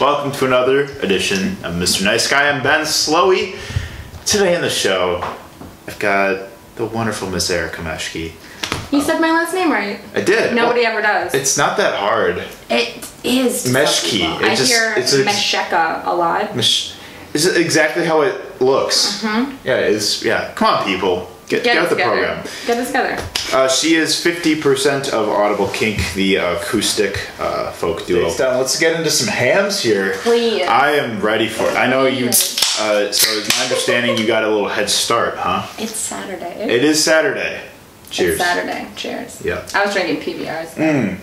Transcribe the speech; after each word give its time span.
Welcome 0.00 0.32
to 0.32 0.46
another 0.46 0.84
edition 1.02 1.52
of 1.64 1.74
Mr. 1.74 2.04
Nice 2.04 2.28
Guy. 2.28 2.48
I'm 2.50 2.62
Ben 2.62 2.82
Slowey. 2.84 3.56
Today 4.26 4.54
on 4.54 4.62
the 4.62 4.70
show, 4.70 5.20
I've 5.86 5.98
got 5.98 6.48
the 6.76 6.84
wonderful 6.84 7.30
Miss 7.30 7.48
Erica 7.50 7.80
Meshke. 7.82 8.32
You 8.92 9.00
said 9.00 9.20
my 9.20 9.30
last 9.32 9.54
name 9.54 9.70
right. 9.72 10.00
I 10.14 10.20
did. 10.20 10.54
Nobody 10.54 10.82
Well, 10.82 10.92
ever 10.92 11.02
does. 11.02 11.34
It's 11.34 11.56
not 11.56 11.76
that 11.78 11.94
hard. 11.98 12.42
it 12.70 13.10
is. 13.24 13.64
to 13.64 13.68
Meshki. 13.70 14.10
people. 14.20 14.38
It 14.38 14.44
I 14.44 14.54
just- 14.54 14.70
hear 14.70 14.94
it's 14.96 15.12
a- 15.12 15.24
Mesheka 15.24 16.06
a 16.06 16.14
lot. 16.14 16.54
Mish- 17.36 17.44
Is 17.46 17.56
exactly 17.56 18.04
how 18.04 18.22
it 18.22 18.60
looks? 18.60 19.22
Yeah, 19.22 19.76
it's 19.76 20.24
yeah. 20.24 20.52
Come 20.54 20.68
on, 20.68 20.84
people, 20.84 21.30
get, 21.48 21.62
get, 21.62 21.64
Mm-hmm. 21.64 21.64
Get 21.64 21.76
out 21.76 21.88
the 21.90 21.94
together. 21.96 22.10
program. 22.16 22.46
Get 22.66 22.78
it 22.78 22.86
together. 22.86 23.28
Uh, 23.52 23.68
she 23.68 23.94
is 23.94 24.14
50% 24.14 25.10
of 25.12 25.28
Audible 25.28 25.68
Kink, 25.68 26.00
the 26.14 26.36
acoustic 26.36 27.28
uh, 27.38 27.70
folk 27.72 28.06
duo. 28.06 28.28
Let's 28.38 28.78
get 28.80 28.96
into 28.96 29.10
some 29.10 29.28
Hamm's 29.28 29.80
here. 29.80 30.14
Please. 30.22 30.62
I 30.66 30.92
am 30.92 31.20
ready 31.20 31.48
for 31.48 31.64
it. 31.64 31.76
I 31.76 31.86
know 31.88 32.06
you. 32.06 32.28
Uh, 32.28 33.10
so, 33.12 33.30
it's 33.38 33.56
my 33.56 33.64
understanding 33.64 34.18
you 34.18 34.26
got 34.26 34.42
a 34.44 34.48
little 34.48 34.68
head 34.68 34.88
start, 34.90 35.36
huh? 35.36 35.66
It's 35.78 35.94
Saturday. 35.94 36.44
It 36.74 36.84
is 36.84 37.02
Saturday. 37.02 37.60
Cheers. 38.10 38.34
It's 38.34 38.42
Saturday. 38.44 38.88
Cheers. 38.96 39.42
Yeah. 39.44 39.66
I 39.74 39.84
was 39.84 39.94
drinking 39.94 40.22
PBRs. 40.22 40.74
They're 40.74 40.84
I 40.84 41.18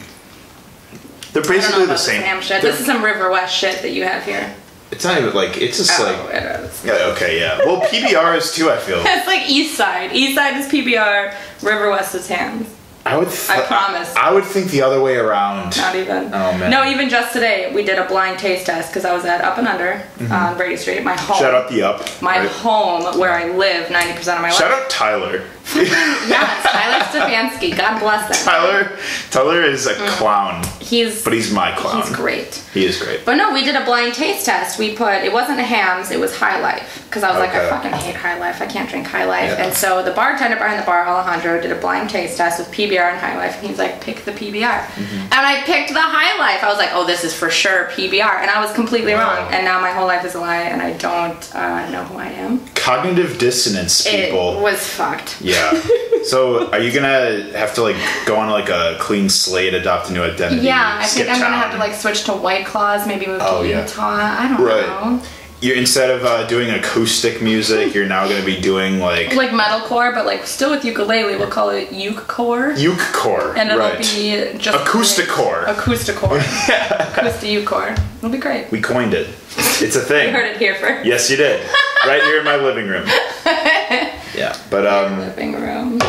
don't 1.33 1.35
know 1.35 1.41
basically 1.41 1.83
about 1.83 1.88
the 1.88 1.93
this 1.93 2.05
same. 2.05 2.21
ham 2.21 2.41
shit. 2.41 2.61
This 2.61 2.80
is 2.80 2.85
some 2.85 3.03
River 3.03 3.30
West 3.31 3.55
shit 3.55 3.81
that 3.81 3.91
you 3.91 4.03
have 4.03 4.23
here. 4.23 4.53
It's 4.93 5.03
not 5.03 5.17
even 5.20 5.33
like 5.33 5.57
it's 5.57 5.77
just 5.77 5.99
Oh, 5.99 6.03
like. 6.03 6.35
it 6.35 6.43
is. 6.61 6.85
Yeah, 6.85 7.11
okay, 7.15 7.39
yeah. 7.39 7.57
Well, 7.65 7.81
PBR 7.81 8.38
is 8.38 8.53
too. 8.53 8.70
I 8.70 8.77
feel. 8.77 8.99
It's 9.05 9.25
like 9.27 9.49
East 9.49 9.75
Side. 9.75 10.13
East 10.13 10.36
Side 10.36 10.55
is 10.58 10.67
PBR. 10.67 11.33
River 11.63 11.89
West 11.89 12.13
is 12.13 12.27
Hamm's. 12.27 12.67
I 13.05 13.17
would. 13.17 13.27
Th- 13.30 13.49
I 13.49 13.61
promise. 13.66 14.16
I 14.16 14.31
would 14.31 14.45
think 14.45 14.69
the 14.71 14.81
other 14.83 15.02
way 15.02 15.17
around. 15.17 15.75
Not 15.75 15.95
even. 15.95 16.27
Oh, 16.27 16.58
man. 16.58 16.69
No, 16.71 16.86
even 16.86 17.09
just 17.09 17.33
today 17.33 17.73
we 17.73 17.83
did 17.83 17.97
a 17.97 18.08
blind 18.08 18.38
taste 18.39 18.66
test 18.67 18.91
because 18.91 19.03
I 19.03 19.14
was 19.14 19.25
at 19.25 19.41
Up 19.41 19.58
and 19.58 19.67
Under 19.67 20.02
on 20.31 20.55
Brady 20.55 20.77
Street, 20.77 21.03
my 21.03 21.14
home. 21.14 21.36
Mm-hmm. 21.36 21.44
Shout 21.44 21.53
out 21.55 21.69
the 21.71 21.81
up. 21.81 22.21
my 22.21 22.38
right? 22.39 22.49
home 22.49 23.19
where 23.19 23.31
I 23.33 23.49
live 23.49 23.88
90% 23.88 24.19
of 24.19 24.25
my 24.27 24.49
life. 24.49 24.53
Shout 24.53 24.71
out 24.71 24.89
Tyler. 24.89 25.44
Yes, 25.75 26.64
Tyler 26.72 27.03
Stefanski. 27.06 27.75
God 27.78 28.00
bless 28.00 28.28
him. 28.39 28.45
Tyler. 28.45 28.97
Tyler 29.30 29.61
is 29.64 29.88
a 29.88 29.94
clown, 30.11 30.64
He's 30.80 31.23
but 31.23 31.33
he's 31.33 31.52
my 31.52 31.72
clown. 31.75 32.02
he's 32.02 32.16
great. 32.16 32.55
He 32.73 32.86
is 32.86 33.02
great. 33.02 33.25
But 33.25 33.36
no, 33.36 33.53
we 33.53 33.64
did 33.64 33.75
a 33.75 33.83
blind 33.86 34.14
taste 34.14 34.45
test. 34.45 34.80
We 34.80 34.95
put 34.95 35.23
it 35.23 35.31
wasn't 35.33 35.59
Hamm's, 35.59 36.11
it 36.11 36.20
was 36.20 36.36
High 36.36 36.59
Life 36.61 37.03
because 37.09 37.23
I 37.23 37.30
was 37.31 37.39
like, 37.39 37.53
I 37.53 37.70
fucking 37.70 37.92
hate 37.92 38.16
High 38.16 38.39
Life. 38.39 38.61
I 38.61 38.66
can't 38.67 38.89
drink 38.89 39.05
High 39.08 39.25
Life. 39.25 39.50
Yeah. 39.58 39.66
And 39.66 39.73
so 39.75 40.02
the 40.03 40.11
bartender 40.11 40.55
behind 40.58 40.80
the 40.81 40.86
bar, 40.86 41.05
Alejandro, 41.08 41.61
did 41.61 41.72
a 41.72 41.80
blind 41.80 42.09
taste 42.09 42.38
test 42.38 42.59
with 42.59 42.70
PBR 42.72 43.11
and 43.11 43.20
High 43.20 43.38
Life. 43.38 43.58
And 43.59 43.67
he's 43.67 43.77
like, 43.80 44.00
pick 44.02 44.23
the 44.25 44.31
PBR, 44.31 44.64
Mm-hmm. 44.83 45.16
and 45.17 45.33
I 45.33 45.61
picked 45.64 45.89
the 45.94 46.02
High 46.02 46.38
Life. 46.39 46.64
I 46.64 46.70
was 46.70 46.77
like, 46.77 46.89
oh, 46.94 47.05
this 47.05 47.23
is 47.23 47.33
for 47.36 47.50
sure 47.50 47.86
PBR, 47.92 48.42
and 48.42 48.50
I 48.50 48.64
was 48.64 48.73
completely 48.73 49.14
Wow. 49.14 49.42
wrong. 49.44 49.53
And 49.53 49.66
now 49.66 49.80
my 49.81 49.92
whole 49.92 50.08
life 50.08 50.23
is 50.25 50.36
a 50.36 50.39
lie, 50.39 50.61
and 50.64 50.81
I 50.81 50.94
don't 50.94 51.55
uh, 51.55 51.89
know 51.92 52.03
who 52.05 52.17
I 52.17 52.27
am. 52.27 52.66
Cognitive 52.75 53.38
dissonance, 53.38 54.08
people. 54.08 54.58
It 54.58 54.61
was 54.61 54.86
fucked. 54.88 55.42
Yeah. 55.42 55.52
So, 56.25 56.71
are 56.71 56.79
you 56.79 56.91
gonna 56.93 57.51
have 57.57 57.73
to 57.75 57.81
like 57.83 57.97
go 58.25 58.37
on 58.37 58.49
like 58.49 58.69
a 58.69 58.95
clean 58.99 59.27
slate, 59.29 59.73
adopt 59.73 60.09
a 60.09 60.13
new 60.13 60.23
identity? 60.23 60.65
Yeah, 60.65 60.99
I 61.01 61.05
think 61.05 61.29
I'm 61.29 61.39
gonna 61.39 61.55
have 61.57 61.71
to 61.73 61.77
like 61.77 61.93
switch 61.93 62.23
to 62.25 62.31
White 62.33 62.65
Claws, 62.65 63.05
maybe 63.05 63.25
move 63.27 63.41
Oh, 63.43 63.61
to 63.63 63.67
yeah. 63.69 63.81
Utah. 63.81 64.09
I 64.39 64.47
don't 64.47 64.61
Right. 64.65 64.87
know. 64.87 65.21
You 65.59 65.73
instead 65.75 66.09
of 66.09 66.25
uh, 66.25 66.45
doing 66.47 66.69
acoustic 66.71 67.41
music, 67.41 67.93
you're 67.93 68.05
now 68.05 68.27
gonna 68.27 68.43
be 68.45 68.59
doing 68.59 68.99
like 68.99 69.33
Like 69.35 69.51
metalcore, 69.51 70.13
but 70.13 70.25
like 70.25 70.45
still 70.47 70.71
with 70.71 70.83
ukulele, 70.85 71.35
we'll 71.37 71.47
call 71.49 71.69
it 71.69 71.89
ukecore. 71.89 72.75
ukecore, 72.75 73.55
and 73.57 73.69
it'll 73.69 73.79
right? 73.79 73.97
be 73.99 74.58
just 74.58 74.77
Acousticore. 74.77 75.65
Acousticcore. 75.65 76.39
Acoustic-core. 77.17 77.95
It'll 78.17 78.30
be 78.30 78.37
great. 78.37 78.71
we 78.71 78.81
coined 78.81 79.13
it. 79.13 79.27
It's 79.81 79.95
a 79.95 80.02
thing. 80.11 80.27
You 80.30 80.33
heard 80.33 80.47
it 80.47 80.58
here 80.58 80.75
first. 80.75 81.05
Yes, 81.05 81.30
you 81.30 81.36
did. 81.37 81.65
Right 82.05 82.21
here 82.21 82.39
in 82.39 82.43
my 82.43 82.58
living 82.58 82.87
room. 82.87 83.05
Yeah, 84.36 84.58
but 84.70 84.86
um, 84.88 85.20
Living 85.20 85.54
room. 85.54 85.99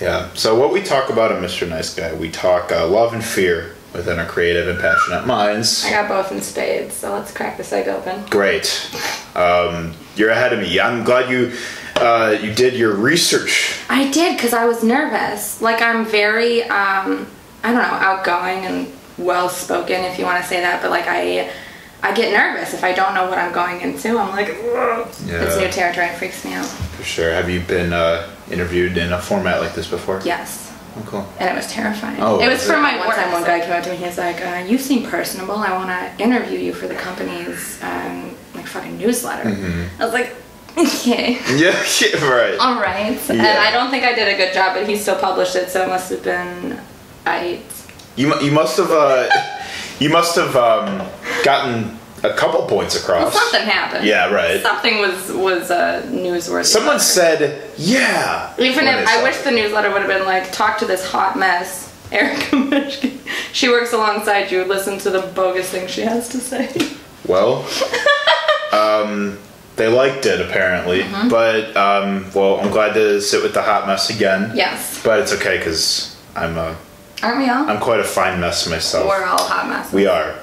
yeah. 0.00 0.32
So 0.34 0.58
what 0.58 0.72
we 0.72 0.82
talk 0.82 1.10
about 1.10 1.32
in 1.32 1.38
Mr. 1.42 1.68
Nice 1.68 1.94
Guy, 1.94 2.12
we 2.14 2.30
talk 2.30 2.70
uh, 2.72 2.86
love 2.86 3.14
and 3.14 3.24
fear 3.24 3.74
within 3.92 4.18
our 4.18 4.26
creative 4.26 4.68
and 4.68 4.78
passionate 4.80 5.26
minds. 5.26 5.84
I 5.84 5.90
got 5.90 6.08
both 6.08 6.32
in 6.32 6.42
spades, 6.42 6.94
so 6.94 7.12
let's 7.12 7.32
crack 7.32 7.56
this 7.56 7.72
egg 7.72 7.88
open. 7.88 8.24
Great. 8.26 8.90
Um, 9.36 9.92
you're 10.16 10.30
ahead 10.30 10.52
of 10.52 10.60
me. 10.60 10.80
I'm 10.80 11.04
glad 11.04 11.30
you 11.30 11.52
uh, 11.96 12.36
you 12.40 12.52
did 12.52 12.74
your 12.74 12.94
research. 12.94 13.78
I 13.88 14.10
did 14.10 14.36
because 14.36 14.52
I 14.52 14.64
was 14.64 14.82
nervous. 14.82 15.62
Like 15.62 15.80
I'm 15.80 16.04
very, 16.04 16.62
um, 16.64 17.26
I 17.62 17.72
don't 17.72 17.74
know, 17.76 17.82
outgoing 17.82 18.66
and 18.66 18.92
well-spoken, 19.16 20.02
if 20.04 20.18
you 20.18 20.24
want 20.24 20.42
to 20.42 20.48
say 20.48 20.60
that. 20.60 20.82
But 20.82 20.90
like 20.90 21.06
I, 21.06 21.50
I 22.04 22.12
get 22.12 22.32
nervous 22.32 22.74
if 22.74 22.84
I 22.84 22.92
don't 22.92 23.14
know 23.14 23.28
what 23.30 23.38
I'm 23.38 23.50
going 23.52 23.80
into. 23.80 24.18
I'm 24.18 24.28
like, 24.30 24.50
"Ugh." 24.50 25.08
it's 25.08 25.56
new 25.56 25.70
territory. 25.70 26.06
It 26.06 26.18
freaks 26.18 26.44
me 26.44 26.52
out. 26.52 26.66
For 26.66 27.02
sure. 27.02 27.32
Have 27.32 27.48
you 27.48 27.60
been 27.60 27.94
uh, 27.94 28.28
interviewed 28.50 28.98
in 28.98 29.12
a 29.14 29.18
format 29.20 29.62
like 29.62 29.74
this 29.74 29.88
before? 29.88 30.20
Yes. 30.22 30.70
Oh, 30.96 31.02
cool. 31.06 31.26
and 31.40 31.48
it 31.48 31.56
was 31.56 31.66
terrifying. 31.66 32.20
Oh, 32.20 32.38
it 32.40 32.46
was 32.46 32.58
was 32.58 32.66
for 32.66 32.76
my 32.76 32.98
one 32.98 33.16
time. 33.16 33.32
One 33.32 33.42
guy 33.42 33.58
came 33.60 33.72
up 33.72 33.82
to 33.84 33.88
me. 33.90 33.96
And 33.96 34.04
he's 34.04 34.18
like, 34.18 34.40
uh, 34.44 34.64
"You 34.68 34.76
seem 34.76 35.08
personable. 35.08 35.56
I 35.56 35.72
want 35.72 35.88
to 35.88 36.22
interview 36.22 36.58
you 36.58 36.74
for 36.74 36.86
the 36.86 36.94
company's 36.94 37.82
um, 37.82 38.36
like 38.54 38.66
fucking 38.66 38.98
newsletter." 38.98 39.48
Mm-hmm. 39.48 40.02
I 40.02 40.04
was 40.04 40.12
like, 40.12 40.36
"Okay, 40.76 41.32
Yeah, 41.56 41.74
yeah, 42.00 42.30
right. 42.30 42.58
all 42.60 42.80
right." 42.80 43.18
Yeah. 43.28 43.32
And 43.34 43.58
I 43.66 43.70
don't 43.72 43.90
think 43.90 44.04
I 44.04 44.14
did 44.14 44.28
a 44.28 44.36
good 44.36 44.52
job, 44.52 44.76
but 44.76 44.86
he 44.86 44.94
still 44.96 45.18
published 45.18 45.56
it, 45.56 45.70
so 45.70 45.82
it 45.82 45.88
must 45.88 46.10
have 46.10 46.22
been 46.22 46.78
I. 47.24 47.62
You, 48.16 48.38
you 48.40 48.52
must 48.52 48.76
have 48.76 48.90
uh, 48.92 49.28
you 49.98 50.10
must 50.10 50.36
have 50.36 50.54
um, 50.54 51.00
gotten 51.44 51.96
a 52.24 52.32
couple 52.34 52.62
points 52.66 52.94
Well, 53.06 53.18
across. 53.18 53.34
something 53.34 53.60
happened. 53.68 54.04
Yeah, 54.06 54.30
right. 54.32 54.60
Something 54.62 54.98
was 54.98 55.30
was 55.32 55.70
uh, 55.70 56.02
newsworthy. 56.10 56.64
Someone 56.64 56.98
said, 56.98 57.70
"Yeah." 57.76 58.52
Even 58.58 58.86
if 58.88 59.06
I 59.06 59.22
wish 59.22 59.36
it. 59.36 59.44
the 59.44 59.50
newsletter 59.52 59.90
would 59.92 60.00
have 60.02 60.08
been 60.10 60.24
like, 60.26 60.50
talk 60.50 60.78
to 60.78 60.86
this 60.86 61.04
hot 61.06 61.38
mess, 61.38 61.94
Erica 62.10 62.56
Mishkin. 62.56 63.18
She 63.52 63.68
works 63.68 63.92
alongside 63.92 64.50
you. 64.50 64.64
Listen 64.64 64.98
to 64.98 65.10
the 65.10 65.20
bogus 65.34 65.68
things 65.70 65.90
she 65.90 66.00
has 66.00 66.28
to 66.30 66.38
say. 66.38 66.68
Well, 67.28 67.66
um, 68.72 69.38
they 69.76 69.88
liked 69.88 70.24
it 70.26 70.40
apparently, 70.40 71.02
Mm-hmm. 71.02 71.28
but 71.28 71.76
um, 71.76 72.30
well, 72.34 72.60
I'm 72.60 72.70
glad 72.70 72.94
to 72.94 73.20
sit 73.20 73.42
with 73.42 73.54
the 73.54 73.62
hot 73.62 73.86
mess 73.86 74.08
again. 74.10 74.52
Yes. 74.56 75.02
But 75.04 75.20
it's 75.20 75.32
okay 75.34 75.58
because 75.58 76.16
I'm 76.34 76.56
a 76.56 76.76
Aren't 77.22 77.38
we 77.38 77.48
all? 77.48 77.68
I'm 77.68 77.80
quite 77.80 78.00
a 78.00 78.04
fine 78.04 78.40
mess 78.40 78.68
myself. 78.68 79.08
We're 79.08 79.24
all 79.24 79.38
hot 79.42 79.68
messes. 79.68 79.92
We 79.92 80.06
are. 80.06 80.34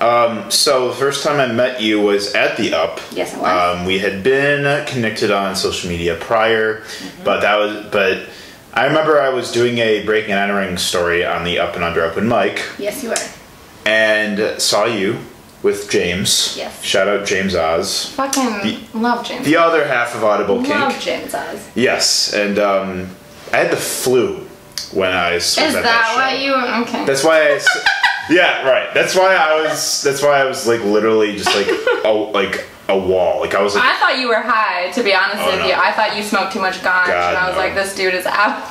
Um, 0.00 0.50
so 0.50 0.88
the 0.88 0.94
first 0.94 1.24
time 1.24 1.40
I 1.40 1.52
met 1.52 1.80
you 1.82 2.00
was 2.00 2.34
at 2.34 2.56
the 2.56 2.74
Up. 2.74 3.00
Yes, 3.12 3.34
it 3.34 3.40
was. 3.40 3.78
Um, 3.78 3.84
we 3.84 3.98
had 3.98 4.22
been 4.22 4.86
connected 4.86 5.30
on 5.30 5.56
social 5.56 5.90
media 5.90 6.14
prior, 6.16 6.80
Mm-hmm. 6.82 7.24
but 7.24 7.40
that 7.40 7.56
was 7.58 7.86
but. 7.90 8.28
I 8.74 8.84
remember 8.86 9.20
I 9.20 9.30
was 9.30 9.50
doing 9.50 9.78
a 9.78 10.04
breaking 10.04 10.30
and 10.30 10.38
entering 10.38 10.76
story 10.76 11.24
on 11.24 11.42
the 11.42 11.58
Up 11.58 11.74
and 11.74 11.82
Under 11.82 12.04
Open 12.04 12.28
mic 12.28 12.62
Yes, 12.78 13.02
you 13.02 13.10
are. 13.10 13.16
and 13.84 14.60
saw 14.60 14.84
you 14.84 15.18
with 15.64 15.90
James. 15.90 16.54
Yes. 16.56 16.80
Shout 16.84 17.08
out 17.08 17.26
James 17.26 17.56
Oz. 17.56 18.04
Fucking 18.10 18.86
love 18.94 19.26
James. 19.26 19.44
The 19.44 19.56
other 19.56 19.84
half 19.84 20.14
of 20.14 20.22
Audible 20.22 20.62
love 20.62 20.92
Kink. 20.92 21.02
James 21.02 21.34
Oz. 21.34 21.68
Yes, 21.74 22.32
and 22.34 22.58
um, 22.60 23.08
I 23.52 23.56
had 23.56 23.72
the 23.72 23.76
flu 23.76 24.46
when 24.92 25.10
I 25.10 25.34
was 25.34 25.58
Is 25.58 25.74
at 25.74 25.82
that 25.82 26.06
show. 26.10 26.16
why 26.16 26.34
you? 26.36 26.84
Okay. 26.86 27.04
That's 27.04 27.24
why 27.24 27.54
I. 27.56 27.60
yeah, 28.30 28.68
right. 28.68 28.92
That's 28.94 29.14
why 29.14 29.34
I 29.34 29.62
was. 29.62 30.02
That's 30.02 30.22
why 30.22 30.40
I 30.40 30.44
was 30.44 30.66
like 30.66 30.82
literally 30.82 31.36
just 31.36 31.54
like 31.54 31.68
a 32.04 32.10
like 32.10 32.66
a 32.88 32.98
wall. 32.98 33.40
Like 33.40 33.54
I 33.54 33.62
was 33.62 33.74
like, 33.74 33.84
I 33.84 33.98
thought 33.98 34.18
you 34.18 34.28
were 34.28 34.40
high. 34.40 34.90
To 34.92 35.02
be 35.02 35.14
honest 35.14 35.42
Oh, 35.42 35.50
with 35.50 35.60
no. 35.60 35.66
you, 35.66 35.74
I 35.74 35.92
thought 35.92 36.16
you 36.16 36.22
smoked 36.22 36.52
too 36.52 36.60
much 36.60 36.76
ganj, 36.76 37.06
God, 37.06 37.10
and 37.10 37.36
I 37.36 37.46
was 37.46 37.54
no. 37.54 37.60
like, 37.60 37.74
this 37.74 37.94
dude 37.94 38.14
is 38.14 38.26
out. 38.26 38.66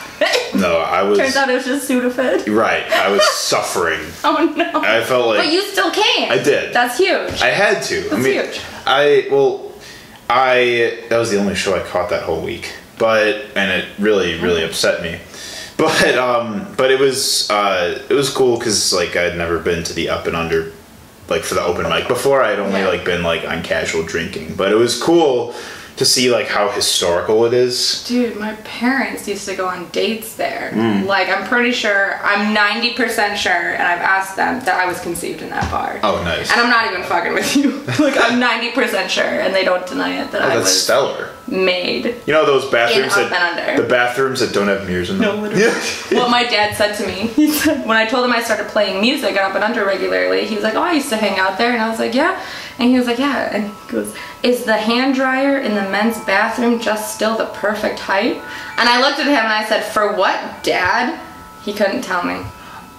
no, 0.55 0.79
I 0.79 1.03
was. 1.03 1.19
Turns 1.19 1.35
out 1.35 1.49
it 1.49 1.53
was 1.53 1.65
just 1.65 1.89
Sudafed. 1.89 2.53
Right, 2.53 2.91
I 2.91 3.09
was 3.09 3.23
suffering. 3.29 4.01
Oh 4.23 4.53
no. 4.57 4.81
I 4.81 5.03
felt 5.03 5.27
like 5.27 5.37
but 5.37 5.53
you 5.53 5.61
still 5.61 5.91
came. 5.91 6.29
I 6.31 6.41
did. 6.43 6.73
That's 6.73 6.97
huge. 6.97 7.41
I 7.41 7.49
had 7.49 7.81
to. 7.83 7.99
I 7.99 8.09
That's 8.09 8.23
mean, 8.23 8.33
huge. 8.33 8.61
I 8.85 9.27
well, 9.31 9.71
I 10.29 11.05
that 11.09 11.17
was 11.17 11.31
the 11.31 11.39
only 11.39 11.55
show 11.55 11.75
I 11.75 11.83
caught 11.83 12.09
that 12.09 12.23
whole 12.23 12.41
week, 12.41 12.73
but 12.97 13.45
and 13.55 13.71
it 13.71 13.87
really 13.99 14.39
really 14.39 14.61
mm-hmm. 14.61 14.69
upset 14.69 15.01
me. 15.01 15.19
But 15.77 16.17
um, 16.17 16.73
but 16.75 16.89
it 16.89 16.99
was 16.99 17.49
uh, 17.51 18.03
it 18.09 18.13
was 18.13 18.29
cool 18.31 18.57
because 18.57 18.91
like 18.93 19.15
I'd 19.15 19.37
never 19.37 19.59
been 19.59 19.83
to 19.83 19.93
the 19.93 20.09
up 20.09 20.25
and 20.25 20.35
under, 20.35 20.71
like 21.29 21.43
for 21.43 21.53
the 21.53 21.61
open 21.61 21.87
mic 21.87 22.07
before. 22.07 22.41
I'd 22.43 22.57
only 22.59 22.79
Yeah. 22.79 22.87
like 22.87 23.05
been 23.05 23.21
like 23.23 23.47
on 23.47 23.61
casual 23.61 24.03
drinking, 24.03 24.55
but 24.55 24.71
it 24.71 24.75
was 24.75 24.99
cool 25.01 25.53
to 25.97 26.05
see 26.05 26.29
like 26.31 26.47
how 26.47 26.69
historical 26.69 27.45
it 27.45 27.53
is. 27.53 28.03
Dude, 28.07 28.37
my 28.37 28.53
parents 28.63 29.27
used 29.27 29.47
to 29.47 29.55
go 29.55 29.67
on 29.67 29.89
dates 29.89 30.35
there. 30.35 30.71
Mm. 30.73 31.05
Like, 31.05 31.27
I'm 31.27 31.45
pretty 31.47 31.71
sure, 31.71 32.19
I'm 32.23 32.55
90% 32.55 33.35
sure, 33.35 33.51
and 33.51 33.81
I've 33.81 33.99
asked 34.01 34.35
them 34.35 34.59
that 34.65 34.79
I 34.79 34.85
was 34.85 34.99
conceived 35.01 35.41
in 35.41 35.49
that 35.49 35.69
bar. 35.71 35.99
Oh, 36.03 36.21
nice. 36.23 36.51
And 36.51 36.61
I'm 36.61 36.69
not 36.69 36.91
even 36.91 37.03
fucking 37.03 37.33
with 37.33 37.55
you. 37.55 37.71
like, 38.03 38.15
I'm 38.17 38.39
90% 38.39 39.09
sure, 39.09 39.23
and 39.23 39.53
they 39.53 39.63
don't 39.65 39.85
deny 39.87 40.21
it 40.23 40.31
that 40.31 40.41
Oh, 40.43 40.45
I 40.45 40.49
that's 40.49 40.65
was 40.65 40.83
stellar. 40.83 41.29
made. 41.47 42.15
You 42.27 42.33
know 42.33 42.45
those 42.45 42.69
bathrooms 42.69 43.15
that 43.15 43.77
the 43.77 43.83
bathrooms 43.83 44.39
that 44.41 44.53
don't 44.53 44.67
have 44.67 44.85
mirrors 44.87 45.09
in 45.09 45.17
them. 45.17 45.35
No, 45.35 45.41
literally. 45.41 45.65
What 46.17 46.29
my 46.31 46.43
dad 46.43 46.75
said 46.75 46.93
to 46.97 47.07
me, 47.07 47.27
he 47.27 47.51
said, 47.51 47.85
when 47.87 47.97
I 47.97 48.05
told 48.05 48.23
him 48.25 48.31
I 48.31 48.41
started 48.41 48.67
playing 48.67 49.01
music 49.01 49.31
at 49.35 49.43
Up 49.49 49.55
and 49.55 49.63
Under 49.63 49.85
regularly, 49.85 50.45
he 50.45 50.55
was 50.55 50.63
like, 50.63 50.75
oh, 50.75 50.81
I 50.81 50.93
used 50.93 51.09
to 51.09 51.17
hang 51.17 51.37
out 51.39 51.57
there. 51.57 51.71
And 51.71 51.81
I 51.81 51.89
was 51.89 51.99
like, 51.99 52.13
yeah. 52.13 52.41
And 52.79 52.89
he 52.91 52.97
was 52.97 53.07
like, 53.07 53.17
yeah. 53.19 53.49
And 53.55 53.71
he 53.73 53.91
goes, 53.91 54.15
is 54.43 54.63
the 54.65 54.77
hand 54.77 55.15
dryer 55.15 55.57
in 55.59 55.73
the 55.73 55.81
men's 55.89 56.19
bathroom 56.25 56.79
just 56.79 57.15
still 57.15 57.35
the 57.37 57.47
perfect 57.47 57.99
height? 57.99 58.35
And 58.77 58.87
I 58.87 59.01
looked 59.01 59.19
at 59.19 59.25
him 59.25 59.33
and 59.35 59.47
I 59.47 59.65
said, 59.65 59.81
for 59.83 60.13
what, 60.15 60.63
dad? 60.63 61.19
He 61.63 61.73
couldn't 61.73 62.01
tell 62.03 62.23
me. 62.23 62.41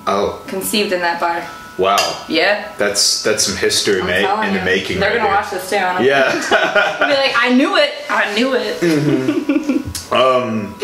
Oh 0.06 0.42
Conceived 0.48 0.92
in 0.92 1.00
that 1.00 1.20
bar. 1.20 1.46
wow, 1.78 2.24
Yeah. 2.28 2.72
that's 2.76 3.22
that's 3.22 3.44
some 3.44 3.56
history 3.56 4.00
I'm 4.00 4.06
ma- 4.06 4.42
in 4.42 4.52
the 4.54 4.58
you. 4.58 4.64
making. 4.64 5.00
They're 5.00 5.10
right 5.10 5.18
gonna 5.18 5.28
there. 5.28 5.36
watch 5.40 5.50
this 5.52 5.70
too. 5.70 5.76
And 5.76 5.98
I'm 5.98 6.04
Yeah. 6.04 6.32
Be 7.08 7.14
like, 7.14 7.34
I 7.36 7.54
knew 7.54 7.76
it. 7.76 7.92
I 8.10 8.34
knew 8.34 8.54
it. 8.54 8.80
Mm. 8.80 10.12
um. 10.12 10.74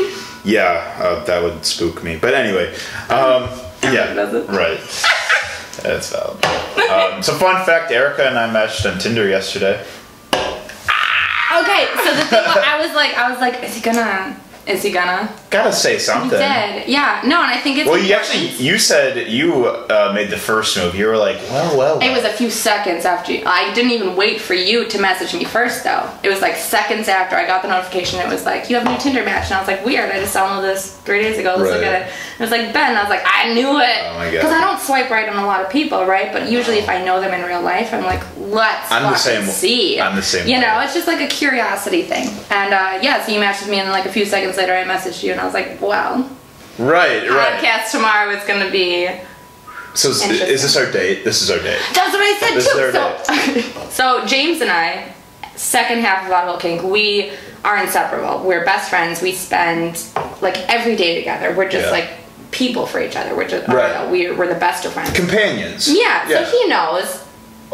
Yeah, 0.46 0.94
uh, 1.00 1.25
that 1.25 1.43
would 1.43 1.64
spook 1.64 2.05
me. 2.05 2.17
But 2.17 2.35
anyway, 2.35 2.75
um, 3.08 3.49
yeah, 3.82 4.12
right. 4.55 4.79
That's 5.82 6.11
valid. 6.11 6.44
Um, 6.44 7.23
so 7.23 7.35
fun 7.35 7.65
fact: 7.65 7.91
Erica 7.91 8.26
and 8.26 8.38
I 8.38 8.50
matched 8.53 8.87
on 8.87 8.99
Tinder 8.99 9.29
yesterday. 9.29 9.85
Okay, 10.32 11.87
so 12.03 12.11
the 12.17 12.25
thing 12.25 12.43
was, 12.43 12.56
I 12.56 12.81
was 12.85 12.94
like, 12.94 13.15
I 13.15 13.31
was 13.31 13.41
like, 13.41 13.62
is 13.62 13.75
he 13.76 13.81
gonna? 13.81 14.37
Is 14.66 14.82
he 14.82 14.90
gonna? 14.90 15.31
Gotta 15.50 15.72
say 15.72 15.99
something. 15.99 16.31
He 16.31 16.37
did. 16.37 16.88
Yeah. 16.88 17.20
No, 17.26 17.43
and 17.43 17.50
I 17.52 17.58
think 17.61 17.78
it's. 17.78 17.88
Well, 17.88 17.99
you 18.02 18.14
actually 18.14 18.49
you 18.64 18.78
said 18.78 19.28
you 19.31 19.66
uh, 19.66 20.12
made 20.14 20.31
the 20.31 20.38
first 20.38 20.76
move. 20.78 20.94
You 20.94 21.06
were 21.06 21.19
like, 21.19 21.37
well, 21.50 21.76
well. 21.76 22.00
It 22.00 22.11
was 22.11 22.25
a 22.25 22.31
few 22.32 22.49
seconds 22.50 23.05
after 23.05 23.32
you. 23.32 23.43
I 23.44 23.72
didn't 23.75 23.90
even 23.93 24.16
wait 24.16 24.40
for 24.40 24.55
you 24.55 24.88
to 24.88 24.99
message 25.00 25.34
me 25.38 25.44
first, 25.44 25.84
though. 25.84 26.11
It 26.22 26.31
was 26.31 26.40
like 26.40 26.56
seconds 26.56 27.08
after 27.08 27.37
I 27.37 27.46
got 27.46 27.61
the 27.62 27.69
notification. 27.69 28.20
It 28.20 28.28
was 28.28 28.44
like, 28.46 28.70
you 28.70 28.76
have 28.76 28.87
a 28.87 28.90
new 28.90 28.99
Tinder 28.99 29.22
match. 29.25 29.44
And 29.46 29.55
I 29.55 29.58
was 29.58 29.69
like, 29.69 29.84
weird. 29.84 30.11
I 30.11 30.19
just 30.19 30.34
downloaded 30.34 30.62
this 30.62 30.96
three 31.00 31.20
days 31.22 31.38
ago. 31.38 31.56
Let's 31.58 31.70
look 31.70 31.82
at 31.84 32.02
it. 32.02 32.08
It 32.08 32.40
was 32.40 32.50
like, 32.50 32.72
Ben. 32.72 32.96
I 32.96 33.00
was 33.02 33.10
like, 33.10 33.22
I 33.26 33.52
knew 33.52 33.78
it. 33.81 33.99
Oh 34.02 34.14
my 34.17 34.25
God. 34.25 34.32
Because 34.32 34.52
I 34.52 34.60
don't 34.62 34.81
swipe 34.81 35.10
right 35.10 35.28
on 35.28 35.37
a 35.37 35.46
lot 35.46 35.60
of 35.62 35.70
people, 35.70 36.06
right? 36.06 36.32
But 36.32 36.50
usually 36.50 36.78
if 36.78 36.88
I 36.88 37.05
know 37.05 37.20
them 37.20 37.32
in 37.38 37.46
real 37.46 37.62
life, 37.62 37.93
I'm 37.93 38.02
like, 38.05 38.22
let's 38.38 38.90
I'm 38.90 39.02
the 39.12 39.17
same- 39.17 39.44
see. 39.44 40.00
I'm 40.00 40.17
the 40.17 40.22
same 40.22 40.49
You 40.49 40.55
way. 40.55 40.60
know, 40.62 40.81
it's 40.81 40.94
just 40.94 41.06
like 41.06 41.20
a 41.20 41.26
curiosity 41.28 42.02
thing. 42.02 42.28
And 42.50 42.72
uh, 42.72 42.99
yeah, 43.02 43.22
so 43.25 43.31
you 43.32 43.40
matched 43.40 43.60
with 43.60 43.70
me, 43.70 43.78
in 43.81 43.88
like 43.90 44.06
a 44.06 44.12
few 44.12 44.25
seconds 44.25 44.54
later, 44.56 44.73
I 44.73 44.85
messaged 44.85 45.23
you, 45.23 45.33
and 45.33 45.41
I 45.41 45.45
was 45.45 45.55
like, 45.55 45.81
wow. 45.81 46.29
right, 46.79 47.29
right. 47.29 47.61
Podcast 47.62 47.91
tomorrow 47.93 48.31
is 48.31 48.45
going 48.45 48.65
to 48.65 48.71
be 48.73 49.09
So 49.95 50.11
is, 50.11 50.23
is 50.23 50.62
this 50.62 50.77
our 50.77 50.91
date? 50.91 51.25
This 51.25 51.41
is 51.43 51.51
our 51.51 51.59
date. 51.59 51.81
That's 51.95 52.12
what 52.12 52.23
I 52.23 52.37
said 52.41 52.55
This 52.56 52.67
is 52.67 53.73
too. 53.73 53.83
So, 53.83 53.89
so 54.23 54.27
James 54.27 54.61
and 54.61 54.71
I, 54.71 55.12
second 55.56 55.99
half 56.01 56.23
of 56.25 56.29
Vaudeville 56.31 56.59
King, 56.59 56.91
we 56.91 57.31
are 57.65 57.79
inseparable. 57.83 58.45
We're 58.47 58.65
best 58.65 58.91
friends. 58.91 59.23
We 59.23 59.33
spend 59.33 60.05
like 60.43 60.56
every 60.69 60.97
day 60.97 61.15
together. 61.17 61.55
We're 61.55 61.69
just 61.71 61.87
Yeah. 61.87 61.93
like 61.93 62.11
people 62.51 62.87
for 62.87 63.01
each 63.01 63.17
other. 63.17 63.35
We're 63.35 63.49
just 63.49 63.67
Right. 63.69 63.95
Know, 63.95 64.11
we're 64.11 64.37
we're 64.37 64.49
the 64.49 64.59
best 64.61 64.85
of 64.85 64.93
friends. 64.93 65.12
Companions. 65.12 65.89
yeah, 65.89 66.29
Yeah. 66.29 66.45
So 66.45 66.56
he 66.59 66.69
knows. 66.69 67.24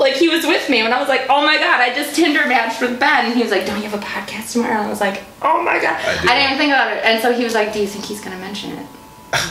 Like 0.01 0.15
he 0.15 0.29
was 0.29 0.45
with 0.47 0.69
me 0.71 0.83
when 0.83 0.93
I 0.93 0.99
was 0.99 1.09
like, 1.09 1.27
oh 1.29 1.45
my 1.45 1.57
god, 1.59 1.81
I 1.81 1.95
just 1.95 2.17
Tinder 2.17 2.47
matched 2.47 2.81
with 2.81 2.99
Ben. 2.99 3.27
And 3.27 3.35
he 3.35 3.43
was 3.43 3.51
like, 3.53 3.67
don't 3.67 3.77
you 3.83 3.89
have 3.89 3.95
a 4.01 4.05
podcast 4.05 4.53
tomorrow? 4.53 4.79
And 4.79 4.87
I 4.87 4.89
was 4.89 5.01
like, 5.01 5.23
oh 5.43 5.63
my 5.63 5.79
god. 5.81 6.01
I 6.01 6.13
I, 6.13 6.35
didn't 6.35 6.45
even 6.47 6.59
think 6.59 6.73
about 6.73 6.97
it. 6.97 7.05
And 7.05 7.21
so 7.23 7.33
he 7.33 7.45
was 7.45 7.55
like, 7.55 7.73
do 7.73 7.81
you 7.81 7.87
think 7.87 8.05
he's 8.07 8.21
gonna 8.21 8.39
mention 8.39 8.73
it 8.73 8.87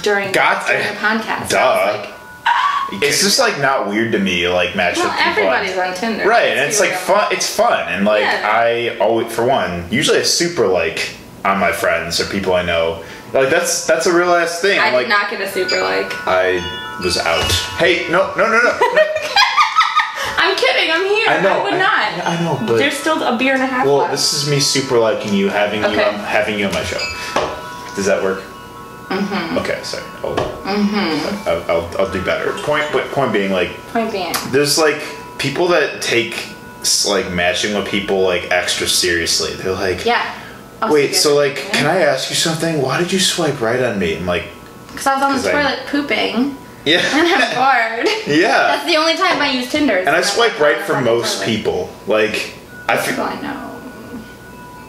during 0.03 0.31
God, 0.33 0.65
during 0.67 0.81
the 0.87 0.93
podcast? 0.99 1.49
duh. 1.49 1.59
I 1.59 1.97
was 1.97 2.07
like, 2.09 3.03
It's 3.03 3.21
just 3.21 3.37
like 3.37 3.59
not 3.61 3.87
weird 3.87 4.11
to 4.13 4.19
me, 4.19 4.47
like 4.49 4.75
match 4.75 4.97
well, 4.97 5.05
with 5.07 5.15
people. 5.17 5.51
everybody's 5.51 5.77
on 5.77 5.93
Tinder. 5.93 6.27
Right, 6.27 6.47
and 6.49 6.59
Let's 6.59 6.71
it's 6.71 6.79
like 6.79 6.89
real. 6.89 6.99
fun. 7.19 7.33
It's 7.33 7.55
fun, 7.55 7.87
and 7.93 8.03
like 8.05 8.21
Yeah. 8.23 8.49
I 8.51 8.97
always, 8.97 9.31
for 9.31 9.45
one, 9.45 9.85
usually 9.91 10.17
I 10.17 10.23
super 10.23 10.65
like 10.67 11.15
on 11.45 11.59
my 11.59 11.71
friends 11.71 12.19
or 12.19 12.25
people 12.25 12.53
I 12.53 12.63
know. 12.63 13.03
Like 13.33 13.51
that's 13.51 13.85
that's 13.85 14.07
a 14.07 14.13
real 14.13 14.33
ass 14.33 14.59
thing. 14.61 14.79
I 14.79 14.85
I'm 14.87 14.93
did 14.93 14.97
like 14.97 15.07
not 15.09 15.29
get 15.29 15.41
a 15.41 15.47
super 15.47 15.79
like. 15.79 16.11
I 16.27 16.57
was 17.03 17.17
out. 17.19 17.43
Hey, 17.77 18.07
no, 18.09 18.33
no, 18.35 18.47
no, 18.49 18.57
no. 18.57 18.79
no. 18.79 18.79
I'm 20.41 20.55
kidding. 20.55 20.89
I'm 20.91 21.05
here. 21.05 21.27
I 21.29 21.41
know. 21.41 21.59
I 21.59 21.63
would 21.63 21.73
I- 21.73 21.77
not. 21.77 22.27
I 22.27 22.41
know, 22.43 22.65
but 22.67 22.77
There's 22.77 22.97
still 22.97 23.21
a 23.23 23.37
beer 23.37 23.53
and 23.53 23.61
a 23.63 23.65
half 23.67 23.85
well, 23.85 23.97
left. 23.97 24.11
this 24.11 24.33
is 24.33 24.49
me 24.49 24.59
super 24.59 24.97
liking 24.97 25.33
you, 25.33 25.49
having 25.49 25.81
you, 25.81 25.87
um, 26.01 26.15
having 26.15 26.57
you 26.57 26.65
on 26.67 26.73
my 26.73 26.83
show. 26.83 26.97
Does 27.95 28.05
that 28.05 28.21
work? 28.23 28.39
Mm-hmm. 29.09 29.57
Okay, 29.57 29.81
sorry. 29.83 30.03
I'll, 30.23 30.35
mm-hmm. 30.35 31.49
I'll, 31.49 31.63
I'll, 31.71 31.97
I'll 31.99 32.11
do 32.13 32.23
better. 32.23 32.51
Point, 32.63 32.85
point 32.91 33.09
point 33.11 33.33
being, 33.33 33.51
like, 33.51 33.71
Point 33.91 34.11
being. 34.11 34.33
there's 34.51 34.77
like 34.77 35.01
people 35.39 35.67
that 35.69 36.01
take 36.01 36.47
like 37.07 37.29
matching 37.31 37.75
with 37.75 37.87
people 37.87 38.21
like 38.21 38.49
extra 38.51 38.87
seriously. 38.87 39.53
They're 39.55 39.73
like, 39.73 40.05
Yeah. 40.05 40.33
I'll 40.81 40.93
wait, 40.93 41.13
so 41.15 41.35
like, 41.35 41.55
can 41.57 41.85
I 41.87 41.99
ask 42.01 42.29
you 42.29 42.35
something? 42.37 42.81
Why 42.81 42.99
did 42.99 43.11
you 43.11 43.19
swipe 43.19 43.59
right 43.59 43.81
on 43.81 43.99
me? 43.99 44.15
I'm 44.15 44.25
like, 44.25 44.45
Because 44.87 45.07
I 45.07 45.15
was 45.15 45.23
on 45.23 45.29
the 45.31 45.37
'Cause 45.41 45.47
I- 45.47 45.75
toilet 45.75 46.57
pooping 46.83 46.93
and 46.95 47.03
yeah, 47.13 47.95
I'm 47.95 48.05
bored. 48.05 48.09
yeah. 48.27 48.47
That's 48.75 48.85
the 48.85 48.95
only 48.97 49.15
time 49.15 49.41
I 49.41 49.51
use 49.51 49.69
Tinder. 49.71 49.97
And 49.97 50.09
I 50.09 50.21
swipe 50.21 50.55
on 50.55 50.61
right 50.61 50.77
for 50.81 50.99
most 51.01 51.43
people. 51.43 51.89
Like, 52.07 52.55
I 52.87 52.97
feel. 52.97 53.21
I 53.23 53.39
know. 53.41 53.65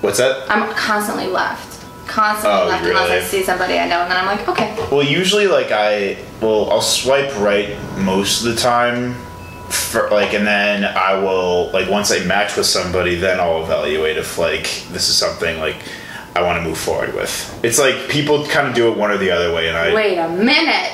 What's 0.01 0.19
that? 0.19 0.51
I'm 0.51 0.71
constantly 0.75 1.27
left. 1.27 1.69
Constantly 2.09 2.61
Oh, 2.63 2.67
left 2.69 2.85
unless 2.87 3.11
I 3.11 3.21
see 3.21 3.43
somebody 3.45 3.79
I 3.79 3.87
know, 3.89 4.01
and 4.01 4.11
then 4.11 4.17
I'm 4.17 4.27
like, 4.27 4.49
okay. 4.49 4.75
Well, 4.91 5.03
usually, 5.05 5.47
like 5.47 5.71
I, 5.71 6.17
well, 6.41 6.71
I'll 6.71 6.81
swipe 6.83 7.37
right 7.39 7.77
most 7.99 8.45
of 8.45 8.53
the 8.55 8.61
time, 8.61 9.15
for 9.69 10.09
like, 10.11 10.35
and 10.35 10.45
then 10.47 10.85
I 10.85 11.15
will 11.23 11.71
like 11.73 11.89
once 11.89 12.11
I 12.11 12.25
match 12.25 12.57
with 12.57 12.67
somebody, 12.67 13.15
then 13.15 13.39
I'll 13.39 13.63
evaluate 13.63 14.17
if 14.17 14.39
like 14.39 14.63
this 14.91 15.09
is 15.09 15.17
something 15.17 15.59
like 15.61 15.77
I 16.35 16.43
want 16.43 16.61
to 16.61 16.69
move 16.69 16.79
forward 16.79 17.15
with. 17.15 17.61
It's 17.63 17.79
like 17.79 18.09
people 18.09 18.45
kind 18.47 18.67
of 18.67 18.75
do 18.75 18.91
it 18.91 18.97
one 18.97 19.11
or 19.13 19.19
the 19.19 19.31
other 19.31 19.55
way, 19.55 19.69
and 19.69 19.77
I. 19.77 19.95
Wait 19.95 20.19
a 20.19 20.29
minute. 20.31 20.91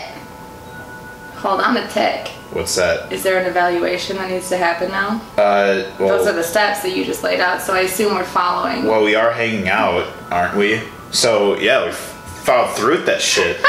Hold 1.37 1.61
on 1.61 1.77
a 1.77 1.87
tick. 1.89 2.29
What's 2.53 2.75
that? 2.77 3.13
Is 3.13 3.23
there 3.23 3.39
an 3.39 3.47
evaluation 3.47 4.17
that 4.17 4.31
needs 4.31 4.49
to 4.49 4.57
happen 4.57 4.91
now? 4.91 5.21
Uh, 5.37 5.91
well, 5.99 6.09
Those 6.17 6.27
are 6.27 6.33
the 6.33 6.43
steps 6.43 6.83
that 6.83 6.97
you 6.97 7.05
just 7.05 7.23
laid 7.23 7.41
out, 7.41 7.61
so 7.61 7.75
I 7.75 7.81
assume 7.81 8.15
we're 8.15 8.25
following. 8.25 8.85
well, 8.87 9.03
we 9.03 9.15
are 9.15 9.33
hanging 9.33 9.69
out, 9.69 10.07
aren't 10.31 10.57
we? 10.57 10.81
So 11.11 11.59
yeah, 11.59 11.87
we 11.87 11.93
followed 11.93 12.75
through 12.77 12.99
with 12.99 13.07
that 13.07 13.21
shit. 13.21 13.59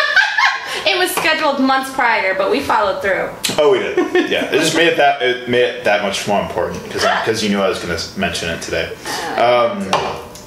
It 0.85 0.97
was 0.97 1.11
scheduled 1.11 1.59
months 1.59 1.91
prior, 1.93 2.33
but 2.33 2.49
we 2.49 2.61
followed 2.61 3.01
through. 3.01 3.29
Oh, 3.57 3.71
we 3.73 3.79
did. 3.79 4.29
Yeah, 4.29 4.45
it 4.45 4.51
just 4.59 4.75
made 4.75 4.87
it 4.87 4.97
that 4.97 5.21
it 5.21 5.49
made 5.49 5.63
it 5.63 5.83
that 5.83 6.01
much 6.01 6.27
more 6.29 6.41
important 6.41 6.81
because 6.83 7.01
because 7.01 7.43
you 7.43 7.49
knew 7.49 7.59
I 7.59 7.67
was 7.67 7.83
going 7.83 7.97
to 7.97 8.19
mention 8.19 8.49
it 8.49 8.61
today. 8.61 8.93
Um, 9.35 9.89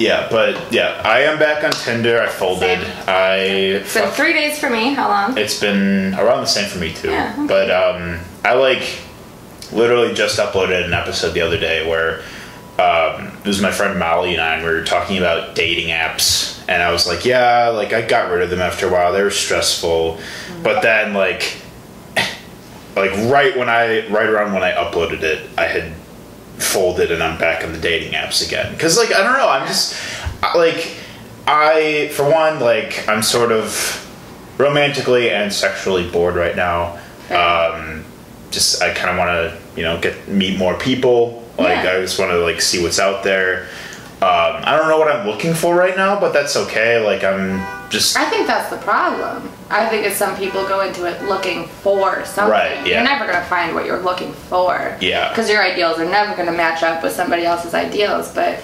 yeah, 0.01 0.27
but 0.29 0.73
yeah, 0.73 1.01
I 1.05 1.21
am 1.21 1.37
back 1.37 1.63
on 1.63 1.71
Tinder. 1.71 2.21
I 2.21 2.27
folded. 2.27 2.81
Same. 2.81 3.03
I 3.07 3.35
It's 3.37 3.93
been 3.93 4.11
three 4.11 4.33
days 4.33 4.59
for 4.59 4.69
me. 4.69 4.93
How 4.93 5.07
long? 5.07 5.37
it's 5.37 5.59
been 5.59 6.13
around 6.15 6.41
the 6.41 6.47
same 6.47 6.69
for 6.69 6.79
me 6.79 6.93
too. 6.93 7.11
Yeah, 7.11 7.33
okay. 7.37 7.47
But 7.47 7.71
um, 7.71 8.19
I 8.43 8.53
like 8.53 8.99
literally 9.71 10.13
just 10.13 10.39
uploaded 10.39 10.85
an 10.85 10.93
episode 10.93 11.33
the 11.33 11.41
other 11.41 11.59
day 11.59 11.87
where 11.87 12.21
um, 12.79 13.27
it 13.27 13.47
was 13.47 13.61
my 13.61 13.71
friend 13.71 13.97
Molly 13.99 14.33
and 14.33 14.41
I, 14.41 14.55
and 14.55 14.65
we 14.65 14.71
were 14.71 14.83
talking 14.83 15.17
about 15.17 15.55
dating 15.55 15.89
apps, 15.89 16.63
and 16.67 16.81
I 16.81 16.91
was 16.91 17.07
like, 17.07 17.25
yeah, 17.25 17.69
like 17.69 17.93
I 17.93 18.01
got 18.01 18.31
rid 18.31 18.41
of 18.41 18.49
them 18.49 18.61
after 18.61 18.87
a 18.87 18.91
while. 18.91 19.13
They 19.13 19.23
were 19.23 19.29
stressful, 19.29 20.19
but 20.63 20.81
then 20.81 21.13
like, 21.13 21.57
like 22.95 23.11
right 23.31 23.55
when 23.55 23.69
I 23.69 24.07
right 24.09 24.27
around 24.27 24.53
when 24.53 24.63
I 24.63 24.71
uploaded 24.71 25.21
it, 25.21 25.47
I 25.57 25.65
had 25.67 25.93
folded 26.63 27.11
and 27.11 27.21
I'm 27.21 27.37
back 27.37 27.63
on 27.63 27.73
the 27.73 27.79
dating 27.79 28.13
apps 28.13 28.45
again. 28.45 28.77
Cause 28.77 28.97
like 28.97 29.13
I 29.13 29.23
don't 29.23 29.33
know, 29.33 29.49
I'm 29.49 29.67
just 29.67 29.99
like 30.55 30.95
I 31.47 32.09
for 32.13 32.23
one 32.29 32.59
like 32.59 33.07
I'm 33.07 33.21
sort 33.23 33.51
of 33.51 33.97
romantically 34.57 35.29
and 35.31 35.51
sexually 35.51 36.09
bored 36.09 36.35
right 36.35 36.55
now. 36.55 36.99
Um, 37.29 38.05
just 38.51 38.81
I 38.81 38.93
kind 38.93 39.09
of 39.09 39.17
want 39.17 39.29
to 39.29 39.57
you 39.75 39.83
know 39.83 39.99
get 39.99 40.27
meet 40.27 40.57
more 40.57 40.75
people. 40.77 41.43
Like 41.57 41.83
Yeah. 41.83 41.93
I 41.93 42.01
just 42.01 42.19
want 42.19 42.31
to 42.31 42.39
like 42.39 42.61
see 42.61 42.81
what's 42.81 42.99
out 42.99 43.23
there. 43.23 43.67
Um, 44.21 44.61
I 44.63 44.77
don't 44.77 44.87
know 44.87 44.99
what 44.99 45.07
I'm 45.07 45.25
looking 45.25 45.55
for 45.55 45.75
right 45.75 45.97
now, 45.97 46.19
but 46.19 46.31
that's 46.31 46.55
okay. 46.55 47.03
Like 47.03 47.23
I'm 47.23 47.59
just 47.89 48.15
I 48.15 48.29
think 48.29 48.45
that's 48.45 48.69
the 48.69 48.77
problem. 48.77 49.51
I 49.71 49.89
think 49.89 50.05
it's 50.05 50.15
some 50.15 50.37
people 50.37 50.61
go 50.67 50.81
into 50.81 51.07
it 51.07 51.23
looking 51.23 51.65
for 51.67 52.23
something. 52.23 52.51
Right, 52.51 52.85
yeah. 52.85 52.97
You're 52.97 53.03
never 53.03 53.25
gonna 53.25 53.43
find 53.45 53.73
what 53.73 53.85
you're 53.87 54.01
looking 54.01 54.31
for. 54.33 54.95
Yeah. 55.01 55.29
Because 55.29 55.49
your 55.49 55.63
ideals 55.63 55.97
are 55.97 56.05
never 56.05 56.35
gonna 56.35 56.51
match 56.51 56.83
up 56.83 57.01
with 57.01 57.13
somebody 57.13 57.45
else's 57.45 57.73
ideals. 57.73 58.31
But 58.31 58.59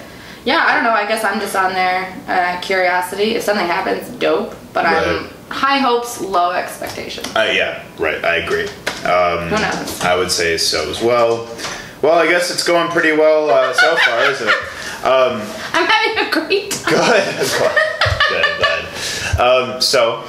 yeah, 0.46 0.64
I 0.64 0.76
don't 0.76 0.84
know. 0.84 0.92
I 0.92 1.08
guess 1.08 1.24
I'm 1.24 1.40
just 1.40 1.56
on 1.56 1.74
there, 1.74 2.16
uh, 2.28 2.62
curiosity. 2.62 3.34
If 3.34 3.42
something 3.42 3.66
happens, 3.66 4.10
dope. 4.20 4.54
But 4.74 4.86
I'm 4.86 5.28
high 5.50 5.80
hopes, 5.80 6.22
low 6.22 6.52
expectations. 6.52 7.36
Uh, 7.36 7.52
yeah, 7.52 7.84
right. 7.98 8.24
I 8.24 8.36
agree. 8.36 8.68
Um, 9.10 9.50
Who 9.50 9.60
knows? 9.60 10.02
I 10.02 10.16
would 10.16 10.30
say 10.30 10.58
so 10.58 10.88
as 10.88 11.02
well. 11.02 11.50
Well, 12.04 12.20
I 12.20 12.28
guess 12.28 12.52
it's 12.52 12.64
going 12.64 12.92
pretty 12.92 13.12
well 13.12 13.50
uh, 13.50 13.74
so 13.74 13.96
far, 13.96 14.22
isn't 14.30 14.48
it? 14.48 14.56
Um, 15.08 15.42
I'm 15.74 15.88
having 15.88 16.28
a 16.28 16.32
great 16.32 16.72
time. 16.72 16.94
Good. 16.94 17.48
Good. 18.30 19.40
I'm. 19.40 19.72
Um, 19.76 19.82
so, 19.82 20.24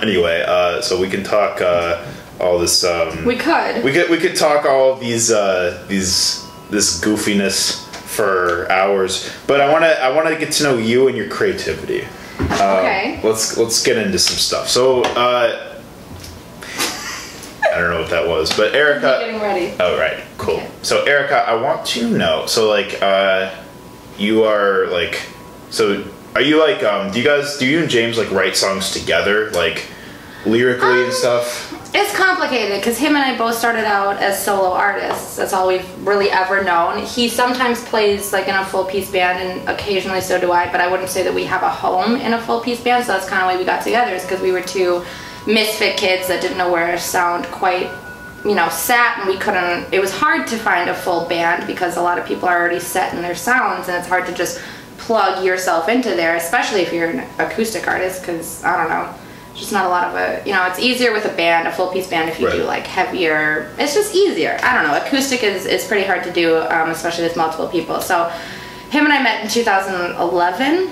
anyway, 0.00 0.42
uh, 0.46 0.80
so 0.80 0.98
we 1.00 1.08
can 1.10 1.22
talk 1.22 1.60
uh, 1.60 2.06
all 2.40 2.58
this. 2.58 2.82
Um, 2.84 3.24
We 3.26 3.36
could. 3.36 3.84
we 3.84 3.92
could 3.92 4.08
we 4.08 4.16
could 4.18 4.36
talk 4.36 4.64
all 4.64 4.94
these 4.96 5.30
uh, 5.30 5.84
these 5.88 6.42
this 6.70 7.00
goofiness 7.00 7.84
for 8.06 8.70
hours, 8.72 9.28
but 9.46 9.60
I 9.60 9.70
want 9.70 9.84
to 9.84 10.02
I 10.02 10.10
want 10.14 10.28
to 10.28 10.36
get 10.36 10.52
to 10.54 10.62
know 10.62 10.78
you 10.78 11.08
and 11.08 11.16
your 11.16 11.28
creativity. 11.28 12.06
okay. 12.40 13.20
Let's 13.22 13.58
let's 13.58 13.82
get 13.82 13.98
into 13.98 14.18
some 14.18 14.38
stuff. 14.38 14.68
So, 14.68 15.02
uh, 15.02 15.76
I 16.62 17.78
don't 17.78 17.90
know 17.90 18.00
what 18.00 18.10
that 18.10 18.26
was, 18.26 18.56
but 18.56 18.74
Erica. 18.74 19.18
Getting 19.20 19.40
ready. 19.40 19.74
Oh 19.78 19.98
right, 19.98 20.22
cool. 20.38 20.54
Okay. 20.56 20.70
So 20.82 21.04
Erica, 21.04 21.36
I 21.46 21.54
want 21.60 21.84
to 21.88 22.08
know. 22.10 22.46
So 22.46 22.68
like, 22.68 22.98
uh, 23.02 23.54
you 24.20 24.44
are 24.44 24.86
like, 24.86 25.20
so 25.70 26.04
are 26.34 26.42
you 26.42 26.60
like, 26.60 26.82
um, 26.84 27.10
do 27.10 27.18
you 27.18 27.24
guys, 27.24 27.58
do 27.58 27.66
you 27.66 27.80
and 27.80 27.90
James 27.90 28.18
like 28.18 28.30
write 28.30 28.56
songs 28.56 28.92
together, 28.92 29.50
like 29.50 29.86
lyrically 30.46 31.00
and 31.00 31.06
Um, 31.06 31.12
stuff? 31.12 31.76
It's 31.92 32.14
complicated 32.16 32.78
because 32.78 32.98
him 32.98 33.16
and 33.16 33.24
I 33.24 33.36
both 33.36 33.56
started 33.56 33.84
out 33.84 34.18
as 34.18 34.40
solo 34.44 34.70
artists. 34.70 35.34
That's 35.34 35.52
all 35.52 35.66
we've 35.66 36.06
really 36.06 36.30
ever 36.30 36.62
known. 36.62 37.04
He 37.04 37.28
sometimes 37.28 37.82
plays 37.84 38.32
like 38.32 38.46
in 38.46 38.54
a 38.54 38.64
full 38.64 38.84
piece 38.84 39.10
band, 39.10 39.40
and 39.40 39.68
occasionally 39.68 40.20
so 40.20 40.40
do 40.40 40.52
I. 40.52 40.70
But 40.70 40.80
I 40.80 40.86
wouldn't 40.88 41.08
say 41.08 41.24
that 41.24 41.34
we 41.34 41.42
have 41.46 41.64
a 41.64 41.68
home 41.68 42.14
in 42.14 42.34
a 42.34 42.40
full 42.40 42.60
piece 42.60 42.80
band. 42.80 43.06
So 43.06 43.12
that's 43.12 43.28
kind 43.28 43.42
of 43.42 43.48
why 43.48 43.56
we 43.56 43.64
got 43.64 43.82
together, 43.82 44.12
is 44.12 44.22
because 44.22 44.40
we 44.40 44.52
were 44.52 44.62
two 44.62 45.04
misfit 45.48 45.96
kids 45.96 46.28
that 46.28 46.40
didn't 46.40 46.58
know 46.58 46.70
where 46.70 46.86
our 46.92 46.96
sound 46.98 47.46
quite, 47.46 47.90
you 48.44 48.54
know, 48.54 48.68
sat, 48.68 49.18
and 49.18 49.28
we 49.28 49.38
couldn't. 49.38 49.92
It 49.92 50.00
was 50.00 50.12
hard 50.12 50.46
to 50.48 50.56
find 50.56 50.88
a 50.88 50.94
full 50.94 51.28
band 51.28 51.66
because 51.66 51.96
a 51.96 52.02
lot 52.02 52.18
of 52.18 52.26
people 52.26 52.48
are 52.48 52.58
already 52.58 52.80
set 52.80 53.14
in 53.14 53.22
their 53.22 53.34
sounds, 53.34 53.88
and 53.88 53.96
it's 53.96 54.08
hard 54.08 54.26
to 54.26 54.34
just 54.34 54.60
plug 54.98 55.44
yourself 55.44 55.88
into 55.88 56.10
there, 56.10 56.36
especially 56.36 56.80
if 56.80 56.92
you're 56.92 57.10
an 57.10 57.28
acoustic 57.38 57.86
artist. 57.86 58.22
Because 58.22 58.64
I 58.64 58.76
don't 58.76 58.90
know 58.90 59.14
just 59.54 59.72
not 59.72 59.84
a 59.84 59.88
lot 59.88 60.08
of 60.08 60.14
a 60.14 60.42
you 60.46 60.52
know 60.52 60.64
it's 60.66 60.78
easier 60.78 61.12
with 61.12 61.24
a 61.26 61.36
band 61.36 61.68
a 61.68 61.72
full 61.72 61.88
piece 61.88 62.08
band 62.08 62.30
if 62.30 62.40
you 62.40 62.50
do 62.50 62.62
like 62.62 62.86
heavier 62.86 63.74
it's 63.78 63.94
just 63.94 64.14
easier 64.14 64.58
i 64.62 64.74
don't 64.74 64.86
know 64.86 64.96
acoustic 65.04 65.42
is, 65.42 65.66
is 65.66 65.86
pretty 65.86 66.06
hard 66.06 66.22
to 66.24 66.32
do 66.32 66.56
um, 66.56 66.90
especially 66.90 67.24
with 67.24 67.36
multiple 67.36 67.68
people 67.68 68.00
so 68.00 68.28
him 68.90 69.04
and 69.04 69.12
i 69.12 69.22
met 69.22 69.42
in 69.42 69.50
2011 69.50 70.88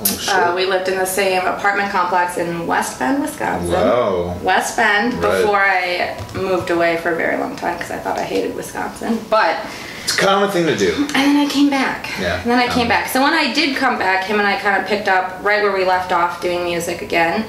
Oh, 0.00 0.04
shit. 0.04 0.32
uh, 0.32 0.52
we 0.54 0.64
lived 0.66 0.88
in 0.88 0.96
the 0.96 1.04
same 1.06 1.44
apartment 1.44 1.90
complex 1.90 2.36
in 2.38 2.66
west 2.68 2.98
bend 3.00 3.20
wisconsin 3.20 3.72
wow. 3.72 4.36
west 4.42 4.76
bend 4.76 5.14
Right. 5.14 5.40
before 5.42 5.58
i 5.60 6.16
moved 6.34 6.70
away 6.70 6.98
for 6.98 7.12
a 7.12 7.16
very 7.16 7.36
long 7.36 7.56
time 7.56 7.76
because 7.76 7.90
i 7.90 7.98
thought 7.98 8.16
i 8.16 8.22
hated 8.22 8.54
wisconsin 8.54 9.18
but 9.28 9.58
It's 10.04 10.14
a 10.14 10.18
common 10.20 10.50
thing 10.50 10.66
to 10.66 10.76
do. 10.76 10.94
and 10.94 11.14
then 11.14 11.36
I 11.36 11.48
came 11.50 11.68
back. 11.68 12.08
Yeah. 12.20 12.40
And 12.40 12.50
then 12.50 12.58
I 12.58 12.68
came 12.68 12.82
Um, 12.82 12.88
back. 12.88 13.08
So 13.08 13.20
when 13.22 13.34
I 13.34 13.52
did 13.52 13.76
come 13.76 13.98
back, 13.98 14.24
him 14.24 14.38
and 14.38 14.48
I 14.48 14.56
kind 14.58 14.80
of 14.80 14.88
picked 14.88 15.06
up 15.08 15.42
right 15.44 15.62
where 15.62 15.72
we 15.76 15.84
left 15.84 16.12
off 16.12 16.40
doing 16.40 16.64
music 16.64 17.02
again. 17.02 17.44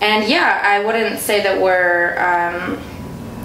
And 0.00 0.26
yeah, 0.26 0.62
I 0.64 0.82
wouldn't 0.84 1.18
say 1.20 1.42
that 1.42 1.60
we're 1.60 2.16
um, 2.18 2.78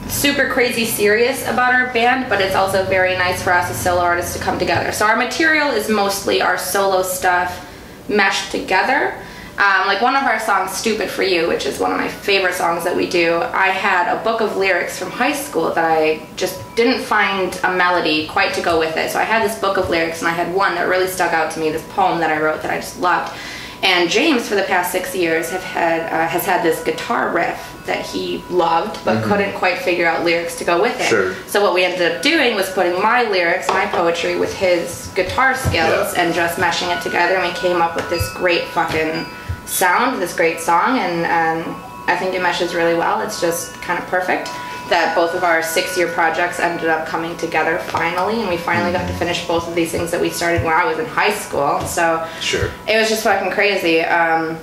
super 0.08 0.48
crazy 0.50 0.86
serious 0.86 1.44
about 1.48 1.74
our 1.74 1.92
band, 1.92 2.30
but 2.30 2.40
it's 2.40 2.56
also 2.56 2.86
very 2.86 3.16
nice 3.18 3.42
for 3.44 3.52
us 3.52 3.70
as 3.70 3.78
solo 3.78 4.00
artists 4.02 4.32
to 4.38 4.40
come 4.42 4.58
together. 4.58 4.94
So 4.94 5.06
our 5.06 5.18
material 5.18 5.70
is 5.72 5.90
mostly 5.90 6.42
our 6.42 6.58
solo 6.58 7.04
stuff 7.04 7.67
meshed 8.10 8.52
together. 8.52 9.18
Um, 9.58 9.88
like 9.88 10.04
one 10.04 10.16
of 10.16 10.24
our 10.24 10.40
songs, 10.40 10.72
Stupid 10.72 11.10
for 11.10 11.24
You, 11.24 11.48
which 11.48 11.66
is 11.66 11.80
one 11.80 11.92
of 11.92 11.98
my 11.98 12.08
favorite 12.08 12.54
songs 12.54 12.84
that 12.84 12.96
we 12.96 13.10
do, 13.10 13.38
I 13.38 13.70
had 13.70 14.16
a 14.16 14.24
book 14.24 14.40
of 14.40 14.56
lyrics 14.56 15.00
from 15.00 15.10
high 15.10 15.34
school 15.34 15.74
that 15.74 15.84
I 15.84 16.28
just 16.36 16.64
didn't 16.76 17.04
find 17.04 17.60
a 17.64 17.76
melody 17.76 18.28
quite 18.28 18.54
to 18.54 18.62
go 18.62 18.78
with 18.78 18.96
it. 18.98 19.10
So 19.10 19.20
I 19.20 19.24
had 19.24 19.44
this 19.44 19.58
book 19.60 19.78
of 19.78 19.90
lyrics 19.90 20.20
and 20.20 20.28
I 20.28 20.32
had 20.32 20.54
one 20.54 20.76
that 20.76 20.88
really 20.88 21.08
stuck 21.08 21.34
out 21.34 21.52
to 21.54 21.60
me, 21.60 21.72
this 21.72 21.86
poem 21.90 22.20
that 22.20 22.30
I 22.30 22.40
wrote 22.40 22.62
that 22.62 22.72
I 22.72 22.78
just 22.78 23.00
loved. 23.00 23.36
And 23.82 24.10
James, 24.10 24.48
for 24.48 24.54
the 24.54 24.64
past 24.64 24.92
six 24.92 25.16
years, 25.16 25.50
have 25.50 25.64
had 25.64 26.02
uh, 26.02 26.28
has 26.28 26.46
had 26.46 26.64
this 26.64 26.84
guitar 26.84 27.32
riff 27.32 27.77
that 27.88 28.06
he 28.06 28.44
loved, 28.50 29.04
but 29.04 29.24
couldn't 29.24 29.54
quite 29.56 29.80
figure 29.80 30.06
out 30.08 30.24
lyrics 30.24 30.56
to 30.60 30.64
go 30.64 30.82
with 30.82 31.00
it. 31.00 31.06
Sure. 31.08 31.34
So 31.48 31.62
what 31.64 31.74
we 31.74 31.84
ended 31.84 32.12
up 32.12 32.22
doing 32.22 32.56
was 32.56 32.70
putting 32.70 33.02
my 33.02 33.24
lyrics, 33.24 33.68
my 33.70 33.86
poetry, 33.88 34.38
with 34.38 34.54
his 34.54 35.08
guitar 35.16 35.56
skills, 35.56 36.14
Yeah. 36.14 36.22
and 36.24 36.34
just 36.34 36.58
meshing 36.60 36.96
it 36.96 37.02
together, 37.02 37.36
and 37.36 37.52
we 37.52 37.54
came 37.60 37.82
up 37.82 37.96
with 37.96 38.10
this 38.10 38.32
great 38.34 38.66
fucking 38.66 39.26
sound, 39.66 40.22
this 40.22 40.36
great 40.36 40.60
song, 40.62 41.00
and 41.00 41.26
um, 41.66 41.84
I 42.08 42.16
think 42.16 42.36
it 42.36 42.42
meshes 42.42 42.74
really 42.76 42.94
well. 42.96 43.22
It's 43.22 43.42
just 43.42 43.74
kind 43.82 43.98
of 44.02 44.08
perfect 44.08 44.50
that 44.90 45.14
both 45.16 45.36
of 45.36 45.44
our 45.44 45.62
six-year 45.62 46.08
projects 46.14 46.62
ended 46.62 46.88
up 46.88 47.06
coming 47.06 47.36
together 47.36 47.78
finally, 47.78 48.40
and 48.40 48.48
we 48.50 48.56
finally 48.56 48.94
got 48.94 49.06
to 49.06 49.14
finish 49.16 49.46
both 49.46 49.68
of 49.68 49.76
these 49.76 49.92
things 49.92 50.12
that 50.12 50.22
we 50.22 50.30
started 50.30 50.64
when 50.64 50.74
I 50.74 50.86
was 50.86 50.98
in 50.98 51.06
high 51.06 51.34
school. 51.34 51.82
So 51.82 52.26
Sure. 52.40 52.70
it 52.88 52.96
was 52.98 53.10
just 53.10 53.24
fucking 53.24 53.52
crazy. 53.52 54.00
Um, 54.02 54.58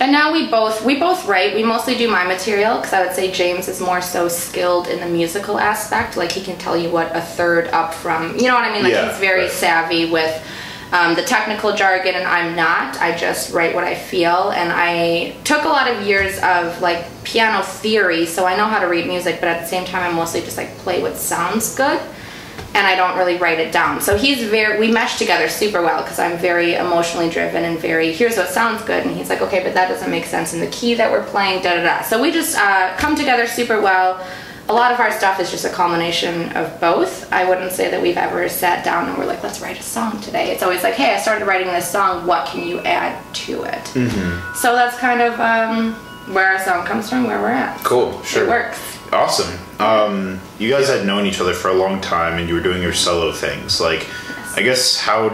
and 0.00 0.10
now 0.10 0.32
we 0.32 0.48
both 0.48 0.84
we 0.84 0.98
both 0.98 1.26
write. 1.26 1.54
We 1.54 1.62
mostly 1.62 1.96
do 1.96 2.08
my 2.10 2.24
material 2.24 2.76
because 2.76 2.92
I 2.92 3.04
would 3.04 3.14
say 3.14 3.30
James 3.30 3.68
is 3.68 3.80
more 3.80 4.00
so 4.00 4.28
skilled 4.28 4.88
in 4.88 4.98
the 5.00 5.06
musical 5.06 5.58
aspect. 5.58 6.16
Like 6.16 6.32
he 6.32 6.42
can 6.42 6.56
tell 6.58 6.76
you 6.76 6.90
what 6.90 7.14
a 7.14 7.20
third 7.20 7.68
up 7.68 7.92
from. 7.92 8.36
You 8.36 8.48
know 8.48 8.54
what 8.54 8.64
I 8.64 8.72
mean? 8.72 8.82
Like 8.82 8.92
Yeah, 8.94 9.10
he's 9.10 9.18
very 9.20 9.42
right. 9.42 9.50
savvy 9.50 10.10
with. 10.10 10.42
Um, 10.92 11.14
the 11.14 11.22
technical 11.22 11.76
jargon, 11.76 12.16
and 12.16 12.26
I'm 12.26 12.56
not. 12.56 13.00
I 13.00 13.16
just 13.16 13.52
write 13.52 13.76
what 13.76 13.84
I 13.84 13.94
feel, 13.94 14.50
and 14.50 14.72
I 14.72 15.36
took 15.44 15.62
a 15.62 15.68
lot 15.68 15.88
of 15.88 16.04
years 16.04 16.36
of 16.42 16.80
like 16.80 17.06
piano 17.22 17.62
theory, 17.62 18.26
so 18.26 18.44
I 18.44 18.56
know 18.56 18.64
how 18.64 18.80
to 18.80 18.86
read 18.88 19.06
music. 19.06 19.38
But 19.38 19.50
at 19.50 19.60
the 19.60 19.68
same 19.68 19.84
time, 19.84 20.02
I 20.02 20.12
mostly 20.12 20.40
just 20.40 20.56
like 20.56 20.76
play 20.78 21.00
what 21.00 21.16
sounds 21.16 21.76
good 21.76 22.00
and 22.74 22.86
I 22.86 22.94
don't 22.94 23.18
really 23.18 23.36
write 23.36 23.58
it 23.58 23.72
down. 23.72 24.00
So 24.00 24.16
he's 24.16 24.44
very, 24.44 24.78
we 24.78 24.90
mesh 24.90 25.18
together 25.18 25.48
super 25.48 25.82
well 25.82 26.02
because 26.02 26.18
I'm 26.18 26.38
very 26.38 26.74
emotionally 26.74 27.28
driven 27.28 27.64
and 27.64 27.78
very, 27.78 28.12
here's 28.12 28.36
what 28.36 28.48
sounds 28.48 28.82
good. 28.82 29.04
And 29.06 29.16
he's 29.16 29.28
like, 29.28 29.40
okay, 29.42 29.62
but 29.62 29.74
that 29.74 29.88
doesn't 29.88 30.10
make 30.10 30.24
sense 30.24 30.54
in 30.54 30.60
the 30.60 30.68
key 30.68 30.94
that 30.94 31.10
we're 31.10 31.24
playing, 31.24 31.62
da 31.62 31.74
da 31.74 31.82
da. 31.82 32.02
So 32.02 32.20
we 32.20 32.30
just 32.30 32.56
uh, 32.56 32.96
come 32.96 33.14
together 33.16 33.46
super 33.46 33.80
well. 33.80 34.24
A 34.68 34.72
lot 34.72 34.92
of 34.92 35.00
our 35.00 35.10
stuff 35.10 35.40
is 35.40 35.50
just 35.50 35.64
a 35.64 35.70
culmination 35.70 36.52
of 36.52 36.80
both. 36.80 37.32
I 37.32 37.48
wouldn't 37.48 37.72
say 37.72 37.90
that 37.90 38.00
we've 38.00 38.16
ever 38.16 38.48
sat 38.48 38.84
down 38.84 39.08
and 39.08 39.18
we're 39.18 39.26
like, 39.26 39.42
let's 39.42 39.60
write 39.60 39.80
a 39.80 39.82
song 39.82 40.20
today. 40.20 40.52
It's 40.52 40.62
always 40.62 40.84
like, 40.84 40.94
hey, 40.94 41.12
I 41.12 41.18
started 41.18 41.46
writing 41.46 41.66
this 41.66 41.90
song. 41.90 42.24
What 42.24 42.46
can 42.46 42.68
you 42.68 42.78
add 42.80 43.18
to 43.34 43.64
it? 43.64 43.84
Mm-hmm. 43.94 44.54
So 44.54 44.76
that's 44.76 44.96
kind 44.98 45.22
of 45.22 45.40
um, 45.40 45.94
where 46.32 46.46
our 46.46 46.60
song 46.60 46.86
comes 46.86 47.10
from, 47.10 47.24
where 47.24 47.40
we're 47.40 47.48
at. 47.48 47.82
Cool. 47.82 48.22
Sure. 48.22 48.44
It 48.44 48.48
works. 48.48 48.78
Awesome. 49.12 49.58
Um, 49.80 50.40
you 50.60 50.68
guys 50.68 50.88
had 50.88 51.06
known 51.06 51.24
each 51.24 51.40
other 51.40 51.54
for 51.54 51.68
a 51.68 51.74
long 51.74 52.00
time, 52.02 52.38
and 52.38 52.46
you 52.46 52.54
were 52.54 52.60
doing 52.60 52.82
your 52.82 52.92
solo 52.92 53.32
things. 53.32 53.80
Like, 53.80 54.06
I 54.56 54.62
guess 54.62 55.00
how, 55.00 55.30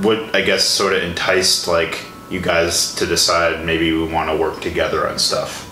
what 0.00 0.34
I 0.34 0.42
guess 0.42 0.64
sort 0.64 0.94
of 0.94 1.02
enticed 1.02 1.66
like 1.66 2.06
you 2.30 2.40
guys 2.40 2.94
to 2.94 3.06
decide 3.06 3.66
maybe 3.66 3.92
we 3.92 4.04
want 4.04 4.30
to 4.30 4.36
work 4.36 4.62
together 4.62 5.08
on 5.08 5.18
stuff. 5.18 5.68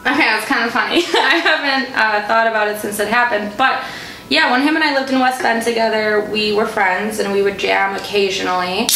Okay, 0.00 0.18
that's 0.18 0.46
kind 0.46 0.64
of 0.64 0.72
funny. 0.72 0.98
I 1.14 1.40
haven't 1.42 1.94
uh, 1.94 2.26
thought 2.28 2.46
about 2.46 2.68
it 2.68 2.78
since 2.78 3.00
it 3.00 3.08
happened, 3.08 3.52
but 3.58 3.84
yeah, 4.28 4.52
when 4.52 4.62
him 4.62 4.76
and 4.76 4.84
I 4.84 4.94
lived 4.94 5.10
in 5.10 5.18
West 5.18 5.42
Bend 5.42 5.64
together, 5.64 6.28
we 6.30 6.52
were 6.52 6.66
friends 6.66 7.18
and 7.18 7.32
we 7.32 7.42
would 7.42 7.58
jam 7.58 7.96
occasionally. 7.96 8.88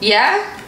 Yeah? 0.00 0.60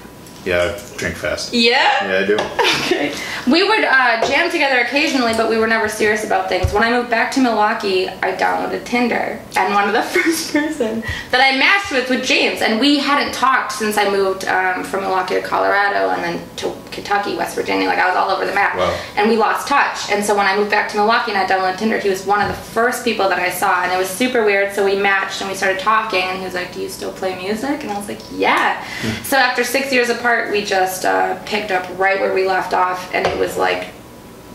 Yeah, 0.45 0.81
drink 1.00 1.16
fast. 1.16 1.52
Yeah? 1.52 2.07
Yeah, 2.07 2.19
I 2.21 2.26
do. 2.26 2.37
Okay. 2.90 3.14
We 3.49 3.62
would 3.66 3.85
uh, 3.85 4.21
jam 4.26 4.50
together 4.50 4.80
occasionally, 4.80 5.33
but 5.35 5.49
we 5.49 5.59
were 5.59 5.69
never 5.69 5.88
serious 5.88 6.25
about 6.25 6.49
things. 6.49 6.73
When 6.73 6.83
I 6.83 6.90
moved 6.90 7.09
back 7.09 7.30
to 7.33 7.40
Milwaukee, 7.40 8.09
I 8.09 8.33
downloaded 8.37 8.85
Tinder, 8.85 9.40
and 9.57 9.73
one 9.75 9.87
of 9.87 9.92
the 9.95 10.02
first 10.21 10.52
person 10.52 11.02
that 11.30 11.40
I 11.40 11.57
matched 11.57 11.92
with 11.92 12.11
was 12.11 12.26
James, 12.28 12.62
and 12.62 12.80
we 12.80 12.99
hadn't 12.99 13.33
talked 13.33 13.71
since 13.73 13.97
I 13.97 14.11
moved 14.11 14.45
um, 14.47 14.83
from 14.83 15.02
Milwaukee 15.02 15.35
to 15.37 15.42
Colorado 15.42 16.11
and 16.11 16.23
then 16.25 16.42
to 16.57 16.76
Kentucky, 16.90 17.37
West 17.37 17.54
Virginia. 17.54 17.87
Like 17.87 17.99
I 18.00 18.09
was 18.09 18.16
all 18.16 18.28
over 18.30 18.45
the 18.45 18.54
map, 18.54 18.76
Wow. 18.76 18.92
and 19.16 19.30
we 19.30 19.37
lost 19.37 19.69
touch. 19.69 20.11
And 20.11 20.25
so 20.25 20.37
when 20.37 20.47
I 20.47 20.57
moved 20.57 20.71
back 20.73 20.88
to 20.90 20.97
Milwaukee 20.97 21.30
and 21.30 21.38
I 21.40 21.47
downloaded 21.47 21.78
Tinder, 21.78 21.99
he 22.00 22.09
was 22.11 22.26
one 22.26 22.40
of 22.42 22.49
the 22.49 22.54
first 22.75 23.04
people 23.04 23.28
that 23.28 23.38
I 23.38 23.50
saw, 23.50 23.85
and 23.85 23.92
it 23.92 23.99
was 23.99 24.09
super 24.09 24.45
weird. 24.45 24.73
So 24.75 24.85
we 24.85 24.97
matched 24.97 25.40
and 25.42 25.49
we 25.49 25.54
started 25.57 25.78
talking, 25.78 26.23
and 26.23 26.38
he 26.38 26.45
was 26.45 26.54
like, 26.54 26.75
"Do 26.75 26.80
you 26.80 26.88
still 26.88 27.12
play 27.12 27.37
music?" 27.40 27.83
And 27.85 27.90
I 27.92 27.97
was 27.99 28.09
like, 28.09 28.21
"Yeah." 28.33 28.85
so 29.23 29.37
after 29.37 29.62
six 29.62 29.92
years 29.92 30.11
apart, 30.11 30.50
we 30.50 30.64
just 30.64 30.90
uh, 31.05 31.41
picked 31.47 31.71
up 31.71 31.87
right 31.99 32.21
where 32.21 32.35
we 32.35 32.47
left 32.47 32.75
off, 32.75 33.13
and 33.15 33.27
it 33.27 33.39
was 33.39 33.57
like, 33.57 33.89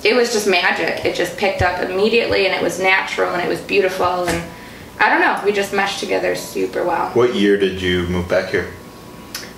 it 0.04 0.16
was 0.16 0.32
just 0.34 0.48
magic. 0.48 1.06
It 1.06 1.16
just 1.16 1.38
picked 1.38 1.62
up 1.62 1.82
immediately, 1.82 2.46
and 2.46 2.54
it 2.56 2.62
was 2.62 2.80
natural, 2.80 3.34
and 3.34 3.42
it 3.42 3.48
was 3.50 3.62
beautiful, 3.62 4.26
and 4.28 4.52
I 5.00 5.10
don't 5.10 5.22
know, 5.22 5.42
we 5.46 5.52
just 5.52 5.74
meshed 5.74 6.00
together 6.00 6.36
super 6.36 6.84
well. 6.86 7.10
What 7.12 7.36
year 7.36 7.58
did 7.58 7.82
you 7.82 8.08
move 8.08 8.30
back 8.30 8.50
here? 8.52 8.72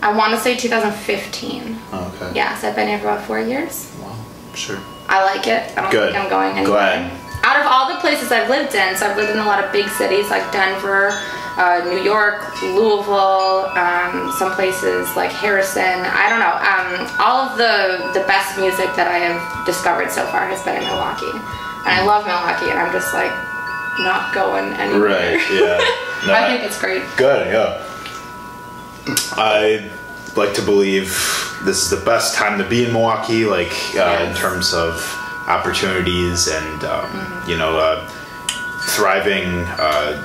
I 0.02 0.16
want 0.16 0.34
to 0.34 0.40
say 0.40 0.56
2015. 0.56 1.78
Oh, 1.92 2.14
okay. 2.22 2.36
Yeah, 2.36 2.56
so 2.56 2.70
I've 2.70 2.76
been 2.76 2.88
here 2.88 3.00
for 3.00 3.08
about 3.08 3.26
four 3.26 3.40
years. 3.40 3.92
Wow. 4.02 4.16
Sure. 4.54 4.80
I 5.08 5.24
like 5.26 5.48
it. 5.48 5.76
I 5.78 5.82
don't 5.82 5.92
Good. 5.92 6.14
think 6.14 6.24
I'm 6.24 6.30
going 6.30 6.52
anywhere. 6.58 6.68
Glad. 6.68 7.27
Out 7.44 7.60
of 7.60 7.66
all 7.66 7.88
the 7.94 8.00
places 8.02 8.32
I've 8.32 8.50
lived 8.50 8.76
in, 8.76 8.96
so 8.98 9.08
I've 9.08 9.18
lived 9.18 9.32
in 9.32 9.40
a 9.40 9.46
lot 9.46 9.64
of 9.64 9.72
big 9.72 9.88
cities 9.90 10.30
like 10.30 10.44
Denver, 10.52 11.10
uh, 11.58 11.82
New 11.90 12.02
York, 12.02 12.44
Louisville, 12.62 13.72
um, 13.74 14.32
some 14.38 14.52
places 14.54 15.08
like 15.16 15.32
Harrison. 15.32 16.06
I 16.06 16.30
don't 16.30 16.40
know. 16.40 16.56
Um, 16.60 17.08
all 17.20 17.48
of 17.50 17.58
the 17.58 18.14
the 18.14 18.26
best 18.28 18.58
music 18.60 18.94
that 18.96 19.08
I 19.08 19.18
have 19.18 19.66
discovered 19.66 20.12
so 20.12 20.26
far 20.28 20.48
has 20.48 20.62
been 20.64 20.78
in 20.78 20.84
Milwaukee, 20.86 21.32
and 21.32 21.92
I 21.94 22.04
love 22.06 22.26
Milwaukee, 22.26 22.70
and 22.70 22.80
I'm 22.80 22.92
just 22.92 23.14
like 23.14 23.32
not 24.00 24.34
going 24.34 24.74
anywhere. 24.74 25.38
Right. 25.38 25.42
Yeah. 25.52 25.80
No, 26.26 26.34
I 26.34 26.48
think 26.48 26.64
it's 26.64 26.80
great. 26.82 27.04
Good. 27.16 27.46
Yeah. 27.54 27.78
I 29.34 29.88
like 30.36 30.56
to 30.56 30.64
believe 30.64 31.10
this 31.64 31.84
is 31.84 31.90
the 31.92 32.04
best 32.04 32.34
time 32.36 32.58
to 32.58 32.68
be 32.68 32.84
in 32.86 32.92
Milwaukee, 32.92 33.46
like 33.46 33.72
uh, 33.96 34.26
in 34.28 34.36
terms 34.36 34.74
of 34.74 34.96
opportunities 35.48 36.48
and 36.48 36.84
um, 36.84 37.06
Mm-hmm. 37.08 37.50
you 37.50 37.58
know 37.58 37.78
uh, 37.78 38.08
thriving. 38.96 39.48
Uh, 39.80 40.24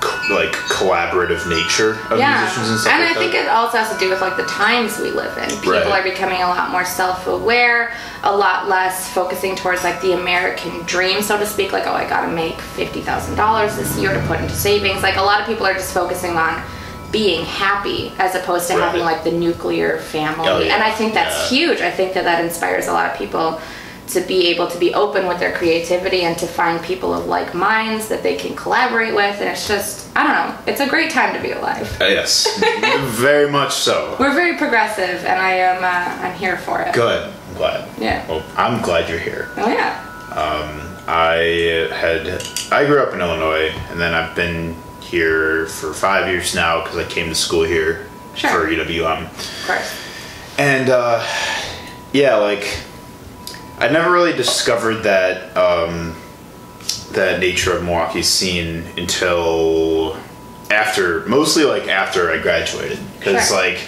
co- 0.00 0.14
like 0.34 0.52
collaborative 0.70 1.48
nature 1.48 1.98
of 2.10 2.18
yeah, 2.18 2.42
musicians 2.42 2.68
and 2.70 2.78
stuff 2.80 2.92
and 2.92 3.02
like 3.02 3.16
I 3.16 3.18
think 3.18 3.32
that. 3.32 3.44
it 3.46 3.48
also 3.48 3.78
has 3.78 3.92
to 3.92 3.98
do 3.98 4.10
with 4.10 4.20
like 4.20 4.36
the 4.36 4.44
times 4.44 4.98
we 5.00 5.10
live 5.10 5.36
in. 5.38 5.48
People 5.58 5.72
Right. 5.72 5.86
are 5.88 6.02
becoming 6.02 6.40
a 6.42 6.46
lot 6.46 6.70
more 6.70 6.84
self-aware, 6.84 7.92
a 8.22 8.36
lot 8.36 8.68
less 8.68 9.12
focusing 9.12 9.56
towards 9.56 9.82
like 9.84 10.00
the 10.00 10.12
American 10.12 10.82
dream, 10.84 11.20
so 11.22 11.36
to 11.38 11.44
speak. 11.46 11.72
Like, 11.72 11.86
oh, 11.88 11.92
I 11.94 12.08
got 12.08 12.26
to 12.26 12.32
make 12.32 12.60
fifty 12.60 13.00
thousand 13.00 13.34
dollars 13.36 13.76
this 13.76 13.96
year 13.98 14.12
to 14.14 14.20
put 14.28 14.38
into 14.40 14.54
savings. 14.54 15.02
Like, 15.02 15.16
a 15.16 15.22
lot 15.22 15.40
of 15.40 15.46
people 15.46 15.66
are 15.66 15.74
just 15.74 15.92
focusing 15.92 16.36
on 16.36 16.62
being 17.10 17.44
happy 17.46 18.12
as 18.18 18.34
opposed 18.36 18.68
to 18.68 18.74
Right. 18.76 18.84
having 18.84 19.00
like 19.02 19.24
the 19.24 19.32
nuclear 19.32 19.98
family. 19.98 20.46
Oh, 20.48 20.60
yeah. 20.60 20.74
And 20.74 20.82
I 20.84 20.90
think 20.92 21.14
that's 21.14 21.50
Yeah. 21.50 21.58
huge. 21.58 21.80
I 21.80 21.90
think 21.90 22.12
that 22.14 22.24
that 22.24 22.44
inspires 22.44 22.86
a 22.86 22.92
lot 22.92 23.10
of 23.10 23.16
people 23.18 23.60
to 24.08 24.20
be 24.22 24.48
able 24.48 24.66
to 24.68 24.78
be 24.78 24.94
open 24.94 25.26
with 25.26 25.38
their 25.38 25.52
creativity 25.56 26.22
and 26.22 26.36
to 26.38 26.46
find 26.46 26.82
people 26.82 27.12
of 27.14 27.26
like 27.26 27.54
minds 27.54 28.08
that 28.08 28.22
they 28.22 28.36
can 28.36 28.56
collaborate 28.56 29.14
with. 29.14 29.38
And 29.40 29.48
it's 29.50 29.68
just, 29.68 30.14
I 30.16 30.22
don't 30.22 30.32
know, 30.32 30.58
it's 30.72 30.80
a 30.80 30.88
great 30.88 31.10
time 31.10 31.34
to 31.34 31.40
be 31.42 31.52
alive. 31.52 32.00
Uh, 32.00 32.06
yes, 32.06 32.46
very 33.18 33.50
much 33.50 33.74
so. 33.74 34.16
We're 34.18 34.34
very 34.34 34.56
progressive, 34.56 35.24
and 35.24 35.38
I 35.40 35.50
am 35.52 35.84
uh, 35.84 36.22
I'm 36.26 36.34
here 36.38 36.56
for 36.56 36.80
it. 36.80 36.94
Good. 36.94 37.32
I'm 37.48 37.54
glad. 37.54 37.88
Yeah. 38.00 38.26
Well, 38.28 38.42
I'm 38.56 38.82
glad 38.82 39.08
you're 39.08 39.18
here. 39.18 39.50
Oh 39.56 39.68
yeah. 39.68 40.04
Um, 40.32 40.84
I 41.08 41.88
had 41.94 42.42
I 42.72 42.86
grew 42.86 43.00
up 43.02 43.14
in 43.14 43.20
Illinois, 43.20 43.70
and 43.90 44.00
then 44.00 44.14
I've 44.14 44.34
been 44.36 44.76
here 45.00 45.66
for 45.66 45.92
five 45.94 46.28
years 46.28 46.54
now 46.54 46.82
because 46.82 46.98
I 46.98 47.04
came 47.04 47.28
to 47.28 47.34
school 47.34 47.64
here 47.64 48.06
Sure. 48.34 48.50
for 48.50 48.66
UWM. 48.70 49.24
Of 49.24 49.66
course. 49.66 50.00
And 50.58 50.90
uh, 50.90 51.24
yeah, 52.12 52.36
like 52.36 52.78
I 53.80 53.88
never 53.88 54.10
really 54.10 54.32
discovered 54.32 55.02
that 55.04 55.56
um, 55.56 56.16
that 57.12 57.40
nature 57.40 57.76
of 57.76 57.84
Milwaukee 57.84 58.22
scene 58.22 58.84
until 58.96 60.16
after, 60.70 61.24
mostly 61.26 61.64
like 61.64 61.88
after 61.88 62.30
I 62.30 62.38
graduated, 62.38 62.98
because 63.18 63.48
Sure. 63.48 63.56
like 63.56 63.78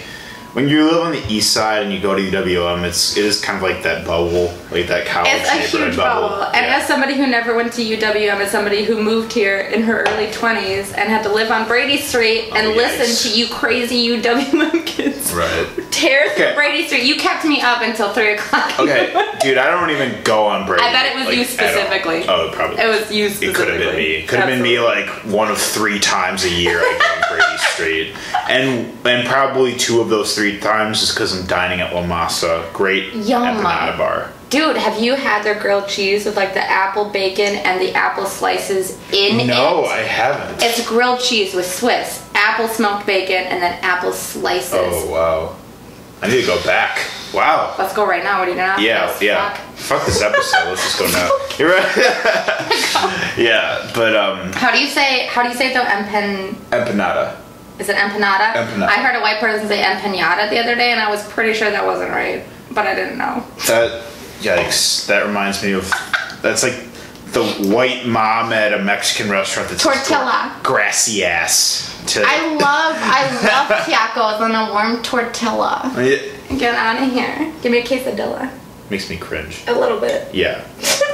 when 0.53 0.67
you 0.67 0.83
live 0.83 1.01
on 1.01 1.11
the 1.13 1.23
east 1.31 1.53
side 1.53 1.83
and 1.83 1.93
you 1.93 1.99
go 2.01 2.13
to 2.15 2.21
UWM, 2.21 2.83
it's 2.83 3.15
it 3.17 3.23
is 3.23 3.39
kind 3.41 3.57
of 3.57 3.63
like 3.63 3.83
that 3.83 4.05
bubble, 4.05 4.53
like 4.71 4.87
that 4.87 5.05
college 5.05 5.29
It's 5.33 5.49
a 5.73 5.77
huge 5.77 5.95
bubble. 5.95 6.43
And 6.43 6.65
Yeah. 6.65 6.77
as 6.77 6.87
somebody 6.87 7.15
who 7.15 7.25
never 7.27 7.55
went 7.55 7.71
to 7.73 7.81
UWM, 7.81 8.41
as 8.41 8.51
somebody 8.51 8.83
who 8.83 9.01
moved 9.01 9.31
here 9.31 9.59
in 9.59 9.83
her 9.83 10.03
early 10.09 10.27
20s 10.27 10.91
and 10.93 11.09
had 11.09 11.23
to 11.23 11.29
live 11.29 11.51
on 11.51 11.67
Brady 11.67 11.97
Street 11.97 12.49
and 12.53 12.67
Oh, 12.67 12.71
listen 12.75 13.31
to 13.31 13.37
you 13.37 13.47
crazy 13.47 13.95
UWM 14.09 14.85
kids 14.85 15.31
right. 15.33 15.67
Okay. 16.03 16.53
Brady 16.55 16.87
Street, 16.87 17.03
you 17.03 17.15
kept 17.15 17.45
me 17.45 17.61
up 17.61 17.81
until 17.81 18.11
3 18.13 18.33
o'clock. 18.33 18.79
Okay, 18.79 19.13
dude, 19.41 19.57
I 19.57 19.69
don't 19.69 19.89
even 19.91 20.23
go 20.23 20.45
on 20.47 20.65
Brady. 20.65 20.81
Street. 20.83 20.89
I 20.89 20.93
bet 21.03 21.05
it 21.11 21.15
was 21.17 21.25
like, 21.27 21.37
you 21.37 21.43
specifically. 21.45 22.23
Oh, 22.27 22.49
probably. 22.53 22.79
It 22.81 22.87
was 22.87 23.11
you 23.11 23.29
Specifically. 23.29 23.47
It 23.49 23.55
could 23.55 23.67
have 23.69 23.79
been 23.79 23.95
me. 23.95 24.15
It 24.15 24.27
could 24.27 24.39
have 24.39 24.47
been 24.49 24.61
me 24.61 24.79
like 24.79 25.07
one 25.25 25.49
of 25.49 25.57
three 25.57 25.99
times 25.99 26.43
a 26.45 26.49
year 26.49 26.79
I 26.79 26.97
go 26.99 27.35
on 27.35 27.37
Brady 27.37 27.57
Street, 27.73 28.15
and 28.49 29.07
and 29.07 29.27
probably 29.27 29.75
two 29.75 30.01
of 30.01 30.09
those 30.09 30.35
three 30.35 30.59
times 30.59 31.01
is 31.01 31.11
because 31.13 31.39
I'm 31.39 31.45
dining 31.47 31.81
at 31.81 31.93
La 31.93 32.03
Masa, 32.03 32.71
great 32.73 33.13
Yum. 33.13 33.43
empanada 33.43 33.97
bar. 33.97 34.31
Dude, 34.49 34.75
have 34.75 35.01
you 35.01 35.15
had 35.15 35.43
their 35.43 35.57
grilled 35.57 35.87
cheese 35.87 36.25
with 36.25 36.35
like 36.35 36.53
the 36.53 36.59
apple 36.63 37.05
bacon 37.09 37.55
and 37.55 37.79
the 37.79 37.93
apple 37.93 38.25
slices 38.25 38.97
in 39.13 39.37
No, 39.37 39.43
it? 39.43 39.47
No, 39.47 39.85
I 39.85 39.99
haven't. 39.99 40.61
It's 40.61 40.85
grilled 40.85 41.21
cheese 41.21 41.53
with 41.53 41.65
Swiss, 41.65 42.27
apple 42.35 42.67
smoked 42.67 43.05
bacon, 43.05 43.45
and 43.47 43.61
then 43.63 43.79
apple 43.81 44.11
slices. 44.11 44.73
oh 44.73 45.09
wow, 45.09 45.55
I 46.21 46.27
need 46.27 46.41
to 46.41 46.47
go 46.47 46.63
back. 46.63 46.99
Wow. 47.33 47.75
Let's 47.79 47.93
go 47.93 48.05
right 48.05 48.23
now. 48.23 48.39
What 48.39 48.47
are 48.47 48.51
you 48.51 48.57
doing 48.57 48.67
after 48.67 48.83
Yeah, 48.83 49.17
yeah. 49.21 49.53
Fuck. 49.53 49.75
Fuck 49.77 50.05
this 50.05 50.21
episode. 50.21 50.69
Let's 50.69 50.83
just 50.83 50.99
go 50.99 51.07
now. 51.07 51.29
You're 51.57 51.69
right. 51.69 51.97
yeah, 53.37 53.89
but 53.95 54.15
um, 54.15 54.51
How 54.53 54.71
do 54.71 54.79
you 54.79 54.87
say? 54.87 55.27
How 55.27 55.41
do 55.43 55.49
you 55.49 55.55
say 55.55 55.71
it 55.71 55.73
though? 55.73 55.83
Empan? 55.83 56.53
empanada. 56.69 57.37
Is 57.79 57.89
it 57.89 57.95
empanada? 57.95 58.53
Empanada. 58.53 58.87
I 58.87 59.01
heard 59.01 59.15
a 59.15 59.21
white 59.21 59.39
person 59.39 59.67
say 59.67 59.81
empanada 59.81 60.49
the 60.49 60.59
other 60.59 60.75
day, 60.75 60.91
and 60.91 60.99
I 60.99 61.09
was 61.09 61.27
pretty 61.29 61.53
sure 61.57 61.71
that 61.71 61.85
wasn't 61.85 62.11
right, 62.11 62.43
but 62.71 62.85
I 62.85 62.93
didn't 62.93 63.17
know. 63.17 63.43
That 63.67 64.03
yikes! 64.41 65.07
That 65.07 65.25
reminds 65.25 65.63
me 65.63 65.71
of 65.71 65.91
that's 66.43 66.61
like 66.61 66.75
the 67.33 67.45
white 67.73 68.05
mom 68.05 68.51
at 68.53 68.73
a 68.73 68.79
Mexican 68.83 69.29
restaurant 69.31 69.69
that's 69.69 69.83
Tortilla. 69.83 70.59
grassy 70.63 71.23
ass. 71.23 71.87
To 72.07 72.23
I 72.25 72.55
love, 72.55 72.95
I 72.97 73.23
love 73.45 73.67
tacos 73.85 74.39
on 74.41 74.55
a 74.55 74.71
warm 74.73 75.03
tortilla. 75.03 75.91
Get 76.57 76.75
out 76.75 77.01
of 77.01 77.11
here. 77.11 77.53
Give 77.61 77.71
me 77.71 77.79
a 77.79 77.83
quesadilla. 77.83 78.51
makes 78.89 79.09
me 79.09 79.17
cringe. 79.17 79.63
A 79.67 79.73
little 79.73 79.99
bit. 79.99 80.33
Yeah, 80.33 80.65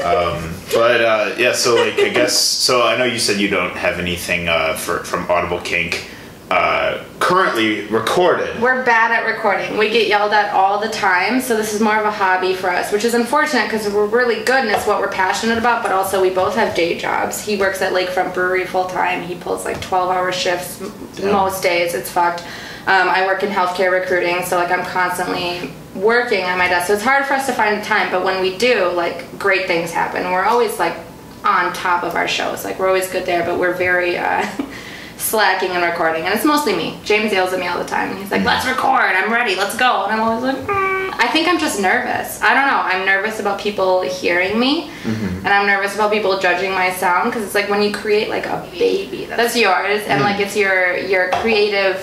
um, 0.03 0.53
but 0.73 1.01
uh, 1.01 1.35
yeah. 1.37 1.51
So 1.53 1.75
like, 1.75 1.99
I 1.99 2.09
guess 2.09 2.37
so. 2.37 2.87
I 2.87 2.97
know 2.97 3.03
you 3.03 3.19
said 3.19 3.39
you 3.39 3.49
don't 3.49 3.75
have 3.75 3.99
anything 3.99 4.47
uh, 4.47 4.75
for 4.75 5.03
from 5.03 5.29
Audible 5.29 5.59
Kink 5.59 6.09
uh, 6.49 7.03
currently 7.19 7.85
recorded. 7.87 8.61
We're 8.61 8.83
bad 8.85 9.11
at 9.11 9.25
recording. 9.29 9.77
We 9.77 9.89
get 9.89 10.07
yelled 10.07 10.31
at 10.31 10.53
all 10.53 10.79
the 10.79 10.87
time, 10.87 11.41
so 11.41 11.57
this 11.57 11.73
is 11.73 11.81
more 11.81 11.97
of 11.97 12.05
a 12.05 12.11
hobby 12.11 12.53
for 12.53 12.69
us, 12.69 12.91
which 12.91 13.03
is 13.03 13.13
unfortunate 13.13 13.65
because 13.65 13.87
we're 13.93 14.05
really 14.05 14.43
good 14.45 14.63
and 14.63 14.69
it's 14.69 14.87
what 14.87 14.99
we're 15.01 15.11
passionate 15.11 15.57
about, 15.57 15.83
but 15.83 15.91
also 15.91 16.21
we 16.21 16.29
both 16.29 16.55
have 16.55 16.73
day 16.75 16.97
jobs. 16.97 17.41
He 17.41 17.57
works 17.57 17.81
at 17.81 17.91
Lakefront 17.91 18.33
Brewery 18.33 18.65
full 18.65 18.85
time. 18.85 19.23
He 19.23 19.35
pulls 19.35 19.65
like 19.65 19.81
12 19.81 20.09
hour 20.09 20.31
shifts 20.31 20.81
Yeah. 21.19 21.31
most 21.31 21.61
days. 21.63 21.93
It's 21.93 22.09
fucked. 22.09 22.41
Um, 22.87 23.09
I 23.09 23.25
work 23.25 23.43
in 23.43 23.49
healthcare 23.49 23.91
recruiting, 23.91 24.45
so 24.45 24.55
like 24.55 24.71
I'm 24.71 24.85
constantly 24.85 25.71
working 25.95 26.43
at 26.43 26.57
my 26.57 26.69
desk. 26.69 26.87
So 26.87 26.93
it's 26.93 27.03
hard 27.03 27.25
for 27.25 27.33
us 27.33 27.45
to 27.47 27.51
find 27.53 27.81
the 27.81 27.85
time, 27.85 28.09
but 28.09 28.23
when 28.23 28.39
we 28.41 28.57
do, 28.57 28.89
like 28.91 29.37
great 29.37 29.67
things 29.67 29.91
happen. 29.91 30.23
We're 30.31 30.45
always 30.45 30.79
like 30.79 30.95
on 31.43 31.73
top 31.73 32.03
of 32.03 32.15
our 32.15 32.27
shows. 32.29 32.63
Like 32.63 32.79
we're 32.79 32.87
always 32.87 33.11
good 33.11 33.25
there, 33.25 33.43
but 33.43 33.59
we're 33.59 33.73
very 33.73 34.17
uh, 34.17 34.47
slacking 35.17 35.71
and 35.71 35.83
recording, 35.83 36.23
and 36.25 36.33
it's 36.33 36.45
mostly 36.45 36.75
me. 36.75 36.97
James 37.03 37.31
yells 37.31 37.53
at 37.53 37.59
me 37.59 37.67
all 37.67 37.77
the 37.77 37.85
time, 37.85 38.09
and 38.11 38.19
he's 38.19 38.31
like, 38.31 38.43
"Let's 38.43 38.65
record. 38.67 39.01
I'm 39.15 39.31
ready. 39.31 39.55
Let's 39.55 39.75
go." 39.75 40.03
And 40.05 40.13
I'm 40.13 40.19
always 40.21 40.43
like, 40.43 40.55
mm. 40.67 41.13
"I 41.17 41.27
think 41.27 41.47
I'm 41.47 41.59
just 41.59 41.81
nervous. 41.81 42.41
I 42.41 42.53
don't 42.53 42.67
know. 42.67 42.79
I'm 42.79 43.05
nervous 43.05 43.39
about 43.39 43.59
people 43.59 44.01
hearing 44.01 44.59
me, 44.59 44.91
and 45.05 45.47
I'm 45.47 45.65
nervous 45.65 45.95
about 45.95 46.11
people 46.11 46.39
judging 46.39 46.71
my 46.71 46.91
sound 46.91 47.31
because 47.31 47.43
it's 47.43 47.55
like 47.55 47.69
when 47.69 47.81
you 47.81 47.91
create 47.91 48.29
like 48.29 48.45
a 48.45 48.67
baby 48.71 49.25
that's 49.25 49.55
yours, 49.57 50.01
and 50.07 50.21
like 50.21 50.39
it's 50.39 50.55
your 50.55 50.95
your 50.97 51.29
creative, 51.31 51.97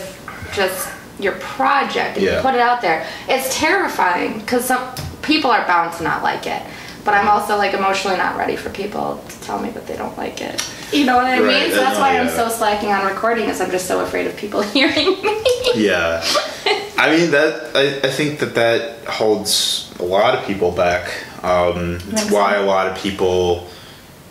just 0.52 0.88
your 1.20 1.34
project, 1.34 2.16
and 2.16 2.26
Yeah. 2.26 2.36
you 2.36 2.42
put 2.42 2.54
it 2.54 2.60
out 2.60 2.80
there. 2.80 3.06
It's 3.28 3.56
terrifying 3.56 4.40
because 4.40 4.64
some 4.64 4.82
people 5.22 5.50
are 5.50 5.64
bound 5.66 5.92
to 5.98 6.02
not 6.02 6.22
like 6.22 6.46
it." 6.46 6.62
But 7.04 7.14
I'm 7.14 7.28
also 7.28 7.56
like 7.58 7.74
emotionally 7.74 8.16
not 8.16 8.36
ready 8.38 8.56
for 8.56 8.70
people 8.70 9.22
to 9.28 9.40
tell 9.42 9.58
me 9.60 9.68
that 9.70 9.86
they 9.86 9.96
don't 9.96 10.16
like 10.16 10.40
it. 10.40 10.66
You 10.92 11.04
know 11.04 11.16
what 11.16 11.26
I 11.26 11.40
Right, 11.40 11.46
mean? 11.64 11.70
So 11.70 11.76
that's 11.76 11.96
no, 11.96 12.00
why 12.00 12.18
I'm 12.18 12.28
so 12.30 12.48
slacking 12.48 12.90
on 12.92 13.04
recording 13.06 13.48
is 13.48 13.60
I'm 13.60 13.70
just 13.70 13.86
so 13.86 14.00
afraid 14.04 14.26
of 14.26 14.36
people 14.36 14.62
hearing 14.76 15.20
me. 15.22 15.42
Yeah, 15.74 16.22
I 16.96 17.14
mean 17.16 17.30
that. 17.32 17.72
I, 17.76 18.06
I 18.08 18.10
think 18.10 18.38
that 18.40 18.54
that 18.54 19.04
holds 19.06 19.92
a 19.98 20.04
lot 20.04 20.34
of 20.38 20.46
people 20.46 20.70
back. 20.72 21.10
Um, 21.42 21.96
it's 21.96 22.04
Think 22.22 22.30
why 22.32 22.54
so? 22.54 22.64
a 22.64 22.66
lot 22.66 22.86
of 22.86 22.96
people, 22.96 23.68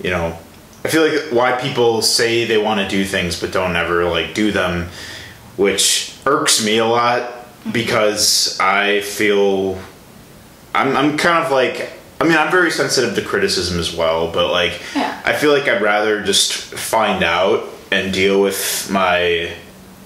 you 0.02 0.10
know, 0.10 0.36
I 0.84 0.88
feel 0.88 1.08
like 1.08 1.32
why 1.32 1.52
people 1.62 2.02
say 2.02 2.46
they 2.46 2.58
want 2.58 2.80
to 2.80 2.88
do 2.88 3.06
things 3.06 3.40
but 3.40 3.52
don't 3.52 3.76
ever 3.76 4.06
like 4.06 4.34
do 4.34 4.52
them, 4.52 4.88
which 5.58 6.16
irks 6.26 6.66
me 6.66 6.80
a 6.80 6.86
lot 6.86 7.32
because 7.72 8.58
I 8.60 9.02
feel 9.02 9.78
I'm 10.74 10.98
I'm 10.98 11.18
kind 11.18 11.46
of 11.46 11.52
like 11.52 11.92
I 12.24 12.28
mean 12.28 12.38
I'm 12.38 12.52
very 12.52 12.72
sensitive 12.72 13.16
to 13.16 13.22
criticism 13.22 13.80
as 13.80 13.94
well, 13.94 14.32
but 14.32 14.50
like 14.52 14.82
Yeah. 14.96 15.22
I 15.26 15.34
feel 15.34 15.52
like 15.52 15.68
I'd 15.68 15.82
rather 15.82 16.24
just 16.24 16.54
find 16.54 17.24
out 17.24 17.68
and 17.92 18.14
deal 18.14 18.42
with 18.42 18.90
my 18.90 19.52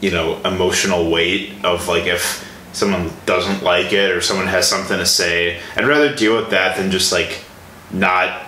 you 0.02 0.12
know 0.12 0.42
emotional 0.44 1.10
weight 1.12 1.54
of 1.64 1.88
like 1.88 2.06
if 2.06 2.44
someone 2.74 3.12
doesn't 3.26 3.64
like 3.64 3.94
it 3.94 4.12
or 4.12 4.22
someone 4.22 4.48
has 4.48 4.68
something 4.68 4.98
to 4.98 5.06
say. 5.06 5.60
I'd 5.76 5.88
rather 5.88 6.14
deal 6.14 6.36
with 6.36 6.50
that 6.52 6.78
than 6.78 6.92
just 6.92 7.12
like 7.12 7.44
not 7.92 8.44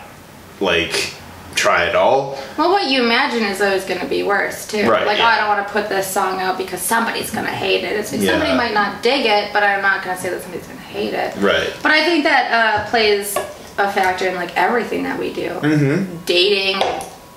like 0.60 1.14
try 1.56 1.86
at 1.88 1.96
all. 1.96 2.38
well, 2.58 2.70
what 2.72 2.90
you 2.90 3.04
imagine 3.04 3.44
is 3.44 3.62
always 3.62 3.84
going 3.84 4.00
to 4.00 4.06
be 4.08 4.24
worse 4.24 4.68
too. 4.68 4.88
Right, 4.90 5.06
like, 5.06 5.18
yeah. 5.18 5.26
oh, 5.26 5.28
I 5.28 5.38
don't 5.40 5.48
want 5.50 5.68
to 5.68 5.74
put 5.74 5.90
this 5.90 6.08
song 6.08 6.40
out 6.40 6.58
because 6.58 6.82
somebody's 6.82 7.32
going 7.32 7.46
to 7.46 7.52
hate 7.52 7.84
it. 7.84 7.94
It's 8.00 8.12
like 8.14 8.22
Yeah. 8.22 8.32
somebody 8.32 8.56
might 8.56 8.74
not 8.74 9.04
dig 9.04 9.26
it, 9.26 9.52
but 9.52 9.62
I'm 9.64 9.82
not 9.82 10.04
going 10.04 10.16
to 10.16 10.22
say 10.22 10.30
that 10.30 10.42
somebody's 10.42 10.68
going 10.68 10.78
to 10.80 10.86
hate 10.86 11.14
it. 11.14 11.36
Right. 11.38 11.74
But 11.84 11.92
I 11.92 12.06
think 12.06 12.24
that 12.24 12.52
uh, 12.86 12.90
plays 12.90 13.36
a 13.80 13.92
factor 13.92 14.28
in 14.28 14.36
like 14.36 14.56
everything 14.56 15.04
that 15.04 15.18
we 15.20 15.34
do. 15.34 15.50
Mm-hmm. 15.50 16.18
Dating, 16.26 16.82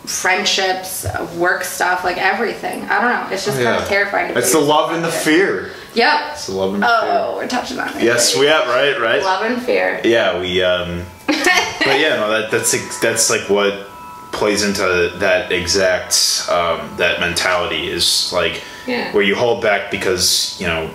friendships, 0.04 1.06
work 1.36 1.64
stuff, 1.64 2.04
like 2.04 2.18
everything. 2.18 2.82
I 2.84 3.00
don't 3.00 3.10
know. 3.30 3.34
It's 3.34 3.44
just 3.44 3.62
kind 3.62 3.80
of 3.80 3.88
terrifying. 3.88 4.32
To 4.32 4.38
It's 4.38 4.52
the 4.52 4.58
love 4.60 4.92
and 4.92 5.04
the 5.04 5.10
fear. 5.10 5.70
Yep. 5.94 6.20
It's 6.32 6.46
the 6.46 6.54
love 6.54 6.74
and 6.74 6.82
fear. 6.82 6.92
Oh, 6.92 7.34
we're 7.36 7.48
touching 7.48 7.78
on 7.78 7.96
it. 7.96 8.02
Yes, 8.02 8.36
we 8.36 8.46
have 8.46 8.66
right, 8.66 8.98
right. 9.00 9.22
Love 9.22 9.44
and 9.50 9.62
fear. 9.62 10.00
Yeah, 10.04 10.40
we 10.40 10.62
um 10.62 11.04
but 11.26 11.98
yeah, 12.00 12.16
no, 12.16 12.30
that 12.30 12.50
that's 12.50 13.00
that's 13.00 13.30
like 13.30 13.48
what 13.48 13.88
plays 14.32 14.64
into 14.64 15.12
that 15.18 15.52
exact 15.52 16.46
um, 16.50 16.90
that 16.96 17.20
mentality 17.20 17.88
is 17.88 18.32
like 18.32 18.62
Yeah. 18.86 19.12
where 19.12 19.22
you 19.22 19.36
hold 19.36 19.62
back 19.62 19.90
because 19.90 20.58
you 20.60 20.66
know 20.66 20.90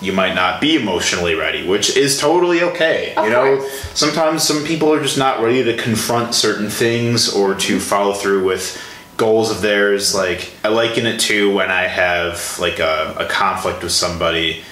you 0.00 0.12
might 0.12 0.34
not 0.34 0.60
be 0.60 0.76
emotionally 0.76 1.34
ready, 1.34 1.66
which 1.66 1.96
is 1.96 2.18
totally 2.18 2.62
okay. 2.62 3.14
Of 3.14 3.24
you 3.24 3.30
know, 3.30 3.58
course. 3.58 3.98
sometimes 3.98 4.42
some 4.42 4.64
people 4.64 4.92
are 4.92 5.02
just 5.02 5.18
not 5.18 5.42
ready 5.42 5.62
to 5.64 5.76
confront 5.76 6.34
certain 6.34 6.70
things 6.70 7.32
or 7.32 7.54
to 7.54 7.78
follow 7.78 8.14
through 8.14 8.44
with 8.44 8.80
goals 9.16 9.50
of 9.50 9.60
theirs. 9.60 10.14
Like 10.14 10.52
I 10.64 10.68
liken 10.68 11.04
it 11.06 11.20
to 11.20 11.52
when 11.54 11.70
I 11.70 11.82
have 11.82 12.58
like 12.58 12.78
a, 12.78 13.14
a 13.18 13.26
conflict 13.26 13.82
with 13.82 13.92
somebody 13.92 14.62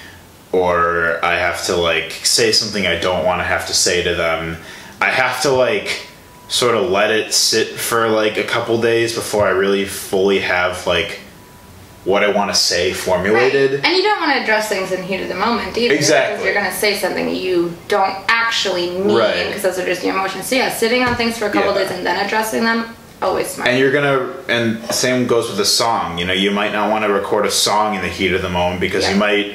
or 0.51 1.23
I 1.23 1.35
have 1.35 1.63
to 1.65 1.75
like 1.75 2.11
say 2.11 2.51
something 2.51 2.87
I 2.87 2.99
don't 2.99 3.25
want 3.25 3.39
to 3.41 3.45
have 3.45 3.67
to 3.67 3.73
say 3.73 4.01
to 4.03 4.15
them. 4.15 4.57
I 4.99 5.11
have 5.11 5.43
to 5.43 5.51
like 5.51 6.07
sort 6.47 6.75
of 6.75 6.89
let 6.89 7.11
it 7.11 7.31
sit 7.31 7.67
for 7.79 8.09
like 8.09 8.37
a 8.37 8.43
couple 8.43 8.81
days 8.81 9.13
before 9.13 9.45
I 9.45 9.51
really 9.51 9.85
fully 9.85 10.39
have 10.39 10.87
like 10.87 11.19
what 12.05 12.23
I 12.23 12.31
want 12.31 12.49
to 12.49 12.55
say 12.55 12.93
formulated. 12.93 13.83
And 13.85 13.95
you 13.95 14.01
don't 14.03 14.19
want 14.21 14.31
to 14.33 14.41
address 14.41 14.69
things 14.69 14.91
in 14.91 15.01
the 15.01 15.05
heat 15.05 15.21
of 15.21 15.27
the 15.27 15.35
moment 15.35 15.77
either. 15.77 15.93
Exactly. 15.93 16.33
Because 16.37 16.45
you're 16.45 16.53
going 16.53 16.71
to 16.71 16.77
say 16.77 16.95
something 16.95 17.35
you 17.35 17.73
don't 17.87 18.15
actually 18.29 18.89
mean 18.91 19.15
Right. 19.17 19.47
because 19.47 19.61
those 19.63 19.77
are 19.79 19.85
just 19.85 20.03
your 20.03 20.13
emotions. 20.15 20.45
So 20.47 20.55
yeah, 20.55 20.69
sitting 20.69 21.03
on 21.03 21.15
things 21.15 21.37
for 21.37 21.45
a 21.45 21.49
couple 21.51 21.73
Yeah. 21.73 21.79
days 21.83 21.91
and 21.91 22.05
then 22.05 22.25
addressing 22.25 22.63
them, 22.63 22.95
always 23.21 23.47
smart. 23.47 23.69
And 23.69 23.77
you're 23.79 23.91
gonna, 23.91 24.29
and 24.47 24.81
same 24.93 25.27
goes 25.27 25.49
with 25.49 25.59
a 25.59 25.65
song. 25.65 26.17
You 26.17 26.25
know, 26.25 26.33
you 26.33 26.51
might 26.51 26.71
not 26.71 26.89
want 26.89 27.03
to 27.03 27.11
record 27.11 27.45
a 27.45 27.51
song 27.51 27.95
in 27.95 28.01
the 28.01 28.07
heat 28.07 28.31
of 28.33 28.41
the 28.41 28.49
moment 28.49 28.79
because 28.79 29.03
Yeah. 29.03 29.11
you 29.11 29.15
might 29.17 29.53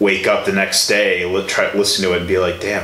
wake 0.00 0.26
up 0.26 0.44
the 0.44 0.52
next 0.52 0.88
day, 0.88 1.24
li- 1.24 1.46
try 1.46 1.70
listen 1.74 2.04
to 2.04 2.12
it, 2.14 2.18
and 2.18 2.26
be 2.28 2.38
like, 2.38 2.60
"Damn, 2.60 2.82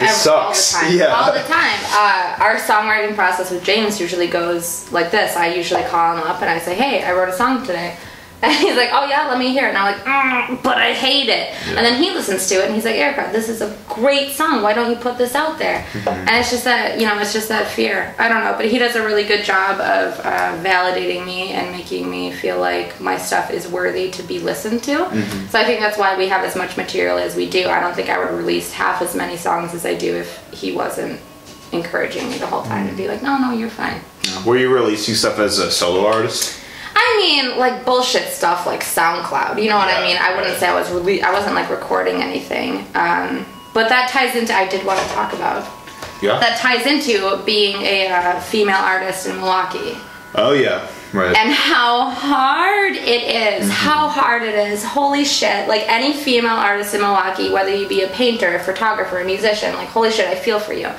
this 0.00 0.16
sucks." 0.16 0.74
All 0.74 0.80
the 0.82 0.88
time. 0.88 0.98
Yeah, 0.98 1.14
All 1.14 1.32
the 1.32 1.40
time. 1.40 1.78
Uh, 1.92 2.42
our 2.44 2.56
songwriting 2.56 3.14
process 3.14 3.50
with 3.50 3.62
James 3.64 4.00
usually 4.00 4.26
goes 4.26 4.90
like 4.92 5.10
this. 5.10 5.36
I 5.36 5.54
usually 5.54 5.84
call 5.84 6.16
him 6.16 6.24
up 6.24 6.40
and 6.40 6.50
I 6.50 6.58
say, 6.58 6.74
"Hey, 6.74 7.04
I 7.04 7.12
wrote 7.12 7.28
a 7.28 7.36
song 7.36 7.64
today." 7.66 7.96
And 8.50 8.54
he's 8.54 8.74
like, 8.74 8.88
"Oh 8.90 9.06
yeah, 9.06 9.28
let 9.28 9.38
me 9.38 9.50
hear 9.50 9.66
it." 9.66 9.74
And 9.74 9.78
I'm 9.78 9.92
like, 9.92 10.02
mm, 10.02 10.62
"But 10.62 10.78
I 10.78 10.94
hate 10.94 11.28
it." 11.28 11.52
And 11.68 11.84
then 11.84 12.02
he 12.02 12.10
listens 12.10 12.48
to 12.48 12.54
it 12.54 12.66
and 12.66 12.74
he's 12.74 12.86
like, 12.86 12.94
"Erica, 12.94 13.28
this 13.32 13.50
is 13.50 13.60
a 13.60 13.76
great 13.86 14.30
song. 14.30 14.62
Why 14.62 14.72
don't 14.72 14.88
you 14.90 14.96
put 14.96 15.18
this 15.18 15.34
out 15.34 15.58
there?" 15.58 15.84
Mm-hmm. 15.92 16.08
And 16.08 16.30
it's 16.30 16.50
just 16.50 16.64
that 16.64 16.98
you 16.98 17.06
know, 17.06 17.18
it's 17.18 17.34
just 17.34 17.50
that 17.50 17.68
fear. 17.68 18.14
I 18.18 18.28
don't 18.28 18.42
know, 18.42 18.54
but 18.56 18.64
he 18.64 18.78
does 18.78 18.96
a 18.96 19.04
really 19.04 19.24
good 19.24 19.44
job 19.44 19.78
of 19.80 20.18
uh, 20.20 20.56
validating 20.64 21.26
me 21.26 21.50
and 21.50 21.70
making 21.70 22.10
me 22.10 22.32
feel 22.32 22.58
like 22.58 22.98
my 22.98 23.18
stuff 23.18 23.50
is 23.50 23.68
worthy 23.68 24.10
to 24.12 24.22
be 24.22 24.38
listened 24.38 24.82
to. 24.84 24.96
Mm-hmm. 24.96 25.46
So 25.48 25.58
I 25.58 25.64
think 25.64 25.80
that's 25.80 25.98
why 25.98 26.16
we 26.16 26.28
have 26.28 26.42
as 26.42 26.56
much 26.56 26.78
material 26.78 27.18
as 27.18 27.36
we 27.36 27.48
do. 27.48 27.68
I 27.68 27.78
don't 27.78 27.94
think 27.94 28.08
I 28.08 28.18
would 28.18 28.34
release 28.34 28.72
half 28.72 29.02
as 29.02 29.14
many 29.14 29.36
songs 29.36 29.74
as 29.74 29.84
I 29.84 29.94
do 29.94 30.16
if 30.16 30.42
he 30.50 30.72
wasn't 30.72 31.20
encouraging 31.72 32.28
me 32.28 32.38
the 32.38 32.46
whole 32.46 32.62
time 32.62 32.88
to 32.88 32.94
be 32.94 33.06
like, 33.06 33.22
no, 33.22 33.38
no, 33.38 33.52
you're 33.52 33.68
fine. 33.68 34.00
Were 34.44 34.56
you 34.56 34.72
releasing 34.72 35.14
stuff 35.14 35.38
as 35.38 35.58
a 35.58 35.70
solo 35.70 36.06
artist? 36.06 36.59
I 36.94 37.16
mean, 37.18 37.58
like 37.58 37.84
bullshit 37.84 38.28
stuff 38.28 38.66
like 38.66 38.80
SoundCloud. 38.80 39.62
You 39.62 39.68
know 39.68 39.76
what 39.76 39.88
I 39.88 40.02
mean? 40.02 40.16
I 40.16 40.30
wouldn't 40.30 40.52
right. 40.52 40.60
say 40.60 40.68
I 40.68 40.74
was 40.74 40.88
rele- 40.88 41.22
I 41.22 41.32
wasn't 41.32 41.54
like 41.54 41.70
recording 41.70 42.22
anything. 42.22 42.86
Um, 42.94 43.46
but 43.72 43.88
that 43.88 44.08
ties 44.10 44.34
into 44.36 44.54
I 44.54 44.68
did 44.68 44.84
want 44.84 45.00
to 45.00 45.06
talk 45.08 45.32
about. 45.32 45.68
Yeah. 46.22 46.38
That 46.38 46.58
ties 46.58 46.86
into 46.86 47.42
being 47.44 47.80
a 47.82 48.08
uh, 48.08 48.40
female 48.40 48.76
artist 48.76 49.26
in 49.26 49.36
Milwaukee. 49.36 49.96
oh 50.34 50.52
yeah, 50.52 50.86
right. 51.14 51.34
and 51.34 51.50
how 51.50 52.10
hard 52.10 52.94
it 52.94 53.62
is, 53.62 53.70
how 53.70 54.08
hard 54.08 54.42
it 54.42 54.54
is. 54.54 54.84
Holy 54.84 55.24
shit. 55.24 55.66
Like 55.66 55.88
any 55.88 56.12
female 56.12 56.56
artist 56.56 56.94
in 56.94 57.00
Milwaukee, 57.00 57.50
whether 57.50 57.74
you 57.74 57.88
be 57.88 58.02
a 58.02 58.08
painter, 58.08 58.54
a 58.54 58.58
photographer, 58.60 59.18
a 59.18 59.24
musician, 59.24 59.74
like 59.74 59.88
holy 59.88 60.10
shit, 60.10 60.26
I 60.26 60.34
feel 60.34 60.60
for 60.60 60.74
you. 60.74 60.90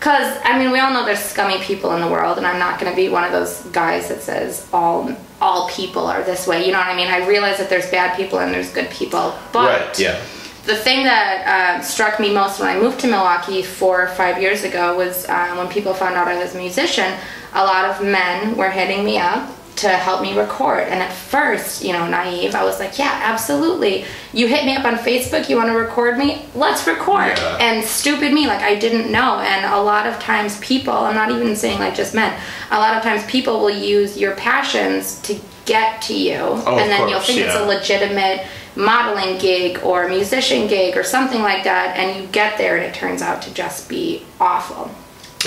Cause 0.00 0.38
I 0.44 0.58
mean 0.58 0.70
we 0.70 0.80
all 0.80 0.92
know 0.92 1.06
there's 1.06 1.20
scummy 1.20 1.58
people 1.62 1.94
in 1.94 2.02
the 2.02 2.08
world 2.08 2.36
and 2.36 2.46
I'm 2.46 2.58
not 2.58 2.78
gonna 2.80 2.96
be 2.96 3.08
one 3.08 3.24
of 3.24 3.32
those 3.32 3.62
guys 3.72 4.08
that 4.08 4.22
says 4.22 4.68
all 4.72 5.16
all 5.44 5.68
people 5.68 6.06
are 6.06 6.22
this 6.22 6.46
way. 6.46 6.64
You 6.64 6.72
know 6.72 6.78
what 6.78 6.88
I 6.88 6.96
mean? 6.96 7.08
I 7.08 7.28
realize 7.28 7.58
that 7.58 7.68
there's 7.68 7.90
bad 7.90 8.16
people 8.16 8.38
and 8.38 8.52
there's 8.52 8.72
good 8.72 8.90
people. 8.90 9.34
But 9.52 9.68
right. 9.68 9.98
Yeah. 9.98 10.18
the 10.64 10.74
thing 10.74 11.04
that 11.04 11.34
uh, 11.46 11.82
struck 11.82 12.18
me 12.18 12.32
most 12.32 12.60
when 12.60 12.68
I 12.74 12.80
moved 12.80 12.98
to 13.00 13.06
Milwaukee 13.06 13.62
four 13.62 14.02
or 14.02 14.08
five 14.08 14.40
years 14.40 14.64
ago 14.64 14.96
was 14.96 15.28
uh, 15.28 15.54
when 15.56 15.68
people 15.68 15.92
found 15.92 16.14
out 16.14 16.28
I 16.28 16.42
was 16.42 16.54
a 16.54 16.58
musician, 16.58 17.12
a 17.52 17.62
lot 17.62 17.84
of 17.84 18.02
men 18.02 18.56
were 18.56 18.70
hitting 18.70 19.04
me 19.04 19.18
up 19.18 19.50
to 19.76 19.88
help 19.88 20.22
me 20.22 20.36
record. 20.38 20.84
And 20.84 21.02
at 21.02 21.12
first, 21.12 21.84
you 21.84 21.92
know, 21.92 22.06
naive, 22.06 22.54
I 22.54 22.64
was 22.64 22.78
like, 22.78 22.98
yeah, 22.98 23.20
absolutely. 23.24 24.04
You 24.32 24.46
hit 24.46 24.64
me 24.64 24.76
up 24.76 24.84
on 24.84 24.94
Facebook, 24.96 25.48
you 25.48 25.56
want 25.56 25.68
to 25.68 25.76
record 25.76 26.16
me? 26.16 26.44
Let's 26.54 26.86
record. 26.86 27.36
Yeah. 27.36 27.58
And 27.60 27.84
stupid 27.84 28.32
me, 28.32 28.46
like 28.46 28.62
I 28.62 28.76
didn't 28.76 29.10
know. 29.10 29.40
And 29.40 29.64
a 29.72 29.80
lot 29.80 30.06
of 30.06 30.18
times 30.20 30.58
people, 30.60 30.92
I'm 30.92 31.14
not 31.14 31.30
even 31.30 31.56
saying 31.56 31.78
like 31.78 31.94
just 31.94 32.14
men, 32.14 32.38
a 32.70 32.78
lot 32.78 32.96
of 32.96 33.02
times 33.02 33.24
people 33.26 33.60
will 33.60 33.70
use 33.70 34.16
your 34.16 34.36
passions 34.36 35.20
to 35.22 35.38
get 35.64 36.02
to 36.02 36.14
you. 36.14 36.38
Oh, 36.38 36.78
and 36.78 36.90
then 36.90 37.08
you'll 37.08 37.18
course, 37.18 37.26
think 37.26 37.40
it's 37.40 37.56
a 37.56 37.66
legitimate 37.66 38.46
modeling 38.76 39.38
gig 39.38 39.80
or 39.84 40.08
musician 40.08 40.66
gig 40.66 40.96
or 40.96 41.04
something 41.04 41.40
like 41.42 41.62
that 41.62 41.96
and 41.96 42.20
you 42.20 42.26
get 42.32 42.58
there 42.58 42.76
and 42.76 42.84
it 42.84 42.92
turns 42.92 43.22
out 43.22 43.40
to 43.40 43.54
just 43.54 43.88
be 43.88 44.24
awful 44.40 44.90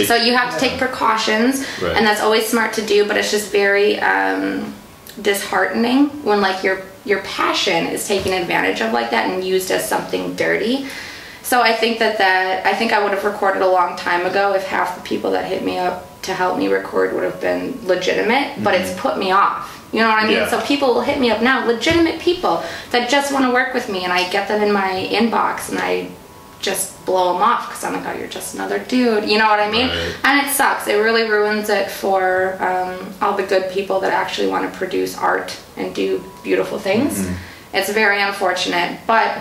so 0.06 0.16
you 0.16 0.36
have 0.36 0.54
to 0.54 0.60
take 0.60 0.78
precautions 0.78 1.66
Right. 1.82 1.96
and 1.96 2.06
that's 2.06 2.22
always 2.22 2.46
smart 2.48 2.74
to 2.74 2.82
do 2.86 3.08
but 3.08 3.18
it's 3.18 3.32
just 3.32 3.52
very 3.52 4.00
um, 4.00 4.74
disheartening 5.22 6.08
when 6.24 6.42
like 6.42 6.64
your 6.64 6.82
your 7.06 7.22
passion 7.22 7.88
is 7.88 8.08
taken 8.08 8.34
advantage 8.34 8.82
of 8.82 8.92
like 8.94 9.10
that 9.12 9.30
and 9.30 9.44
used 9.44 9.72
as 9.72 9.88
something 9.88 10.36
dirty. 10.36 10.88
So 11.44 11.62
i 11.62 11.72
think 11.74 12.00
that 12.00 12.18
that 12.18 12.66
i 12.66 12.74
think 12.74 12.92
i 12.92 13.02
would 13.02 13.14
have 13.14 13.24
recorded 13.24 13.62
a 13.62 13.68
long 13.68 13.96
time 13.98 14.26
ago 14.26 14.54
if 14.54 14.66
half 14.68 14.96
the 14.98 15.02
people 15.08 15.32
that 15.32 15.46
hit 15.46 15.64
me 15.64 15.78
up 15.80 16.22
to 16.24 16.34
help 16.34 16.58
me 16.58 16.68
record 16.68 17.14
would 17.14 17.24
have 17.24 17.40
been 17.40 17.80
legitimate 17.88 18.62
but 18.64 18.74
it's 18.76 18.94
put 19.00 19.18
me 19.18 19.32
off. 19.32 19.74
You 19.94 20.02
know 20.02 20.10
what 20.10 20.22
i 20.22 20.28
mean? 20.28 20.38
Yeah. 20.38 20.50
so 20.50 20.60
people 20.62 20.90
will 20.94 21.02
hit 21.02 21.18
me 21.20 21.30
up 21.32 21.42
now 21.42 21.66
legitimate 21.66 22.20
people 22.20 22.62
that 22.92 23.10
just 23.10 23.32
want 23.32 23.46
to 23.46 23.52
work 23.52 23.74
with 23.74 23.88
me 23.90 24.04
and 24.04 24.12
i 24.12 24.30
get 24.30 24.50
them 24.50 24.62
in 24.62 24.72
my 24.74 25.08
inbox 25.10 25.70
and 25.70 25.80
i 25.80 26.10
just 26.60 27.06
blow 27.06 27.34
them 27.34 27.42
off 27.42 27.68
because 27.68 27.84
i'm 27.84 27.94
like 27.94 28.06
oh 28.08 28.18
you're 28.18 28.28
just 28.28 28.56
another 28.56 28.80
dude 28.80 29.30
you 29.30 29.38
know 29.38 29.46
what 29.48 29.60
i 29.60 29.70
mean 29.70 29.88
Right. 29.88 30.16
and 30.24 30.46
it 30.48 30.52
sucks 30.52 30.88
it 30.88 30.96
really 30.96 31.24
ruins 31.30 31.70
it 31.70 31.90
for 31.90 32.58
um, 32.62 33.14
all 33.22 33.38
the 33.38 33.44
good 33.44 33.72
people 33.72 34.00
that 34.02 34.12
actually 34.12 34.48
want 34.48 34.72
to 34.72 34.78
produce 34.78 35.18
art 35.18 35.56
and 35.78 35.94
do 35.96 36.24
beautiful 36.44 36.80
things 36.80 37.20
Mm-hmm. 37.20 37.34
it's 37.78 37.92
very 37.92 38.22
unfortunate 38.22 39.00
but 39.08 39.38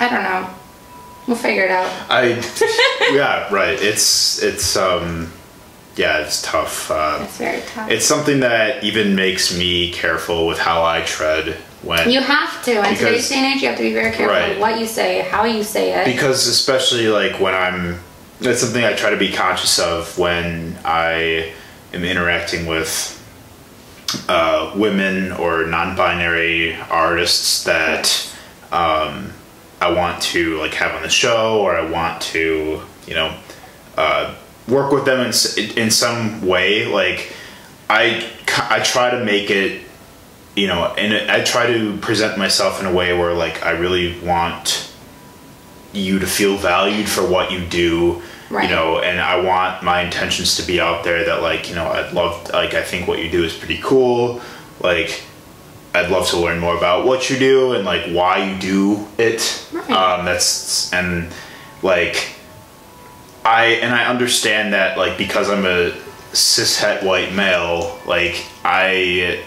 i 0.00 0.08
don't 0.08 0.22
know 0.24 0.48
we'll 1.26 1.36
figure 1.36 1.64
it 1.64 1.70
out 1.70 1.90
I. 2.10 2.24
yeah. 3.14 3.52
Right. 3.52 3.78
It's 3.80 4.42
it's 4.42 4.76
um. 4.76 5.32
Yeah. 5.96 6.18
It's 6.18 6.42
tough. 6.42 6.90
Uh, 6.90 7.20
it's 7.22 7.38
very 7.38 7.62
tough 7.62 7.88
it's 7.90 8.04
something 8.04 8.40
that 8.40 8.82
even 8.84 9.14
makes 9.14 9.56
me 9.56 9.90
careful 9.92 10.46
with 10.46 10.58
how 10.58 10.84
I 10.84 11.00
tread 11.02 11.56
when 11.84 12.10
you 12.10 12.20
have 12.20 12.62
to 12.64 12.72
in 12.88 12.96
today's 12.96 13.28
day 13.28 13.36
and 13.36 13.54
age 13.56 13.62
you 13.62 13.68
have 13.68 13.76
to 13.76 13.82
be 13.82 13.92
very 13.92 14.10
careful 14.12 14.36
Right. 14.36 14.58
what 14.58 14.78
you 14.80 14.86
say 14.86 15.20
how 15.22 15.44
you 15.44 15.62
say 15.62 15.92
it 15.92 16.04
because 16.04 16.46
especially 16.46 17.08
like 17.08 17.40
when 17.40 17.54
I'm 17.54 18.00
that's 18.40 18.60
something 18.60 18.84
I 18.84 18.94
try 18.94 19.10
to 19.10 19.16
be 19.16 19.32
conscious 19.32 19.78
of 19.78 20.18
when 20.18 20.76
I 20.84 21.52
am 21.92 22.04
interacting 22.04 22.66
with 22.66 23.20
uh, 24.28 24.72
women 24.76 25.32
or 25.32 25.66
non-binary 25.66 26.76
artists 26.90 27.64
that 27.64 28.30
um, 28.72 29.32
I 29.80 29.90
want 29.92 30.22
to 30.24 30.58
like 30.58 30.74
have 30.74 30.94
on 30.94 31.02
the 31.02 31.08
show 31.08 31.60
or 31.60 31.76
I 31.76 31.88
want 31.88 32.20
to 32.22 32.82
you 33.06 33.14
know 33.14 33.36
uh, 33.96 34.34
work 34.68 34.92
with 34.92 35.04
them 35.04 35.20
in, 35.20 35.78
in 35.78 35.90
some 35.90 36.46
way 36.46 36.86
like 36.86 37.32
I 37.88 38.28
I 38.70 38.80
try 38.80 39.10
to 39.10 39.24
make 39.24 39.50
it 39.50 39.82
you 40.54 40.66
know 40.66 40.84
and 40.96 41.30
I 41.30 41.42
try 41.44 41.66
to 41.66 41.96
present 41.98 42.38
myself 42.38 42.80
in 42.80 42.86
a 42.86 42.92
way 42.92 43.16
where 43.16 43.32
like 43.34 43.64
I 43.64 43.72
really 43.72 44.18
want 44.20 44.90
you 45.92 46.18
to 46.18 46.26
feel 46.26 46.56
valued 46.56 47.08
for 47.08 47.22
what 47.26 47.50
you 47.52 47.64
do 47.66 48.22
Right. 48.50 48.68
you 48.68 48.74
know 48.76 48.98
and 49.00 49.20
i 49.20 49.40
want 49.40 49.82
my 49.82 50.02
intentions 50.02 50.56
to 50.56 50.62
be 50.64 50.78
out 50.78 51.02
there 51.02 51.24
that 51.24 51.40
like 51.40 51.68
you 51.70 51.74
know 51.74 51.86
i'd 51.88 52.12
love 52.12 52.50
like 52.52 52.74
i 52.74 52.82
think 52.82 53.08
what 53.08 53.18
you 53.18 53.30
do 53.30 53.42
is 53.42 53.54
pretty 53.56 53.80
cool 53.82 54.40
like 54.80 55.22
i'd 55.94 56.10
love 56.10 56.28
to 56.28 56.36
learn 56.36 56.58
more 56.60 56.76
about 56.76 57.06
what 57.06 57.30
you 57.30 57.38
do 57.38 57.72
and 57.72 57.84
like 57.86 58.04
why 58.12 58.44
you 58.44 58.58
do 58.60 59.08
it 59.18 59.66
Right. 59.72 59.90
um 59.90 60.26
that's 60.26 60.92
and 60.92 61.32
like 61.82 62.34
i 63.46 63.64
and 63.82 63.94
i 63.94 64.04
understand 64.04 64.74
that 64.74 64.98
like 64.98 65.16
because 65.16 65.48
i'm 65.48 65.64
a 65.64 65.92
cishet 66.32 67.02
white 67.02 67.32
male 67.32 67.98
like 68.06 68.44
i 68.64 69.42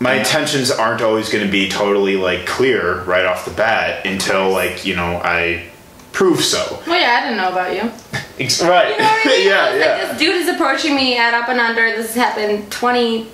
my 0.00 0.14
intentions 0.14 0.70
aren't 0.70 1.00
always 1.02 1.28
going 1.30 1.44
to 1.44 1.50
be 1.50 1.68
totally 1.68 2.16
like 2.16 2.46
clear 2.46 3.02
right 3.04 3.24
off 3.24 3.44
the 3.44 3.50
bat 3.52 4.04
until 4.06 4.50
like 4.50 4.84
you 4.84 4.94
know 4.96 5.20
i 5.24 5.64
prove 6.12 6.40
so 6.40 6.80
well 6.86 7.00
yeah 7.00 7.18
i 7.18 7.20
didn't 7.22 7.36
know 7.36 7.50
about 7.50 7.72
you 7.74 7.82
right 8.66 8.90
You 8.90 8.98
know 8.98 9.08
I 9.08 9.24
mean? 9.26 9.46
yeah 9.48 9.68
It's 9.70 9.78
yeah 9.84 10.06
this 10.08 10.18
dude 10.18 10.34
is 10.36 10.48
approaching 10.48 10.94
me 10.96 11.16
at 11.16 11.34
Up 11.34 11.48
and 11.48 11.60
Under. 11.60 11.82
This 11.96 12.14
has 12.14 12.16
happened 12.16 12.70
twenty 12.72 13.28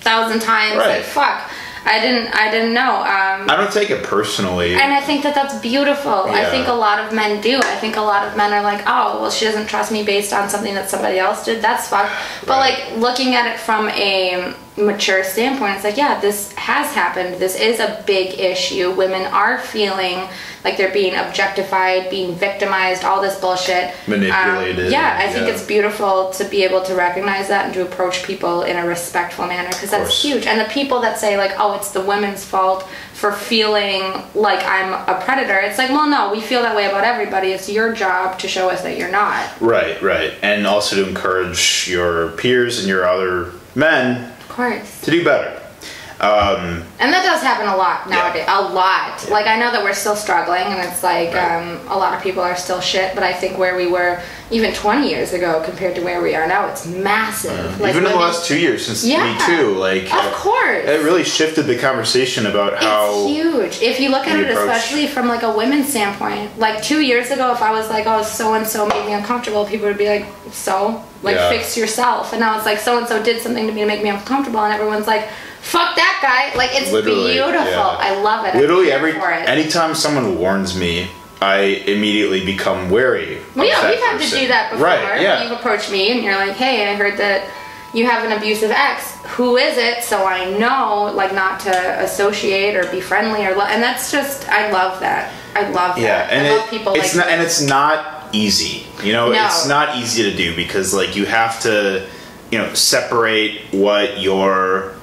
thousand 0.00 0.40
times. 0.40 0.78
Right. 0.78 0.96
Like 0.98 1.02
fuck, 1.04 1.50
I 1.84 2.00
didn't. 2.00 2.28
I 2.34 2.50
didn't 2.50 2.72
know. 2.72 2.96
Um, 3.00 3.50
i 3.50 3.56
don't 3.56 3.70
take 3.72 3.90
it 3.90 4.04
personally 4.04 4.74
and 4.74 4.92
I 4.92 5.00
think 5.00 5.22
that 5.24 5.34
that's 5.34 5.58
beautiful. 5.60 6.12
I 6.28 6.44
think 6.50 6.68
a 6.68 6.72
lot 6.72 6.98
of 7.00 7.12
men 7.12 7.40
do. 7.42 7.58
I 7.58 7.76
think 7.76 7.96
a 7.96 8.00
lot 8.00 8.26
of 8.26 8.36
men 8.36 8.52
are 8.52 8.62
like, 8.62 8.82
oh, 8.86 9.20
well, 9.20 9.30
she 9.30 9.44
doesn't 9.44 9.66
trust 9.66 9.90
me 9.92 10.02
based 10.04 10.32
on 10.32 10.48
something 10.48 10.74
that 10.74 10.88
somebody 10.88 11.18
else 11.18 11.44
did. 11.44 11.60
That's 11.62 11.88
fucked. 11.88 12.12
But 12.46 12.58
Right. 12.58 12.88
like 12.90 12.96
looking 12.98 13.34
at 13.34 13.46
it 13.52 13.58
from 13.60 13.88
a 13.90 14.54
mature 14.78 15.24
standpoint, 15.24 15.74
it's 15.74 15.84
like, 15.84 15.96
yeah, 15.96 16.20
this 16.20 16.52
has 16.52 16.94
happened. 16.94 17.36
This 17.36 17.56
is 17.56 17.80
a 17.80 18.02
big 18.06 18.38
issue. 18.38 18.90
Women 18.92 19.22
are 19.26 19.58
feeling 19.58 20.28
like 20.64 20.76
they're 20.76 20.92
being 20.92 21.14
objectified, 21.14 22.10
being 22.10 22.34
victimized, 22.34 23.04
all 23.04 23.22
this 23.22 23.40
bullshit. 23.40 23.94
Manipulated, 24.06 24.86
Um, 24.86 24.92
yeah, 24.92 25.16
I 25.20 25.32
think 25.32 25.46
yeah. 25.46 25.54
it's 25.54 25.64
beautiful 25.64 26.30
to 26.30 26.44
be 26.44 26.64
able 26.64 26.82
to 26.82 26.94
recognize 26.94 27.48
that 27.48 27.66
and 27.66 27.74
to 27.74 27.82
approach 27.82 28.24
people 28.24 28.62
in 28.62 28.76
a 28.76 28.86
respectful 28.86 29.46
manner 29.46 29.68
because 29.68 29.90
that's 29.90 30.22
huge. 30.22 30.46
And 30.46 30.60
the 30.60 30.70
people 30.72 31.00
that 31.02 31.18
say, 31.18 31.36
like, 31.36 31.52
oh, 31.58 31.74
it's 31.74 31.92
the 31.92 32.00
women's 32.00 32.44
fault 32.44 32.88
for 33.12 33.32
feeling 33.32 34.02
like 34.34 34.62
I'm 34.64 34.92
a 35.08 35.20
predator, 35.24 35.58
it's 35.58 35.78
like, 35.78 35.90
well, 35.90 36.08
no, 36.08 36.32
we 36.32 36.40
feel 36.40 36.62
that 36.62 36.76
way 36.76 36.86
about 36.86 37.04
everybody. 37.04 37.48
It's 37.48 37.68
your 37.68 37.92
job 37.92 38.38
to 38.40 38.48
show 38.48 38.68
us 38.70 38.82
that 38.82 38.96
you're 38.96 39.10
not. 39.10 39.60
Right, 39.60 40.00
right. 40.02 40.34
And 40.42 40.66
also 40.66 40.96
to 40.96 41.08
encourage 41.08 41.88
your 41.88 42.30
peers 42.32 42.78
and 42.78 42.88
your 42.88 43.08
other 43.08 43.52
men 43.74 44.32
course. 44.58 45.02
to 45.02 45.12
do 45.12 45.22
better. 45.22 45.67
Um, 46.20 46.82
And 46.98 47.12
that 47.12 47.22
does 47.24 47.42
happen 47.42 47.68
a 47.68 47.76
lot 47.76 48.10
nowadays. 48.10 48.44
A 48.48 48.60
lot. 48.60 49.22
Yeah. 49.24 49.30
Like 49.32 49.46
I 49.46 49.56
know 49.58 49.70
that 49.70 49.82
we're 49.84 49.94
still 49.94 50.16
struggling, 50.16 50.62
and 50.64 50.80
it's 50.88 51.02
like 51.04 51.32
Right. 51.32 51.56
um, 51.62 51.80
a 51.88 51.96
lot 51.96 52.12
of 52.14 52.22
people 52.22 52.42
are 52.42 52.56
still 52.56 52.80
shit. 52.80 53.14
But 53.14 53.22
I 53.22 53.32
think 53.32 53.56
where 53.56 53.76
we 53.76 53.86
were 53.86 54.18
even 54.50 54.72
20 54.74 55.08
years 55.08 55.32
ago 55.32 55.62
compared 55.64 55.94
to 55.94 56.00
where 56.02 56.20
we 56.20 56.34
are 56.34 56.46
now, 56.48 56.66
it's 56.66 56.86
massive. 56.86 57.80
Like 57.80 57.90
even 57.94 58.04
in 58.04 58.10
the 58.12 58.18
last 58.18 58.46
two 58.46 58.58
years 58.58 58.86
since 58.86 59.04
Yeah. 59.04 59.24
Me 59.32 59.38
Too, 59.46 59.74
like 59.76 60.12
Of 60.12 60.32
course. 60.32 60.84
it 60.88 61.02
really 61.04 61.22
shifted 61.22 61.66
the 61.66 61.76
conversation 61.78 62.46
about 62.46 62.82
how 62.82 63.10
It's 63.14 63.30
huge. 63.30 63.82
If 63.82 64.00
you 64.00 64.08
look 64.08 64.26
at 64.26 64.40
it, 64.40 64.50
approach- 64.50 64.70
especially 64.70 65.06
from 65.06 65.28
like 65.28 65.44
a 65.44 65.52
women's 65.52 65.88
standpoint, 65.90 66.58
like 66.58 66.82
two 66.82 67.00
years 67.00 67.30
ago, 67.30 67.52
if 67.52 67.62
I 67.62 67.70
was 67.70 67.88
like, 67.90 68.06
"Oh, 68.08 68.22
so 68.22 68.54
and 68.54 68.66
so 68.66 68.86
made 68.86 69.06
me 69.06 69.12
uncomfortable," 69.12 69.64
people 69.66 69.86
would 69.86 69.98
be 69.98 70.08
like, 70.08 70.26
"So, 70.52 71.00
like, 71.22 71.36
Yeah. 71.36 71.48
fix 71.50 71.76
yourself." 71.76 72.32
And 72.32 72.40
now 72.40 72.56
it's 72.56 72.66
like, 72.66 72.80
"So 72.80 72.98
and 72.98 73.06
so 73.06 73.22
did 73.22 73.40
something 73.40 73.66
to 73.68 73.72
me 73.72 73.82
to 73.82 73.86
make 73.86 74.02
me 74.02 74.08
uncomfortable," 74.08 74.64
and 74.64 74.72
everyone's 74.74 75.06
like, 75.06 75.28
"Fuck 75.60 75.96
that 75.96 76.18
guy!" 76.22 76.56
Like, 76.56 76.70
it's 76.74 76.90
Literally, 76.92 77.32
beautiful. 77.34 77.66
yeah. 77.66 77.96
I 77.98 78.20
love 78.22 78.44
it. 78.46 78.54
Literally 78.54 78.90
every 78.92 79.12
for 79.12 79.30
it. 79.32 79.48
anytime 79.48 79.94
someone 79.94 80.38
warns 80.38 80.76
me, 80.78 81.08
I 81.40 81.82
immediately 81.86 82.44
become 82.44 82.90
wary. 82.90 83.38
Well, 83.54 83.66
yeah, 83.66 83.88
we've 83.90 83.98
had 84.00 84.18
to 84.20 84.28
do 84.30 84.48
that 84.48 84.70
before. 84.72 84.86
Right? 84.86 85.20
Yeah. 85.20 85.42
You've 85.42 85.52
approached 85.52 85.90
me 85.92 86.10
and 86.12 86.22
you're 86.24 86.34
like, 86.36 86.56
hey, 86.56 86.90
I 86.90 86.94
heard 86.96 87.16
that 87.18 87.48
you 87.94 88.06
have 88.06 88.24
an 88.24 88.32
abusive 88.36 88.70
ex. 88.70 89.12
Who 89.36 89.56
is 89.56 89.78
it? 89.78 90.02
So 90.02 90.24
I 90.26 90.50
know, 90.58 91.12
like, 91.14 91.32
not 91.32 91.60
to 91.60 92.02
associate 92.02 92.76
or 92.76 92.90
be 92.90 93.00
friendly 93.00 93.46
or, 93.46 93.54
lo- 93.54 93.64
and 93.66 93.80
that's 93.82 94.10
just, 94.10 94.48
I 94.48 94.70
love 94.72 94.98
that. 95.00 95.32
I 95.54 95.62
love 95.70 95.94
that. 95.96 96.00
Yeah, 96.00 96.28
and 96.30 96.46
I 96.46 96.50
it, 96.50 96.56
love 96.56 96.70
people 96.70 96.94
it's 96.94 97.14
like 97.14 97.24
not, 97.26 97.32
and 97.32 97.40
it's 97.42 97.60
not 97.62 98.34
easy. 98.34 98.84
You 99.02 99.12
know, 99.12 99.30
No. 99.32 99.46
it's 99.46 99.66
not 99.68 99.96
easy 99.96 100.24
to 100.24 100.36
do 100.36 100.54
because 100.56 100.92
like 100.92 101.14
you 101.16 101.24
have 101.24 101.60
to, 101.62 102.06
you 102.50 102.58
know, 102.58 102.74
separate 102.74 103.60
what 103.70 104.20
your 104.20 104.94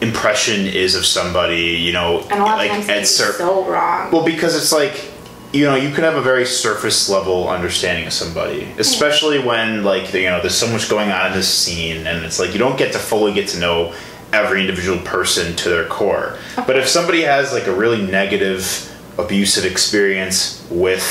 impression 0.00 0.66
is 0.66 0.94
of 0.94 1.04
somebody. 1.06 1.76
You 1.78 1.92
know, 1.92 2.20
and 2.30 2.40
a 2.40 2.44
lot 2.44 2.58
like 2.58 2.72
of 2.72 2.86
times 2.86 3.10
so 3.10 3.66
wrong. 3.68 4.10
Well, 4.10 4.24
because 4.24 4.56
it's 4.56 4.72
like, 4.72 5.10
you 5.52 5.64
know, 5.64 5.74
you 5.76 5.92
could 5.94 6.04
have 6.04 6.16
a 6.16 6.22
very 6.22 6.46
surface 6.46 7.08
level 7.08 7.48
understanding 7.48 8.06
of 8.06 8.12
somebody, 8.12 8.64
especially 8.78 9.38
when 9.38 9.82
like 9.84 10.12
you 10.14 10.24
know 10.30 10.40
there's 10.40 10.54
so 10.56 10.68
much 10.70 10.88
going 10.88 11.10
on 11.10 11.28
in 11.28 11.32
this 11.32 11.52
scene, 11.52 12.06
and 12.06 12.24
it's 12.24 12.38
like 12.38 12.52
you 12.52 12.58
don't 12.58 12.78
get 12.78 12.92
to 12.92 12.98
fully 12.98 13.32
get 13.32 13.48
to 13.48 13.58
know 13.58 13.94
every 14.32 14.60
individual 14.60 14.98
person 15.00 15.56
to 15.56 15.68
their 15.68 15.86
core. 15.86 16.38
But 16.54 16.76
if 16.76 16.86
somebody 16.86 17.22
has 17.22 17.52
like 17.52 17.66
a 17.66 17.74
really 17.74 18.00
negative, 18.06 18.86
abusive 19.18 19.64
experience 19.64 20.64
with 20.70 21.02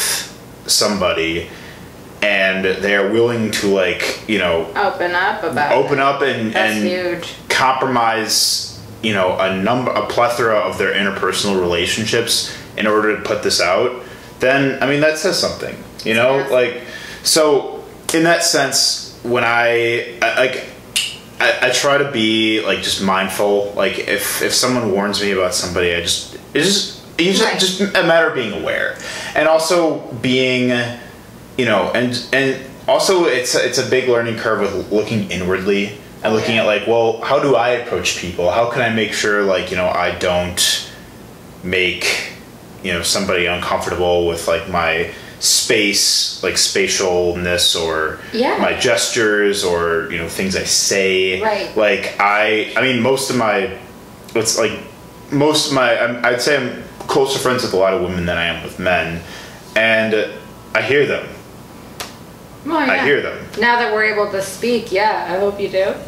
somebody, 0.67 1.49
and 2.21 2.63
they 2.63 2.95
are 2.95 3.11
willing 3.11 3.51
to 3.51 3.67
like 3.67 4.23
you 4.29 4.37
know 4.37 4.67
Open 4.75 5.11
up 5.11 5.43
about 5.43 5.73
open 5.73 5.99
it. 5.99 6.01
up 6.01 6.21
and 6.21 6.53
That's 6.53 6.77
and 6.77 6.87
huge. 6.87 7.35
compromise 7.49 8.68
you 9.01 9.13
know 9.13 9.37
a 9.39 9.55
number 9.55 9.91
a 9.91 10.05
plethora 10.07 10.57
of 10.57 10.77
their 10.77 10.93
interpersonal 10.93 11.59
relationships 11.59 12.55
in 12.77 12.85
order 12.87 13.15
to 13.15 13.21
put 13.23 13.43
this 13.43 13.61
out 13.61 14.03
then 14.39 14.81
i 14.83 14.87
mean 14.89 14.99
that 15.01 15.17
says 15.17 15.39
something 15.39 15.75
you 16.03 16.13
know 16.13 16.37
Yes. 16.37 16.51
like 16.51 16.81
so 17.23 17.83
in 18.13 18.23
that 18.23 18.43
sense 18.43 19.17
when 19.23 19.43
i, 19.43 20.17
I 20.21 20.35
like 20.39 20.65
I, 21.41 21.67
I 21.67 21.69
try 21.71 21.97
to 21.97 22.11
be 22.11 22.61
like 22.65 22.79
just 22.81 23.01
mindful 23.01 23.71
like 23.75 23.99
if 23.99 24.41
if 24.41 24.53
someone 24.53 24.91
warns 24.91 25.21
me 25.21 25.31
about 25.31 25.53
somebody 25.53 25.93
i 25.95 26.01
just 26.01 26.35
it's 26.53 26.67
just 26.67 27.01
it's 27.17 27.41
Right. 27.41 27.59
just 27.59 27.81
a 27.81 28.03
matter 28.03 28.27
of 28.29 28.35
being 28.35 28.53
aware 28.61 28.97
and 29.35 29.47
also 29.47 29.99
being 30.21 30.69
you 31.57 31.65
know 31.65 31.91
and 31.93 32.25
and 32.33 32.65
also 32.87 33.25
it's 33.25 33.55
it's 33.55 33.77
a 33.77 33.89
big 33.89 34.09
learning 34.09 34.37
curve 34.37 34.61
with 34.61 34.91
looking 34.91 35.29
inwardly 35.31 35.97
and 36.23 36.33
looking 36.33 36.57
at 36.57 36.65
like 36.65 36.85
well 36.87 37.21
how 37.21 37.39
do 37.39 37.55
i 37.55 37.69
approach 37.69 38.17
people 38.17 38.51
how 38.51 38.69
can 38.69 38.81
i 38.81 38.89
make 38.89 39.13
sure 39.13 39.43
like 39.43 39.71
you 39.71 39.77
know 39.77 39.87
i 39.87 40.11
don't 40.19 40.91
make 41.63 42.31
you 42.83 42.91
know 42.93 43.01
somebody 43.01 43.45
uncomfortable 43.45 44.27
with 44.27 44.47
like 44.47 44.69
my 44.69 45.11
space 45.39 46.41
like 46.43 46.55
spatialness 46.55 47.79
or 47.81 48.19
Yeah. 48.33 48.57
my 48.57 48.73
gestures 48.73 49.63
or 49.63 50.09
you 50.11 50.17
know 50.17 50.27
things 50.27 50.55
i 50.55 50.63
say 50.63 51.41
Right. 51.41 51.75
like 51.77 52.15
i 52.19 52.73
i 52.75 52.81
mean 52.81 53.01
most 53.01 53.29
of 53.29 53.37
my 53.37 53.77
it's 54.35 54.57
like 54.57 54.77
most 55.31 55.67
of 55.67 55.73
my 55.73 55.97
I'm, 55.97 56.25
i'd 56.25 56.41
say 56.41 56.57
i'm 56.57 56.83
closer 57.07 57.39
friends 57.39 57.63
with 57.63 57.73
a 57.73 57.77
lot 57.77 57.93
of 57.93 58.01
women 58.01 58.25
than 58.25 58.37
i 58.37 58.45
am 58.45 58.63
with 58.63 58.79
men 58.79 59.21
and 59.75 60.29
i 60.75 60.81
hear 60.81 61.05
them 61.05 61.27
Well, 62.69 62.89
i 62.89 63.03
hear 63.03 63.21
them 63.21 63.45
Now 63.59 63.79
that 63.79 63.91
we're 63.93 64.05
able 64.05 64.31
to 64.31 64.41
speak, 64.41 64.91
yeah, 64.91 65.25
I 65.27 65.39
hope 65.39 65.59
you 65.59 65.69
do. 65.69 65.93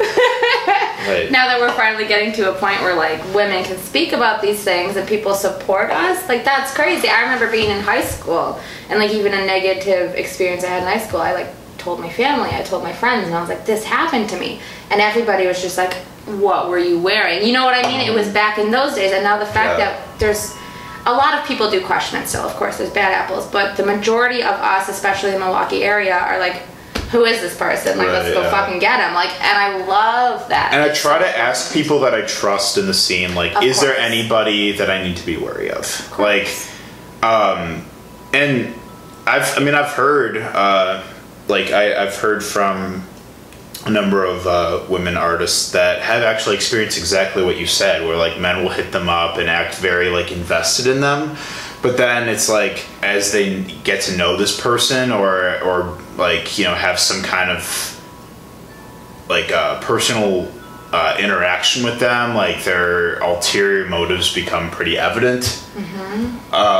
Right. 1.02 1.32
Now 1.32 1.48
that 1.48 1.58
we're 1.60 1.72
finally 1.72 2.06
getting 2.06 2.32
to 2.34 2.54
a 2.54 2.54
point 2.54 2.80
where 2.80 2.94
like 2.94 3.18
women 3.34 3.64
can 3.64 3.76
speak 3.76 4.12
about 4.12 4.40
these 4.40 4.62
things 4.62 4.94
and 4.94 5.08
people 5.08 5.34
support 5.34 5.90
us, 5.90 6.28
like 6.28 6.44
that's 6.44 6.72
crazy. 6.72 7.08
I 7.08 7.22
remember 7.22 7.50
being 7.50 7.70
in 7.70 7.80
high 7.80 8.04
school 8.04 8.60
and 8.88 9.00
like 9.00 9.10
even 9.10 9.32
a 9.34 9.44
negative 9.44 10.14
experience 10.14 10.62
I 10.62 10.68
had 10.68 10.82
in 10.82 10.88
high 10.88 11.04
school, 11.04 11.20
I 11.20 11.32
like 11.32 11.48
told 11.78 11.98
my 11.98 12.08
family, 12.08 12.50
I 12.50 12.62
told 12.62 12.84
my 12.84 12.92
friends, 12.92 13.26
and 13.26 13.34
I 13.34 13.40
was 13.40 13.48
like, 13.48 13.66
this 13.66 13.82
happened 13.84 14.28
to 14.30 14.38
me. 14.38 14.60
And 14.90 15.00
everybody 15.00 15.48
was 15.48 15.60
just 15.60 15.76
like, 15.76 15.92
what 16.26 16.68
were 16.68 16.78
you 16.78 17.00
wearing? 17.00 17.44
You 17.44 17.52
know 17.52 17.64
what 17.64 17.74
I 17.74 17.82
mean? 17.88 18.00
It 18.08 18.14
was 18.14 18.28
back 18.28 18.58
in 18.58 18.70
those 18.70 18.94
days. 18.94 19.10
And 19.10 19.24
now 19.24 19.38
the 19.38 19.46
fact 19.46 19.80
Yeah. 19.80 19.86
that 19.90 20.18
there's 20.20 20.54
a 21.06 21.12
lot 21.12 21.34
of 21.38 21.44
people 21.46 21.70
do 21.70 21.84
question 21.84 22.20
it 22.22 22.26
still, 22.28 22.42
of 22.42 22.54
course, 22.54 22.78
there's 22.78 22.90
bad 22.90 23.12
apples, 23.12 23.46
but 23.50 23.76
the 23.76 23.84
majority 23.84 24.42
of 24.42 24.54
us, 24.54 24.88
especially 24.88 25.30
in 25.30 25.34
the 25.34 25.40
Milwaukee 25.44 25.82
area, 25.82 26.16
are 26.16 26.38
like, 26.38 26.62
who 27.10 27.24
is 27.24 27.40
this 27.40 27.56
person? 27.58 27.98
Like, 27.98 28.06
let's 28.08 28.26
Right, 28.28 28.34
go 28.34 28.42
yeah. 28.42 28.50
fucking 28.50 28.78
get 28.78 29.00
him. 29.06 29.12
Like, 29.14 29.30
and 29.42 29.58
I 29.58 29.84
love 29.86 30.48
that. 30.48 30.72
and 30.72 30.82
i 30.82 30.94
try 30.94 31.18
to 31.18 31.38
ask 31.38 31.72
people 31.74 32.00
that 32.00 32.14
i 32.14 32.22
trust 32.22 32.78
in 32.78 32.86
the 32.86 32.94
scene 32.94 33.34
like 33.34 33.54
Of 33.56 33.62
is 33.64 33.80
there 33.80 33.96
anybody 33.96 34.72
that 34.72 34.88
i 34.90 35.02
need 35.02 35.16
to 35.18 35.26
be 35.26 35.36
wary 35.36 35.70
of, 35.70 35.84
course. 36.10 36.18
like 36.18 36.48
um 37.22 37.84
and 38.32 38.74
i've 39.26 39.58
i 39.58 39.60
mean 39.62 39.74
i've 39.74 39.90
heard 39.92 40.36
uh 40.38 41.02
like 41.48 41.70
I, 41.70 42.02
i've 42.02 42.16
heard 42.16 42.42
from 42.42 43.04
a 43.84 43.90
number 43.90 44.24
of 44.24 44.46
uh, 44.46 44.84
women 44.88 45.16
artists 45.16 45.72
that 45.72 46.00
have 46.02 46.22
actually 46.22 46.54
experienced 46.54 46.98
exactly 46.98 47.42
what 47.42 47.58
you 47.58 47.66
said 47.66 48.02
where 48.06 48.16
like 48.16 48.38
men 48.38 48.62
will 48.62 48.70
hit 48.70 48.92
them 48.92 49.08
up 49.08 49.38
and 49.38 49.48
act 49.48 49.74
very 49.76 50.08
like 50.08 50.30
invested 50.30 50.86
in 50.86 51.00
them. 51.00 51.36
But 51.82 51.96
then 51.96 52.28
it's 52.28 52.48
like 52.48 52.86
as 53.02 53.32
they 53.32 53.62
get 53.82 54.02
to 54.02 54.16
know 54.16 54.36
this 54.36 54.58
person 54.60 55.10
or 55.10 55.60
or 55.62 55.98
like 56.16 56.58
you 56.58 56.64
know 56.64 56.74
have 56.74 56.98
some 56.98 57.22
kind 57.22 57.50
of 57.50 57.98
like 59.28 59.50
uh, 59.50 59.80
personal 59.80 60.52
uh, 60.92 61.16
interaction 61.18 61.82
with 61.82 61.98
them 61.98 62.34
like 62.34 62.62
their 62.64 63.18
ulterior 63.20 63.88
motives 63.88 64.32
become 64.32 64.70
pretty 64.70 64.96
evident. 64.98 65.64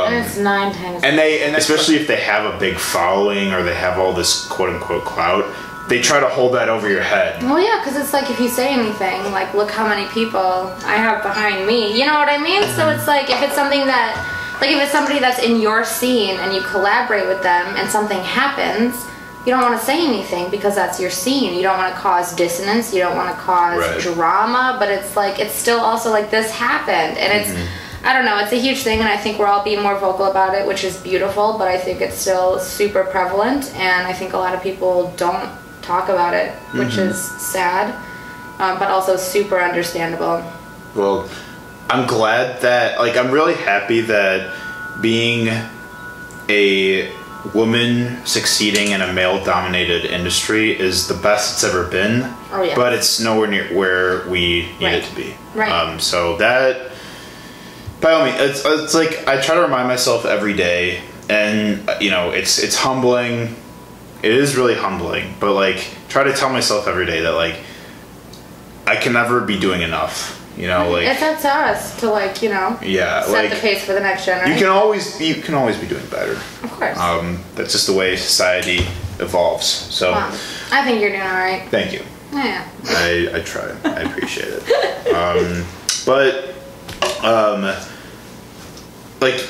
And 0.07 0.25
it's 0.25 0.37
nine 0.37 0.71
times. 0.71 1.03
and 1.03 1.17
they 1.17 1.43
and 1.43 1.55
especially 1.55 1.95
if 1.95 2.07
they 2.07 2.17
have 2.21 2.53
a 2.53 2.57
big 2.59 2.77
following 2.77 3.51
or 3.51 3.63
they 3.63 3.75
have 3.75 3.97
all 3.99 4.13
this 4.13 4.45
quote 4.47 4.69
unquote 4.69 5.03
clout 5.03 5.43
they 5.89 6.01
try 6.01 6.19
to 6.19 6.27
hold 6.29 6.53
that 6.53 6.69
over 6.69 6.89
your 6.89 7.01
head 7.03 7.43
well, 7.43 7.59
yeah, 7.59 7.81
because 7.83 7.99
it's 7.99 8.13
like 8.13 8.29
if 8.29 8.39
you 8.39 8.47
say 8.47 8.73
anything, 8.73 9.21
like, 9.31 9.53
look 9.53 9.69
how 9.69 9.87
many 9.87 10.07
people 10.09 10.39
I 10.85 10.95
have 10.95 11.21
behind 11.23 11.67
me. 11.67 11.97
You 11.99 12.05
know 12.05 12.13
what 12.13 12.29
I 12.29 12.37
mean? 12.37 12.63
So 12.75 12.89
it's 12.89 13.05
like 13.07 13.29
if 13.29 13.41
it's 13.41 13.53
something 13.53 13.85
that, 13.85 14.11
like, 14.61 14.71
if 14.71 14.81
it's 14.81 14.91
somebody 14.91 15.19
that's 15.19 15.39
in 15.39 15.59
your 15.59 15.83
scene 15.83 16.37
and 16.39 16.53
you 16.53 16.61
collaborate 16.61 17.27
with 17.27 17.43
them 17.43 17.75
and 17.75 17.89
something 17.89 18.19
happens, 18.19 18.95
you 19.45 19.51
don't 19.51 19.61
want 19.61 19.77
to 19.77 19.85
say 19.85 19.99
anything 20.07 20.49
because 20.49 20.73
that's 20.73 21.01
your 21.01 21.09
scene. 21.09 21.53
You 21.53 21.63
don't 21.63 21.77
want 21.77 21.93
to 21.93 21.99
cause 21.99 22.33
dissonance. 22.33 22.93
You 22.93 23.01
don't 23.01 23.17
want 23.17 23.35
to 23.35 23.41
cause 23.41 23.79
Right. 23.79 23.99
drama. 24.01 24.77
But 24.79 24.87
it's 24.89 25.17
like 25.17 25.37
it's 25.37 25.53
still 25.53 25.81
also 25.81 26.11
like 26.11 26.31
this 26.31 26.49
happened, 26.51 27.17
and 27.17 27.41
it's. 27.41 27.49
Mm-hmm. 27.49 27.79
I 28.05 28.11
don't 28.11 28.25
know, 28.25 28.37
it's 28.39 28.51
a 28.51 28.59
huge 28.59 28.83
thing, 28.83 28.99
and 28.99 29.07
I 29.07 29.15
think 29.15 29.39
we're 29.39 29.47
all 29.47 29.63
being 29.63 29.81
more 29.81 29.97
vocal 29.97 30.25
about 30.25 30.55
it, 30.55 30.67
which 30.67 30.83
is 30.83 30.97
beautiful, 30.97 31.57
but 31.57 31.69
I 31.69 31.77
think 31.77 32.01
it's 32.01 32.17
still 32.17 32.59
super 32.59 33.05
prevalent, 33.05 33.73
and 33.75 34.05
I 34.05 34.11
think 34.11 34.33
a 34.33 34.37
lot 34.37 34.53
of 34.53 34.61
people 34.61 35.13
don't 35.15 35.49
talk 35.83 36.09
about 36.09 36.33
it, 36.33 36.51
which 36.73 36.97
is 36.97 37.19
sad, 37.41 37.93
um, 38.59 38.79
but 38.79 38.89
also 38.89 39.15
super 39.17 39.59
understandable. 39.59 40.43
Well, 40.95 41.29
I'm 41.89 42.07
glad 42.07 42.61
that 42.61 42.99
like 42.99 43.17
I'm 43.17 43.31
really 43.31 43.55
happy 43.55 44.01
that 44.01 44.53
being 45.01 45.49
a 46.49 47.11
woman 47.53 48.25
succeeding 48.25 48.91
in 48.91 49.01
a 49.01 49.11
male 49.11 49.43
dominated 49.43 50.05
industry 50.05 50.79
is 50.79 51.07
the 51.07 51.13
best 51.13 51.53
it's 51.55 51.63
ever 51.63 51.85
been. 51.89 52.33
Oh, 52.51 52.63
yeah. 52.63 52.75
But 52.75 52.93
it's 52.93 53.19
nowhere 53.19 53.47
near 53.49 53.67
where 53.75 54.27
we 54.29 54.67
need 54.79 54.85
Right. 54.85 54.93
it 54.95 55.03
to 55.05 55.15
be. 55.15 55.35
Right. 55.53 55.69
Um, 55.71 55.99
so 55.99 56.37
that, 56.37 56.91
by 57.99 58.11
all 58.13 58.25
means, 58.25 58.39
it's, 58.39 58.63
it's 58.65 58.93
like 58.93 59.27
I 59.27 59.41
try 59.41 59.55
to 59.55 59.61
remind 59.61 59.87
myself 59.87 60.25
every 60.25 60.53
day, 60.53 61.01
and 61.29 61.89
you 61.99 62.11
know, 62.11 62.29
it's 62.31 62.59
it's 62.59 62.75
humbling. 62.75 63.55
It 64.23 64.31
is 64.31 64.55
really 64.55 64.75
humbling, 64.75 65.35
but 65.39 65.53
like 65.53 65.85
try 66.09 66.23
to 66.23 66.33
tell 66.33 66.49
myself 66.49 66.87
every 66.87 67.05
day 67.05 67.21
that 67.21 67.31
like 67.33 67.57
I 68.87 68.95
can 68.95 69.13
never 69.13 69.41
be 69.41 69.59
doing 69.59 69.81
enough. 69.81 70.39
You 70.57 70.67
know, 70.67 70.89
like 70.91 71.07
it's 71.07 71.21
up 71.21 71.39
to 71.41 71.49
us 71.49 71.99
to 72.01 72.09
like 72.11 72.41
you 72.41 72.49
know 72.49 72.77
yeah, 72.81 73.23
set 73.23 73.31
like 73.31 73.49
the 73.49 73.55
pace 73.57 73.83
for 73.83 73.93
the 73.93 73.99
next 73.99 74.25
generation. 74.25 74.53
you 74.53 74.59
can 74.59 74.67
always 74.69 75.19
you 75.19 75.35
can 75.41 75.55
always 75.55 75.77
be 75.77 75.87
doing 75.87 76.05
better. 76.07 76.33
of 76.33 76.71
course. 76.71 76.97
Um, 76.97 77.39
that's 77.55 77.71
just 77.71 77.87
the 77.87 77.93
way 77.93 78.15
society 78.15 78.85
evolves. 79.19 79.65
So 79.65 80.11
Wow. 80.11 80.29
I 80.71 80.83
think 80.85 81.01
you're 81.01 81.09
doing 81.09 81.21
all 81.21 81.27
right. 81.33 81.67
thank 81.69 81.91
you. 81.91 82.03
Yeah. 82.31 82.67
I, 82.85 83.29
I 83.33 83.39
try. 83.41 83.75
I 83.83 84.01
appreciate 84.03 84.47
it. 84.49 85.13
Um, 85.13 85.65
but 86.05 86.53
um, 87.23 87.75
like 89.21 89.43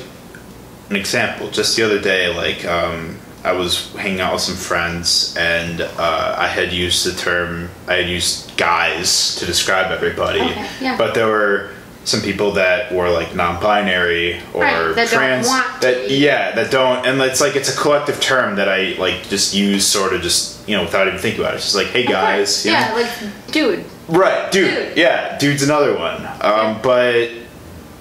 an 0.89 0.95
example, 0.95 1.49
just 1.49 1.75
the 1.75 1.83
other 1.83 1.99
day, 2.01 2.33
like 2.33 2.65
um, 2.65 3.17
I 3.43 3.51
was 3.53 3.91
hanging 3.95 4.21
out 4.21 4.33
with 4.33 4.41
some 4.41 4.55
friends, 4.55 5.35
and 5.37 5.81
uh, 5.81 6.35
I 6.37 6.47
had 6.47 6.71
used 6.71 7.05
the 7.05 7.11
term 7.19 7.69
I 7.87 7.95
had 7.95 8.09
used 8.09 8.55
guys 8.57 9.35
to 9.35 9.45
describe 9.45 9.91
everybody, 9.91 10.39
Okay, 10.41 10.67
yeah. 10.81 10.97
but 10.97 11.13
there 11.13 11.27
were 11.27 11.71
some 12.05 12.21
people 12.21 12.51
that 12.51 12.91
were 12.93 13.09
like 13.09 13.33
non-binary 13.33 14.41
or 14.53 14.63
Right, 14.63 14.93
that 14.95 15.07
trans 15.07 15.47
that 15.79 16.11
yeah 16.11 16.51
that 16.53 16.69
don't 16.69 17.05
and 17.05 17.21
it's 17.21 17.39
like 17.39 17.55
it's 17.55 17.73
a 17.73 17.79
collective 17.79 18.19
term 18.19 18.57
that 18.57 18.67
I 18.67 18.95
like 18.99 19.29
just 19.29 19.53
use 19.55 19.87
sort 19.87 20.11
of 20.13 20.21
just 20.21 20.67
you 20.67 20.75
know 20.75 20.83
without 20.83 21.07
even 21.07 21.17
thinking 21.19 21.39
about 21.39 21.53
it. 21.53 21.57
It's 21.57 21.65
just 21.71 21.75
like 21.77 21.87
hey 21.87 22.05
guys, 22.05 22.65
you 22.65 22.73
know? 22.73 22.79
Yeah, 22.79 22.93
like 22.93 23.51
dude. 23.51 23.85
Right, 24.09 24.51
dude. 24.51 24.89
Dude. 24.89 24.97
Yeah, 24.97 25.37
dude's 25.37 25.63
another 25.63 25.97
one. 25.97 26.27
Um, 26.41 26.81
but 26.81 27.29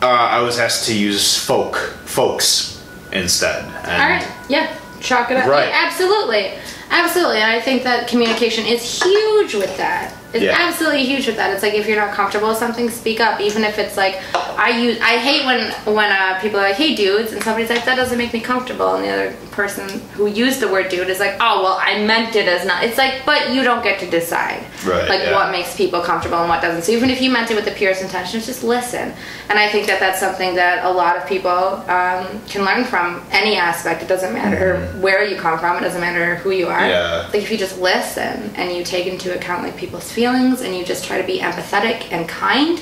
uh, 0.03 0.07
I 0.07 0.41
was 0.41 0.59
asked 0.59 0.87
to 0.87 0.95
use 0.99 1.39
folk, 1.39 1.77
folks 2.05 2.83
instead. 3.13 3.65
And 3.85 4.03
All 4.03 4.09
right. 4.09 4.29
Yeah. 4.49 4.77
Chalk 5.03 5.31
it 5.31 5.37
up. 5.37 5.49
Right. 5.49 5.71
Absolutely. 5.73 6.55
Absolutely. 6.91 7.39
And 7.39 7.51
I 7.51 7.61
think 7.61 7.83
that 7.83 8.09
communication 8.09 8.65
is 8.67 9.03
huge 9.03 9.55
with 9.55 9.77
that. 9.77 10.15
It's 10.33 10.43
Yeah. 10.45 10.57
absolutely 10.59 11.05
huge 11.05 11.27
with 11.27 11.37
that. 11.37 11.53
It's 11.53 11.63
like 11.63 11.75
if 11.75 11.87
you're 11.87 11.97
not 12.05 12.15
comfortable 12.15 12.49
with 12.49 12.59
something, 12.59 12.89
speak 12.91 13.21
up. 13.21 13.41
Even 13.41 13.65
if 13.65 13.79
it's 13.79 13.97
like 13.97 14.21
I 14.59 14.71
use 14.71 14.99
I 15.01 15.19
hate 15.19 15.45
when 15.45 15.71
when 15.95 16.11
uh, 16.13 16.39
people 16.41 16.59
are 16.61 16.63
like, 16.63 16.77
"Hey 16.77 16.95
dudes," 16.95 17.33
and 17.33 17.43
somebody's 17.43 17.71
like, 17.71 17.85
"That 17.85 17.97
doesn't 17.97 18.17
make 18.19 18.33
me 18.33 18.41
comfortable." 18.41 18.95
And 18.95 19.05
the 19.05 19.11
other 19.11 19.35
person 19.51 19.89
who 20.15 20.27
used 20.27 20.61
the 20.61 20.69
word 20.69 20.89
dude 20.89 21.09
is 21.09 21.21
like, 21.21 21.35
"Oh, 21.41 21.63
well, 21.63 21.79
I 21.81 22.03
meant 22.05 22.35
it 22.37 22.47
as 22.49 22.67
not." 22.67 22.83
It's 22.85 22.97
like, 22.99 23.25
"But 23.27 23.51
you 23.51 23.63
don't 23.63 23.83
get 23.83 23.99
to 24.01 24.07
decide." 24.11 24.61
Right, 24.87 25.09
Like 25.09 25.21
yeah. 25.23 25.35
what 25.35 25.51
makes 25.53 25.77
people 25.77 26.01
comfortable 26.01 26.39
and 26.39 26.49
what 26.49 26.61
doesn't. 26.63 26.83
So 26.83 26.91
even 26.93 27.09
if 27.11 27.21
you 27.21 27.31
meant 27.31 27.51
it 27.51 27.55
with 27.55 27.65
the 27.67 27.71
purest 27.71 28.03
intentions, 28.03 28.47
just 28.47 28.65
listen. 28.65 29.13
And 29.49 29.59
I 29.59 29.69
think 29.69 29.87
that 29.87 30.01
that's 30.01 30.19
something 30.19 30.55
that 30.57 30.85
a 30.85 30.91
lot 30.91 31.17
of 31.17 31.27
people 31.29 31.51
um, 31.89 32.27
can 32.49 32.65
learn 32.65 32.83
from 32.85 33.23
any 33.31 33.57
aspect. 33.57 34.03
It 34.03 34.09
doesn't 34.09 34.33
matter 34.33 34.79
where 35.01 35.23
you 35.25 35.37
come 35.37 35.59
from. 35.61 35.77
It 35.77 35.83
doesn't 35.83 36.01
matter 36.01 36.37
who 36.37 36.51
you 36.51 36.67
are. 36.69 36.81
Mm-hmm. 36.81 36.89
Yeah. 36.91 37.29
Like 37.33 37.43
if 37.43 37.51
you 37.53 37.59
just 37.59 37.79
listen 37.79 38.51
and 38.57 38.73
you 38.77 38.83
take 38.83 39.07
into 39.07 39.33
account 39.35 39.63
like 39.63 39.77
people's 39.77 40.11
feelings 40.11 40.22
and 40.27 40.77
you 40.77 40.85
just 40.85 41.05
try 41.05 41.21
to 41.21 41.27
be 41.27 41.39
empathetic 41.41 42.11
and 42.13 42.29
kind. 42.29 42.81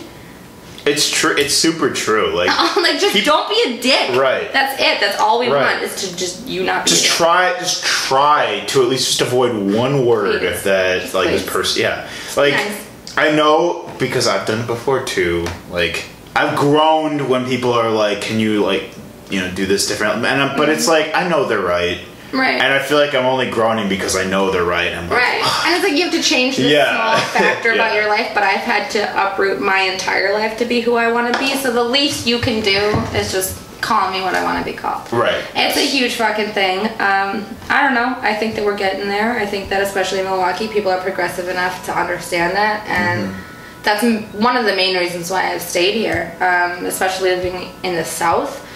it's 0.86 1.10
true. 1.10 1.36
It's 1.36 1.54
super 1.54 1.90
true. 1.92 2.34
Like, 2.34 2.48
like 2.76 2.98
just 3.00 3.12
Keep- 3.14 3.24
don't 3.26 3.48
be 3.48 3.60
a 3.66 3.82
dick. 3.82 4.16
Right. 4.16 4.50
That's 4.52 4.80
it. 4.80 4.98
That's 5.00 5.18
all 5.20 5.38
we 5.38 5.48
Right. 5.48 5.74
want 5.74 5.82
is 5.82 5.94
to 6.08 6.16
just 6.16 6.46
you 6.46 6.62
not 6.64 6.84
be. 6.84 6.90
just 6.90 7.04
a 7.04 7.08
dick. 7.08 7.16
try, 7.16 7.58
just 7.58 7.84
try 7.84 8.64
to 8.68 8.82
at 8.82 8.88
least 8.88 9.06
just 9.08 9.20
avoid 9.20 9.54
one 9.74 10.06
word 10.06 10.40
Please. 10.40 10.62
that 10.64 11.02
Just 11.02 11.14
like 11.14 11.28
this 11.28 11.46
person. 11.46 11.82
Yeah, 11.82 12.08
like 12.36 12.54
Nice. 12.54 12.86
I 13.16 13.32
know 13.32 13.90
because 13.98 14.26
I've 14.26 14.46
done 14.46 14.60
it 14.60 14.66
before 14.66 15.04
too. 15.04 15.46
Like 15.70 16.04
I've 16.34 16.56
groaned 16.56 17.28
when 17.28 17.44
people 17.44 17.72
are 17.72 17.90
like, 17.90 18.22
"Can 18.22 18.38
you 18.38 18.64
like, 18.64 18.84
you 19.28 19.40
know, 19.40 19.50
do 19.52 19.66
this 19.66 19.86
different?" 19.88 20.24
And 20.24 20.26
I, 20.42 20.56
but 20.56 20.68
it's 20.70 20.86
mm-hmm. 20.88 21.12
like 21.12 21.14
I 21.14 21.28
know 21.28 21.44
they're 21.44 21.60
right. 21.60 21.98
Right. 22.32 22.60
And 22.60 22.72
I 22.72 22.78
feel 22.78 22.98
like 22.98 23.14
I'm 23.14 23.26
only 23.26 23.50
groaning 23.50 23.88
because 23.88 24.16
I 24.16 24.24
know 24.24 24.50
they're 24.50 24.64
right. 24.64 24.92
I'm 24.92 25.08
like, 25.08 25.18
Right. 25.18 25.64
And 25.66 25.74
it's 25.74 25.84
like 25.84 25.94
you 25.98 26.04
have 26.04 26.12
to 26.12 26.22
change 26.22 26.56
this 26.56 26.70
Yeah. 26.72 26.94
small 26.94 27.16
factor 27.42 27.72
about 27.72 27.94
your 27.94 28.08
life, 28.08 28.30
but 28.34 28.42
I've 28.42 28.60
had 28.60 28.90
to 28.92 29.00
uproot 29.32 29.60
my 29.60 29.80
entire 29.80 30.32
life 30.32 30.58
to 30.58 30.64
be 30.64 30.80
who 30.80 30.94
I 30.96 31.10
want 31.10 31.32
to 31.32 31.38
be. 31.38 31.54
So 31.56 31.72
the 31.72 31.82
least 31.84 32.26
you 32.26 32.38
can 32.38 32.62
do 32.62 32.78
is 33.18 33.32
just 33.32 33.58
call 33.80 34.10
me 34.12 34.20
what 34.20 34.34
I 34.34 34.44
want 34.44 34.64
to 34.64 34.70
be 34.70 34.76
called. 34.76 35.10
Right. 35.12 35.42
It's 35.54 35.76
a 35.78 35.86
huge 35.86 36.14
fucking 36.14 36.50
thing. 36.52 36.80
Um, 37.00 37.46
I 37.70 37.82
don't 37.82 37.94
know. 37.94 38.14
I 38.20 38.34
think 38.34 38.54
that 38.56 38.64
we're 38.64 38.76
getting 38.76 39.08
there. 39.08 39.38
I 39.38 39.46
think 39.46 39.70
that 39.70 39.82
especially 39.82 40.18
in 40.18 40.26
Milwaukee, 40.26 40.68
people 40.68 40.90
are 40.92 41.00
progressive 41.00 41.48
enough 41.48 41.84
to 41.86 41.98
understand 41.98 42.54
that, 42.56 42.86
and 42.86 43.30
Mm-hmm. 43.32 43.82
that's 43.82 44.04
m- 44.04 44.24
one 44.42 44.56
of 44.58 44.66
the 44.66 44.76
main 44.76 44.96
reasons 44.98 45.30
why 45.30 45.50
I've 45.54 45.62
stayed 45.62 45.94
here, 45.94 46.30
um, 46.40 46.84
especially 46.84 47.30
living 47.30 47.70
in 47.82 47.94
the 47.96 48.04
South. 48.04 48.66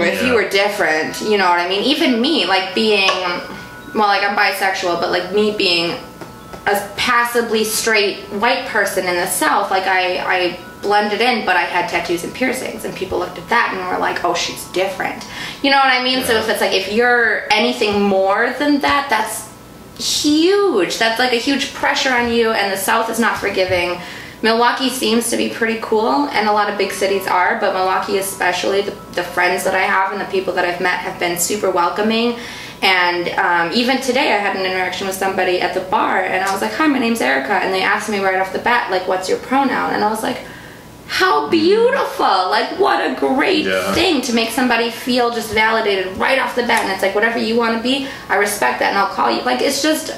If 0.00 0.22
you 0.22 0.34
were 0.34 0.48
different, 0.48 1.20
you 1.20 1.36
know 1.38 1.48
what 1.48 1.60
I 1.60 1.68
mean. 1.68 1.82
Even 1.84 2.20
me, 2.20 2.46
like 2.46 2.74
being, 2.74 3.08
well, 3.08 4.08
like 4.08 4.22
I'm 4.22 4.36
bisexual, 4.36 5.00
but 5.00 5.10
like 5.10 5.32
me 5.32 5.56
being 5.56 5.98
a 6.66 6.88
passably 6.96 7.64
straight 7.64 8.20
white 8.26 8.66
person 8.66 9.06
in 9.06 9.16
the 9.16 9.26
South, 9.26 9.70
like 9.70 9.84
I, 9.84 10.18
I 10.18 10.60
blended 10.82 11.20
in, 11.20 11.44
but 11.44 11.56
I 11.56 11.62
had 11.62 11.88
tattoos 11.88 12.24
and 12.24 12.34
piercings, 12.34 12.84
and 12.84 12.94
people 12.94 13.18
looked 13.18 13.38
at 13.38 13.48
that 13.48 13.74
and 13.74 13.86
were 13.88 13.98
like, 13.98 14.24
"Oh, 14.24 14.34
she's 14.34 14.64
different." 14.66 15.26
You 15.62 15.70
know 15.70 15.76
what 15.76 15.86
I 15.86 16.02
mean? 16.02 16.24
So 16.24 16.34
if 16.34 16.48
it's 16.48 16.60
like 16.60 16.72
if 16.72 16.92
you're 16.92 17.52
anything 17.52 18.02
more 18.02 18.54
than 18.58 18.80
that, 18.80 19.08
that's 19.10 19.48
huge. 19.98 20.98
That's 20.98 21.18
like 21.18 21.32
a 21.32 21.36
huge 21.36 21.74
pressure 21.74 22.10
on 22.10 22.32
you, 22.32 22.52
and 22.52 22.72
the 22.72 22.76
South 22.76 23.10
is 23.10 23.18
not 23.18 23.38
forgiving. 23.38 24.00
Milwaukee 24.42 24.88
seems 24.88 25.30
to 25.30 25.36
be 25.36 25.48
pretty 25.48 25.80
cool, 25.82 26.26
and 26.28 26.48
a 26.48 26.52
lot 26.52 26.70
of 26.70 26.78
big 26.78 26.92
cities 26.92 27.26
are, 27.26 27.58
but 27.58 27.72
Milwaukee, 27.74 28.18
especially, 28.18 28.82
the, 28.82 28.92
the 29.12 29.22
friends 29.24 29.64
that 29.64 29.74
I 29.74 29.80
have 29.82 30.12
and 30.12 30.20
the 30.20 30.26
people 30.26 30.52
that 30.54 30.64
I've 30.64 30.80
met 30.80 31.00
have 31.00 31.18
been 31.18 31.38
super 31.38 31.70
welcoming. 31.70 32.38
And 32.80 33.28
um, 33.30 33.72
even 33.76 34.00
today, 34.00 34.32
I 34.32 34.36
had 34.36 34.54
an 34.54 34.64
interaction 34.64 35.08
with 35.08 35.16
somebody 35.16 35.60
at 35.60 35.74
the 35.74 35.80
bar, 35.80 36.22
and 36.22 36.44
I 36.44 36.52
was 36.52 36.62
like, 36.62 36.72
Hi, 36.74 36.86
my 36.86 37.00
name's 37.00 37.20
Erica. 37.20 37.54
And 37.54 37.74
they 37.74 37.82
asked 37.82 38.08
me 38.08 38.20
right 38.20 38.36
off 38.38 38.52
the 38.52 38.60
bat, 38.60 38.92
like, 38.92 39.08
What's 39.08 39.28
your 39.28 39.38
pronoun? 39.38 39.92
And 39.94 40.04
I 40.04 40.08
was 40.10 40.22
like, 40.22 40.38
how 41.10 41.48
beautiful! 41.48 42.26
Like, 42.26 42.78
what 42.78 43.00
a 43.00 43.18
great 43.18 43.64
Yeah. 43.64 43.94
thing 43.94 44.20
to 44.20 44.34
make 44.34 44.50
somebody 44.50 44.90
feel 44.90 45.30
just 45.30 45.54
validated 45.54 46.14
right 46.18 46.38
off 46.38 46.54
the 46.54 46.64
bat. 46.64 46.82
And 46.84 46.92
it's 46.92 47.00
like, 47.00 47.14
whatever 47.14 47.38
you 47.38 47.56
want 47.56 47.74
to 47.78 47.82
be, 47.82 48.06
I 48.28 48.36
respect 48.36 48.78
that 48.80 48.90
and 48.90 48.98
I'll 48.98 49.08
call 49.14 49.30
you. 49.30 49.40
Like, 49.40 49.62
it's 49.62 49.80
just, 49.82 50.08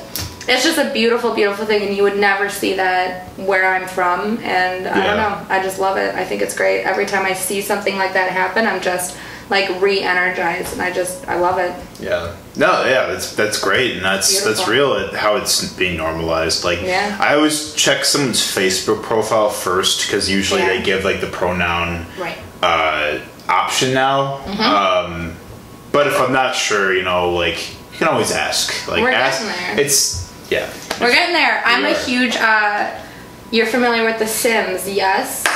it's 0.50 0.64
just 0.64 0.78
a 0.78 0.92
beautiful, 0.92 1.32
beautiful 1.34 1.64
thing. 1.64 1.86
And 1.86 1.96
you 1.96 2.02
would 2.02 2.18
never 2.18 2.48
see 2.50 2.74
that 2.74 3.28
where 3.38 3.66
I'm 3.72 3.86
from. 3.88 4.38
And 4.38 4.86
I 4.86 5.06
don't 5.06 5.16
know, 5.16 5.46
I 5.48 5.62
just 5.62 5.78
love 5.78 5.96
it. 5.96 6.14
I 6.14 6.24
think 6.24 6.42
it's 6.42 6.56
great. 6.56 6.82
Every 6.82 7.06
time 7.06 7.24
I 7.24 7.32
see 7.34 7.60
something 7.62 7.96
like 7.96 8.12
that 8.14 8.30
happen, 8.32 8.66
I'm 8.66 8.82
just 8.82 9.16
like 9.48 9.80
re 9.80 10.00
energized. 10.00 10.72
And 10.74 10.82
I 10.82 10.90
just, 10.92 11.26
I 11.28 11.36
love 11.36 11.58
it. 11.58 11.74
Yeah. 12.00 12.34
No, 12.56 12.84
yeah, 12.84 13.06
that's 13.06 13.34
that's 13.36 13.58
great, 13.60 13.96
and 13.96 14.04
that's 14.04 14.44
that's 14.44 14.66
real 14.68 15.14
how 15.16 15.36
it's 15.36 15.72
being 15.74 15.96
normalized. 15.96 16.64
Like, 16.64 16.82
Yeah. 16.82 17.16
I 17.20 17.34
always 17.34 17.72
check 17.74 18.04
someone's 18.04 18.40
Facebook 18.40 19.02
profile 19.02 19.50
first 19.50 20.06
because 20.06 20.28
usually 20.28 20.60
Yeah. 20.62 20.68
they 20.68 20.82
give 20.82 21.04
like 21.04 21.20
the 21.20 21.28
pronoun 21.28 22.06
Right. 22.18 22.38
uh, 22.62 23.18
option 23.48 23.94
now. 23.94 24.38
Mm-hmm. 24.44 24.60
Um, 24.62 25.36
but 25.92 26.06
if 26.08 26.20
I'm 26.20 26.32
not 26.32 26.54
sure, 26.54 26.92
you 26.94 27.02
know, 27.02 27.30
like 27.30 27.70
you 27.92 27.98
can 27.98 28.08
always 28.08 28.32
ask. 28.32 28.88
Like, 28.88 29.02
We're 29.02 29.10
ask. 29.12 29.42
It's 29.78 30.19
yeah. 30.50 30.72
We're 31.00 31.12
getting 31.12 31.34
there. 31.34 31.62
I'm 31.64 31.84
a 31.84 31.94
huge, 31.94 32.36
uh, 32.36 33.00
you're 33.50 33.66
familiar 33.66 34.04
with 34.04 34.18
The 34.18 34.26
Sims, 34.26 34.88
yes? 34.88 35.46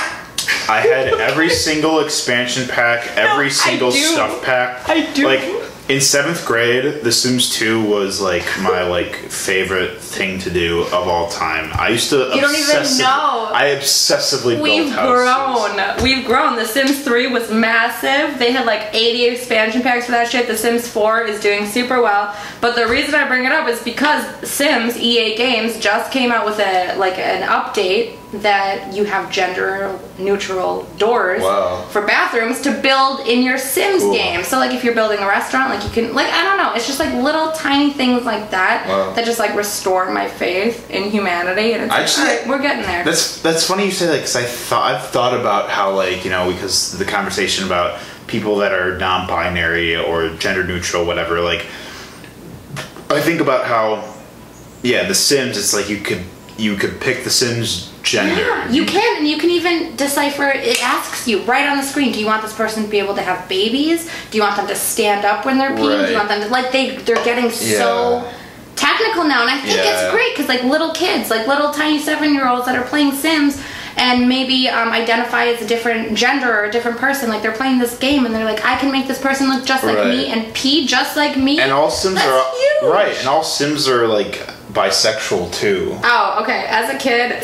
I 0.68 0.80
had 0.80 1.08
every 1.20 1.50
single 1.50 2.00
expansion 2.00 2.66
pack, 2.68 3.16
every 3.16 3.46
I 3.46 3.50
single 3.50 3.92
stuff 3.92 4.42
pack. 4.42 4.88
I 4.88 5.12
do. 5.12 5.26
Like 5.26 5.40
in 5.86 6.00
seventh 6.00 6.46
grade, 6.46 7.02
The 7.02 7.12
Sims 7.12 7.50
2 7.50 7.84
was 7.88 8.20
like 8.20 8.44
my 8.60 8.84
like 8.84 9.16
favorite 9.16 10.00
thing 10.00 10.38
to 10.40 10.50
do 10.50 10.82
of 10.84 10.94
all 11.08 11.28
time. 11.28 11.70
I 11.74 11.88
used 11.90 12.08
to. 12.10 12.16
You 12.34 12.40
don't 12.40 12.56
even 12.56 12.98
know. 12.98 13.50
I 13.52 13.76
obsessively 13.78 14.60
We've 14.60 14.84
built 14.86 14.94
houses. 14.98 15.74
grown. 15.74 16.02
We've 16.02 16.26
grown. 16.26 16.56
The 16.56 16.64
Sims 16.64 17.04
3 17.04 17.26
was 17.26 17.50
massive. 17.50 18.38
They 18.38 18.50
had 18.52 18.64
like 18.64 18.94
80 18.94 19.26
expansion 19.26 19.82
packs 19.82 20.06
for 20.06 20.12
that 20.12 20.30
shit. 20.30 20.46
The 20.46 20.56
Sims 20.56 20.88
4 20.88 21.22
is 21.24 21.40
doing 21.40 21.66
super 21.66 22.00
well. 22.00 22.34
But 22.62 22.76
the 22.76 22.86
reason 22.88 23.14
I 23.14 23.28
bring 23.28 23.44
it 23.44 23.52
up 23.52 23.68
is 23.68 23.82
because 23.82 24.24
Sims 24.48 24.96
EA 24.96 25.36
Games 25.36 25.78
just 25.78 26.10
came 26.10 26.32
out 26.32 26.46
with 26.46 26.58
a 26.60 26.96
like 26.96 27.18
an 27.18 27.42
update 27.46 28.16
that 28.42 28.92
you 28.94 29.04
have 29.04 29.30
gender 29.30 29.98
neutral 30.18 30.84
doors 30.98 31.42
Wow. 31.42 31.84
for 31.90 32.02
bathrooms 32.06 32.60
to 32.62 32.70
build 32.80 33.26
in 33.26 33.42
your 33.42 33.58
Sims 33.58 34.02
Cool. 34.02 34.14
game. 34.14 34.42
So 34.44 34.58
like 34.58 34.72
if 34.72 34.82
you're 34.84 34.94
building 34.94 35.18
a 35.20 35.26
restaurant, 35.26 35.70
like 35.70 35.84
you 35.84 35.90
can 35.90 36.14
like 36.14 36.26
I 36.32 36.42
don't 36.44 36.56
know, 36.58 36.72
it's 36.74 36.86
just 36.86 36.98
like 37.00 37.12
little 37.14 37.52
tiny 37.52 37.92
things 37.92 38.24
like 38.24 38.50
that 38.50 38.86
Wow. 38.88 39.12
that 39.12 39.24
just 39.24 39.38
like 39.38 39.54
restore 39.54 40.10
my 40.10 40.28
faith 40.28 40.90
in 40.90 41.10
humanity 41.10 41.72
and 41.72 41.84
it's 41.84 41.92
Actually, 41.92 42.24
like, 42.24 42.32
"Alright, 42.42 42.48
we're 42.48 42.62
getting 42.62 42.82
there. 42.82 43.04
That's 43.04 43.40
that's 43.42 43.66
funny 43.66 43.84
you 43.86 43.90
say 43.92 44.06
that 44.06 44.16
because 44.16 44.36
I 44.36 44.44
thought 44.44 44.94
I've 44.94 45.06
thought 45.08 45.38
about 45.38 45.70
how 45.70 45.92
like 45.94 46.24
you 46.24 46.30
know 46.30 46.50
because 46.52 46.96
the 46.98 47.04
conversation 47.04 47.64
about 47.66 47.98
people 48.26 48.56
that 48.56 48.72
are 48.72 48.96
non-binary 48.98 49.96
or 49.96 50.30
gender 50.36 50.64
neutral 50.64 51.04
whatever 51.04 51.40
like 51.40 51.66
I 53.10 53.20
think 53.20 53.40
about 53.40 53.66
how 53.66 54.12
yeah 54.82 55.06
the 55.06 55.14
Sims 55.14 55.56
it's 55.56 55.72
like 55.74 55.88
you 55.88 55.98
could 55.98 56.22
you 56.56 56.76
could 56.76 57.00
pick 57.00 57.24
the 57.24 57.30
Sims 57.30 57.90
gender 58.02 58.40
Yeah, 58.42 58.70
you 58.70 58.84
can, 58.84 59.18
and 59.18 59.26
you 59.26 59.38
can 59.38 59.50
even 59.50 59.96
decipher. 59.96 60.44
It 60.48 60.82
asks 60.82 61.26
you 61.26 61.42
right 61.44 61.68
on 61.68 61.76
the 61.78 61.82
screen: 61.82 62.12
Do 62.12 62.20
you 62.20 62.26
want 62.26 62.42
this 62.42 62.52
person 62.54 62.84
to 62.84 62.88
be 62.88 62.98
able 62.98 63.14
to 63.16 63.22
have 63.22 63.48
babies? 63.48 64.08
Do 64.30 64.36
you 64.38 64.42
want 64.44 64.56
them 64.56 64.66
to 64.68 64.74
stand 64.76 65.24
up 65.24 65.44
when 65.46 65.58
they're 65.58 65.70
peeing? 65.72 66.04
Do 66.06 66.12
you 66.12 66.16
want 66.18 66.28
them 66.28 66.42
to 66.42 66.48
like 66.48 66.70
they 66.70 66.96
they're 66.96 67.24
getting 67.24 67.50
so 67.50 68.30
technical 68.76 69.24
now, 69.24 69.42
and 69.42 69.50
I 69.50 69.60
think 69.60 69.76
Yeah. 69.76 70.02
it's 70.04 70.12
great 70.12 70.32
because 70.34 70.48
like 70.48 70.62
little 70.64 70.92
kids, 70.92 71.30
like 71.30 71.46
little 71.46 71.72
tiny 71.72 71.98
seven 71.98 72.34
year 72.34 72.46
olds 72.48 72.66
that 72.66 72.76
are 72.76 72.84
playing 72.86 73.12
Sims. 73.12 73.60
And 73.96 74.28
maybe 74.28 74.68
um, 74.68 74.88
identify 74.90 75.44
as 75.46 75.62
a 75.62 75.68
different 75.68 76.16
gender 76.18 76.52
or 76.52 76.64
a 76.64 76.72
different 76.72 76.98
person. 76.98 77.28
Like 77.30 77.42
they're 77.42 77.52
playing 77.52 77.78
this 77.78 77.96
game, 77.96 78.26
and 78.26 78.34
they're 78.34 78.44
like, 78.44 78.64
"I 78.64 78.76
can 78.76 78.90
make 78.90 79.06
this 79.06 79.20
person 79.20 79.48
look 79.48 79.64
just 79.64 79.84
like 79.84 79.96
Right. 79.96 80.08
me 80.08 80.26
and 80.32 80.52
pee 80.52 80.84
just 80.84 81.16
like 81.16 81.36
me." 81.36 81.60
and 81.60 81.70
all 81.70 81.92
Sims 81.92 82.16
That's 82.16 82.26
are 82.26 82.50
huge. 82.82 82.92
right 82.92 83.16
and 83.16 83.28
all 83.28 83.44
Sims 83.44 83.86
are 83.88 84.08
like 84.08 84.40
bisexual 84.74 85.52
too 85.54 85.96
Oh, 86.04 86.38
okay. 86.42 86.66
As 86.68 86.92
a 86.94 86.98
kid, 86.98 87.32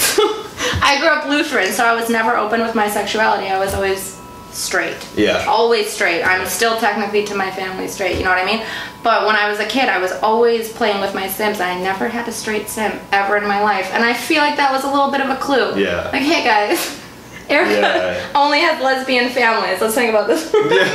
I 0.83 0.99
grew 1.01 1.09
up 1.09 1.27
Lutheran, 1.27 1.73
so 1.73 1.85
I 1.85 1.95
was 1.95 2.11
never 2.11 2.37
open 2.37 2.61
with 2.61 2.75
my 2.75 2.89
sexuality. 2.91 3.49
I 3.49 3.59
was 3.59 3.73
always 3.73 4.19
straight. 4.51 4.99
Yeah. 5.17 5.45
Always 5.47 5.91
straight. 5.93 6.23
I'm 6.25 6.45
still 6.47 6.77
technically 6.79 7.25
to 7.27 7.35
my 7.37 7.51
family 7.53 7.87
straight, 7.89 8.17
you 8.19 8.25
know 8.25 8.31
what 8.31 8.43
I 8.43 8.45
mean? 8.45 8.63
But 9.03 9.27
when 9.27 9.37
I 9.37 9.49
was 9.49 9.61
a 9.61 9.65
kid, 9.67 9.89
I 9.89 9.99
was 9.99 10.13
always 10.23 10.73
playing 10.73 11.01
with 11.01 11.15
my 11.15 11.29
Sims, 11.29 11.61
I 11.61 11.81
never 11.81 12.09
had 12.09 12.27
a 12.29 12.33
straight 12.33 12.69
Sim 12.69 12.99
ever 13.13 13.37
in 13.37 13.47
my 13.47 13.63
life. 13.63 13.89
And 13.95 14.05
I 14.05 14.13
feel 14.13 14.39
like 14.43 14.57
that 14.57 14.73
was 14.73 14.83
a 14.85 14.91
little 14.91 15.11
bit 15.11 15.21
of 15.21 15.31
a 15.31 15.37
clue. 15.37 15.79
Yeah. 15.81 16.11
Like, 16.13 16.23
hey 16.23 16.43
guys, 16.45 17.01
Erica 17.49 17.73
Yeah. 17.81 18.31
only 18.35 18.61
has 18.61 18.83
lesbian 18.83 19.31
families. 19.31 19.81
Let's 19.81 19.95
think 19.95 20.11
about 20.11 20.27
this. 20.27 20.51
for 20.51 20.59
a 20.59 20.75
Yeah. 20.75 20.93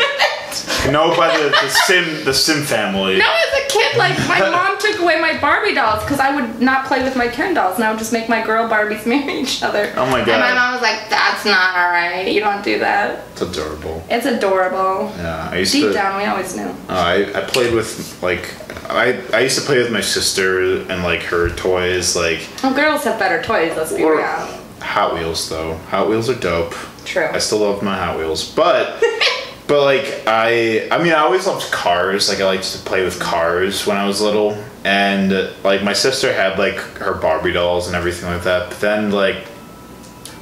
Minute. 0.63 0.91
no 0.91 1.15
by 1.17 1.35
the, 1.37 1.49
the 1.49 1.69
Sim 1.69 2.23
the 2.25 2.33
Sim 2.33 2.63
family 2.63 3.17
No, 3.17 3.25
as 3.25 3.53
a 3.63 3.67
kid, 3.67 3.97
like 3.97 4.17
my 4.27 4.39
mom 4.55 4.77
took 4.79 4.99
away 4.99 5.19
my 5.19 5.37
Barbie 5.39 5.73
dolls 5.73 6.03
because 6.03 6.19
I 6.19 6.35
would 6.35 6.61
not 6.61 6.85
play 6.85 7.03
with 7.03 7.15
my 7.15 7.27
Ken 7.27 7.53
dolls, 7.53 7.75
and 7.75 7.83
I 7.83 7.89
would 7.89 7.99
just 7.99 8.13
make 8.13 8.29
my 8.29 8.45
girl 8.45 8.69
Barbies 8.69 9.05
marry 9.13 9.39
each 9.41 9.61
other. 9.63 9.91
Oh 9.97 10.05
my 10.09 10.19
god! 10.19 10.29
And 10.29 10.41
my 10.41 10.53
mom 10.53 10.73
was 10.73 10.81
like, 10.81 11.09
"That's 11.09 11.43
not 11.45 11.75
all 11.75 11.89
right. 11.89 12.27
You 12.27 12.39
don't 12.39 12.63
do 12.63 12.79
that. 12.79 13.23
it's 13.33 13.41
adorable 13.41 14.03
It's 14.09 14.25
adorable." 14.25 15.11
yeah 15.17 15.49
I 15.51 15.57
used 15.59 15.73
Deep 15.73 15.87
to 15.87 15.93
down, 15.93 16.17
we 16.21 16.25
always 16.25 16.55
knew. 16.55 16.67
Uh, 16.67 16.75
I, 16.89 17.15
I 17.35 17.41
played 17.45 17.73
with 17.73 18.21
like 18.23 18.53
I 18.89 19.21
I 19.33 19.39
used 19.41 19.57
to 19.59 19.65
play 19.65 19.77
with 19.79 19.91
my 19.91 20.01
sister 20.01 20.81
and 20.91 21.03
like 21.03 21.21
her 21.23 21.49
toys 21.49 22.15
like 22.15 22.47
Well, 22.63 22.73
girls 22.73 23.03
have 23.03 23.17
better 23.19 23.41
toys. 23.43 23.73
Let's 23.75 23.93
be 23.93 24.03
Or- 24.03 24.17
real. 24.17 24.61
Hot 24.81 25.13
Wheels 25.15 25.49
though. 25.49 25.75
Hot 25.89 26.07
Wheels 26.09 26.29
are 26.29 26.35
dope. 26.39 26.75
True. 27.05 27.25
I 27.31 27.39
still 27.39 27.59
love 27.59 27.81
my 27.81 27.95
Hot 27.97 28.17
Wheels, 28.17 28.47
but 28.53 29.03
but 29.67 29.83
like 29.83 30.23
I 30.27 30.87
I 30.89 31.01
mean 31.03 31.13
I 31.13 31.19
always 31.19 31.47
loved 31.47 31.71
cars. 31.71 32.29
Like 32.29 32.39
I 32.39 32.45
liked 32.45 32.71
to 32.73 32.79
play 32.79 33.03
with 33.03 33.19
cars 33.19 33.85
when 33.87 33.97
I 33.97 34.05
was 34.05 34.21
little, 34.21 34.51
and 34.83 35.31
like 35.63 35.83
my 35.83 35.93
sister 35.93 36.31
had 36.33 36.57
like 36.59 36.75
her 36.99 37.13
Barbie 37.15 37.53
dolls 37.53 37.87
and 37.87 37.95
everything 37.95 38.29
like 38.29 38.43
that. 38.43 38.69
But 38.69 38.79
then 38.79 39.11
like 39.11 39.47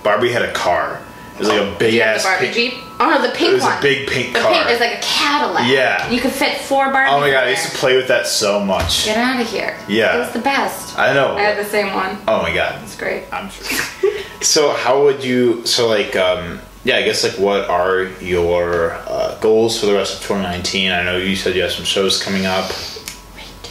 Barbie 0.04 0.32
had 0.32 0.42
a 0.44 0.52
car. 0.54 1.02
It 1.36 1.40
was 1.40 1.48
like 1.50 1.62
a 1.62 1.76
big 1.80 1.96
ass 1.96 2.22
the 2.24 2.30
Barbie 2.30 2.46
pink- 2.54 2.74
Jeep? 2.74 2.74
Oh 3.00 3.10
no, 3.10 3.22
the 3.28 3.34
pink 3.34 3.50
It 3.52 3.54
was 3.56 3.64
one. 3.64 3.78
a 3.80 3.82
big 3.82 4.08
pink 4.08 4.34
the 4.34 4.40
car. 4.40 4.54
pink 4.54 4.70
is 4.70 4.80
like 4.80 5.00
a 5.00 5.02
Cadillac. 5.02 5.68
Yeah. 5.68 6.08
You 6.12 6.22
could 6.22 6.32
fit 6.32 6.60
four 6.60 6.86
Barbies. 6.86 7.10
Oh 7.12 7.20
my 7.22 7.32
god, 7.32 7.46
I 7.46 7.50
used 7.50 7.66
to 7.72 7.76
play 7.78 7.96
with 7.98 8.08
that 8.10 8.28
so 8.28 8.60
much. 8.60 9.06
Get 9.06 9.18
out 9.18 9.42
of 9.42 9.48
here. 9.50 9.76
Yeah. 9.90 10.16
It 10.16 10.20
was 10.20 10.32
the 10.32 10.40
best. 10.40 10.96
I 10.98 11.12
know. 11.12 11.36
I 11.36 11.42
had 11.42 11.58
the 11.58 11.68
same 11.68 11.92
one. 11.92 12.18
Oh 12.28 12.44
my 12.44 12.54
god. 12.54 12.84
It's 12.84 12.96
great. 12.96 13.24
I'm 13.34 13.50
sure. 13.50 13.80
so 14.42 14.74
how 14.76 15.02
would 15.02 15.24
you? 15.24 15.66
So 15.66 15.88
like, 15.88 16.16
um, 16.16 16.60
yeah, 16.84 16.98
I 16.98 17.04
guess 17.04 17.24
like, 17.24 17.40
what 17.40 17.70
are 17.70 18.04
your 18.22 18.92
uh, 18.92 19.38
goals 19.40 19.80
for 19.80 19.86
the 19.86 19.94
rest 19.94 20.16
of 20.16 20.22
2019? 20.22 20.92
I 20.92 21.04
know 21.04 21.18
you 21.18 21.36
said 21.36 21.56
you 21.56 21.62
have 21.62 21.72
some 21.72 21.86
shows 21.86 22.22
coming 22.22 22.46
up. 22.46 22.70
We 23.36 23.44
do. 23.62 23.70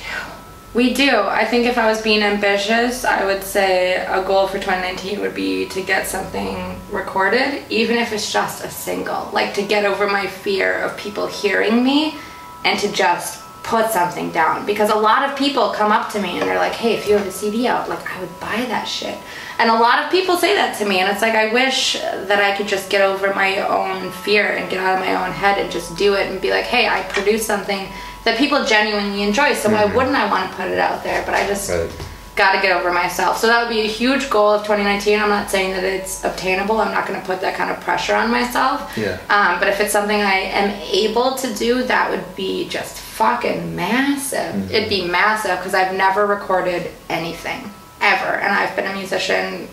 We 0.73 0.95
do. 0.95 1.19
I 1.19 1.45
think 1.45 1.67
if 1.67 1.77
I 1.77 1.87
was 1.91 2.01
being 2.01 2.23
ambitious, 2.23 3.05
I 3.05 3.27
would 3.27 3.43
say 3.43 3.97
a 4.07 4.23
goal 4.23 4.47
for 4.47 4.59
2019 4.59 5.21
would 5.21 5.35
be 5.35 5.69
to 5.69 5.83
get 5.83 6.07
something 6.07 6.81
recorded, 6.91 7.65
even 7.69 7.97
if 7.97 8.13
it's 8.15 8.33
just 8.33 8.65
a 8.65 8.71
single. 8.71 9.29
Like 9.31 9.53
to 9.55 9.63
get 9.63 9.85
over 9.85 10.07
my 10.07 10.27
fear 10.27 10.81
of 10.81 10.97
people 10.97 11.27
hearing 11.27 11.85
me 11.85 12.17
and 12.65 12.79
to 12.79 12.91
just 12.93 13.43
put 13.63 13.91
something 13.91 14.31
down. 14.31 14.65
Because 14.65 14.89
a 14.89 14.97
lot 14.97 15.29
of 15.29 15.37
people 15.37 15.71
come 15.71 15.93
up 15.93 16.11
to 16.13 16.23
me 16.23 16.39
and 16.39 16.49
they're 16.49 16.57
like, 16.57 16.73
hey, 16.73 16.95
if 16.95 17.07
you 17.07 17.19
have 17.19 17.27
a 17.27 17.31
CD 17.31 17.69
out, 17.69 17.91
like 17.91 18.11
I 18.11 18.21
would 18.21 18.41
buy 18.41 18.65
that 18.69 18.85
shit. 18.85 19.19
And 19.59 19.71
a 19.71 19.75
lot 19.75 20.03
of 20.05 20.11
people 20.11 20.37
say 20.37 20.55
that 20.57 20.77
to 20.79 20.85
me, 20.85 21.01
and 21.01 21.11
it's 21.11 21.23
like 21.23 21.35
I 21.35 21.53
wish 21.53 21.95
that 22.01 22.39
I 22.41 22.57
could 22.57 22.67
just 22.69 22.91
get 22.91 23.01
over 23.03 23.33
my 23.35 23.59
own 23.61 24.11
fear 24.11 24.47
and 24.57 24.69
get 24.71 24.81
out 24.81 24.95
of 24.99 25.01
my 25.01 25.15
own 25.25 25.33
head 25.33 25.59
and 25.59 25.71
just 25.71 25.97
do 25.97 26.15
it 26.15 26.31
and 26.31 26.41
be 26.41 26.51
like, 26.51 26.65
hey, 26.65 26.89
I 26.89 27.03
produced 27.05 27.47
something 27.47 27.89
that 28.25 28.39
people 28.39 28.65
genuinely 28.65 29.23
enjoy, 29.23 29.53
so 29.55 29.71
why 29.71 29.85
wouldn't 29.85 30.17
I 30.17 30.31
want 30.31 30.51
to 30.51 30.57
put 30.57 30.69
it 30.69 30.79
out 30.79 31.03
there? 31.05 31.23
But 31.27 31.35
I 31.35 31.47
just 31.47 31.69
Right. 31.71 31.91
got 32.37 32.53
to 32.53 32.61
get 32.63 32.75
over 32.75 32.93
myself. 32.93 33.37
So 33.39 33.47
that 33.49 33.61
would 33.63 33.69
be 33.73 33.81
a 33.83 33.87
huge 33.89 34.31
goal 34.31 34.51
of 34.51 34.63
2019. 34.63 35.21
I'm 35.21 35.29
not 35.29 35.51
saying 35.51 35.73
that 35.73 35.85
it's 35.85 36.25
obtainable. 36.25 36.81
I'm 36.81 36.93
not 36.93 37.07
going 37.07 37.21
to 37.21 37.27
put 37.27 37.41
that 37.43 37.55
kind 37.57 37.71
of 37.71 37.81
pressure 37.81 38.15
on 38.15 38.31
myself. 38.31 38.97
Yeah. 38.97 39.19
Um, 39.29 39.59
but 39.59 39.69
if 39.69 39.81
it's 39.81 39.93
something 39.93 40.21
I 40.21 40.35
am 40.37 40.71
able 40.83 41.35
to 41.35 41.53
do, 41.55 41.83
that 41.85 42.11
would 42.11 42.37
be 42.37 42.69
just 42.69 42.97
fucking 42.99 43.75
massive. 43.77 44.71
It'd 44.73 44.89
be 44.89 45.05
massive 45.07 45.59
because 45.59 45.75
I've 45.75 45.95
never 45.95 46.27
recorded 46.27 46.91
anything 47.11 47.71
ever, 48.03 48.35
and 48.37 48.53
I've 48.53 48.75
been 48.77 48.87
a 48.87 48.95
musician. 48.95 49.69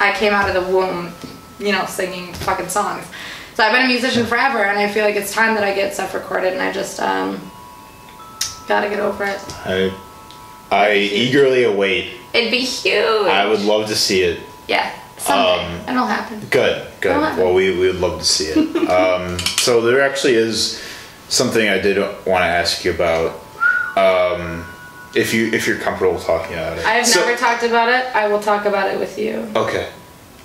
I 0.00 0.12
came 0.14 0.32
out 0.32 0.48
of 0.48 0.54
the 0.66 0.72
womb, 0.72 1.12
you 1.58 1.72
know, 1.72 1.86
singing 1.86 2.32
fucking 2.34 2.68
songs. 2.68 3.04
So 3.54 3.62
I've 3.62 3.72
been 3.72 3.84
a 3.84 3.88
musician 3.88 4.26
forever, 4.26 4.64
and 4.64 4.78
I 4.78 4.88
feel 4.90 5.04
like 5.04 5.14
it's 5.16 5.32
time 5.32 5.54
that 5.54 5.62
I 5.64 5.74
get 5.74 5.94
stuff 5.94 6.14
recorded, 6.14 6.54
and 6.54 6.62
I 6.62 6.72
just 6.72 7.00
um, 7.00 7.40
gotta 8.66 8.88
get 8.88 8.98
over 9.00 9.24
it. 9.24 9.38
I 9.66 9.92
I 10.70 10.94
eagerly 10.94 11.64
await. 11.64 12.14
It'd 12.32 12.50
be 12.50 12.60
huge. 12.60 13.26
I 13.26 13.46
would 13.46 13.60
love 13.60 13.88
to 13.88 13.94
see 13.94 14.22
it. 14.22 14.40
Yeah, 14.68 14.90
someday 15.18 15.66
Um, 15.66 15.88
it'll 15.88 16.06
happen. 16.06 16.40
Good, 16.50 16.86
good. 17.02 17.14
Well, 17.36 17.52
we, 17.52 17.70
we 17.78 17.88
would 17.88 18.00
love 18.00 18.20
to 18.20 18.24
see 18.24 18.46
it. 18.46 18.88
um, 18.88 19.38
so 19.58 19.82
there 19.82 20.00
actually 20.00 20.34
is 20.34 20.82
something 21.28 21.68
I 21.68 21.78
did 21.78 21.98
want 22.26 22.42
to 22.42 22.46
ask 22.46 22.84
you 22.86 22.92
about. 22.92 23.38
Um, 23.96 24.64
if 25.14 25.34
you 25.34 25.48
if 25.52 25.66
you're 25.66 25.78
comfortable 25.78 26.18
talking 26.18 26.54
about 26.54 26.78
it. 26.78 26.84
I 26.86 26.92
have 26.92 27.06
So- 27.06 27.20
never 27.20 27.36
talked 27.36 27.62
about 27.62 27.88
it. 27.88 28.04
I 28.14 28.28
will 28.28 28.40
talk 28.40 28.64
about 28.64 28.88
it 28.92 28.98
with 28.98 29.18
you. 29.18 29.50
Okay. 29.56 29.88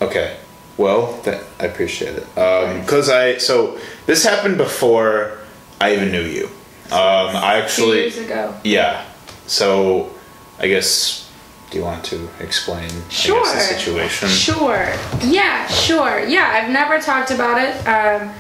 Okay. 0.02 0.38
Well, 0.78 1.14
that, 1.24 1.44
I 1.60 1.66
appreciate 1.66 2.16
it. 2.16 2.26
Because 2.36 3.10
I 3.10 3.38
so 3.38 3.80
this 4.06 4.24
happened 4.24 4.58
before 4.58 5.40
I 5.82 5.94
even 5.96 6.12
knew 6.12 6.22
you. 6.24 6.46
Um, 6.92 7.36
I 7.36 7.58
Two 7.60 7.64
actually 7.64 8.00
years 8.02 8.18
ago. 8.18 8.54
yeah. 8.64 9.04
So 9.48 10.12
I 10.60 10.68
guess 10.68 11.24
do 11.72 11.78
you 11.80 11.84
want 11.84 12.04
to 12.06 12.30
explain 12.40 12.90
Sure. 13.10 13.40
I 13.42 13.44
guess 13.44 13.70
the 13.70 13.76
situation? 13.76 14.30
Sure. 14.30 14.88
Yeah, 15.22 15.68
sure. 15.68 16.26
Yeah, 16.26 16.50
I've 16.54 16.70
never 16.72 17.00
talked 17.00 17.32
about 17.32 17.58
it. 17.62 17.76
Um, 17.88 18.34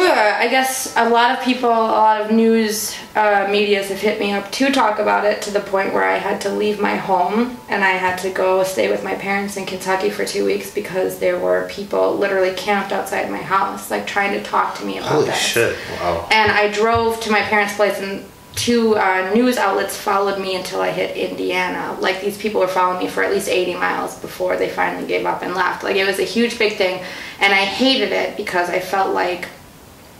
I 0.00 0.48
guess 0.48 0.94
a 0.96 1.08
lot 1.08 1.30
of 1.30 1.44
people, 1.44 1.70
a 1.70 1.72
lot 1.72 2.20
of 2.20 2.30
news 2.30 2.94
uh, 3.14 3.48
medias 3.50 3.88
have 3.88 3.98
hit 3.98 4.20
me 4.20 4.32
up 4.32 4.50
to 4.52 4.70
talk 4.70 4.98
about 4.98 5.24
it 5.24 5.40
to 5.42 5.50
the 5.50 5.60
point 5.60 5.94
where 5.94 6.04
I 6.04 6.16
had 6.16 6.40
to 6.42 6.50
leave 6.50 6.80
my 6.80 6.96
home 6.96 7.56
and 7.68 7.84
I 7.84 7.92
had 7.92 8.18
to 8.18 8.30
go 8.30 8.62
stay 8.64 8.90
with 8.90 9.02
my 9.02 9.14
parents 9.14 9.56
in 9.56 9.66
Kentucky 9.66 10.10
for 10.10 10.24
two 10.24 10.44
weeks 10.44 10.70
because 10.70 11.18
there 11.18 11.38
were 11.38 11.68
people 11.70 12.16
literally 12.16 12.54
camped 12.54 12.92
outside 12.92 13.30
my 13.30 13.38
house, 13.38 13.90
like 13.90 14.06
trying 14.06 14.32
to 14.32 14.42
talk 14.42 14.76
to 14.78 14.84
me 14.84 14.98
about 14.98 15.12
Holy 15.12 15.26
this. 15.26 15.38
shit! 15.38 15.76
Wow. 16.00 16.28
And 16.30 16.50
I 16.52 16.70
drove 16.70 17.20
to 17.20 17.30
my 17.30 17.40
parents' 17.42 17.76
place, 17.76 17.98
and 18.00 18.24
two 18.54 18.96
uh, 18.96 19.32
news 19.34 19.56
outlets 19.56 19.96
followed 19.96 20.40
me 20.40 20.56
until 20.56 20.80
I 20.80 20.90
hit 20.90 21.16
Indiana. 21.16 21.96
Like 22.00 22.20
these 22.20 22.38
people 22.38 22.60
were 22.60 22.68
following 22.68 23.04
me 23.04 23.08
for 23.08 23.22
at 23.24 23.32
least 23.32 23.48
80 23.48 23.74
miles 23.74 24.18
before 24.20 24.56
they 24.56 24.68
finally 24.68 25.06
gave 25.06 25.26
up 25.26 25.42
and 25.42 25.54
left. 25.54 25.82
Like 25.82 25.96
it 25.96 26.06
was 26.06 26.18
a 26.18 26.24
huge, 26.24 26.58
big 26.58 26.76
thing, 26.76 27.02
and 27.40 27.52
I 27.52 27.64
hated 27.64 28.12
it 28.12 28.36
because 28.36 28.68
I 28.68 28.80
felt 28.80 29.14
like 29.14 29.48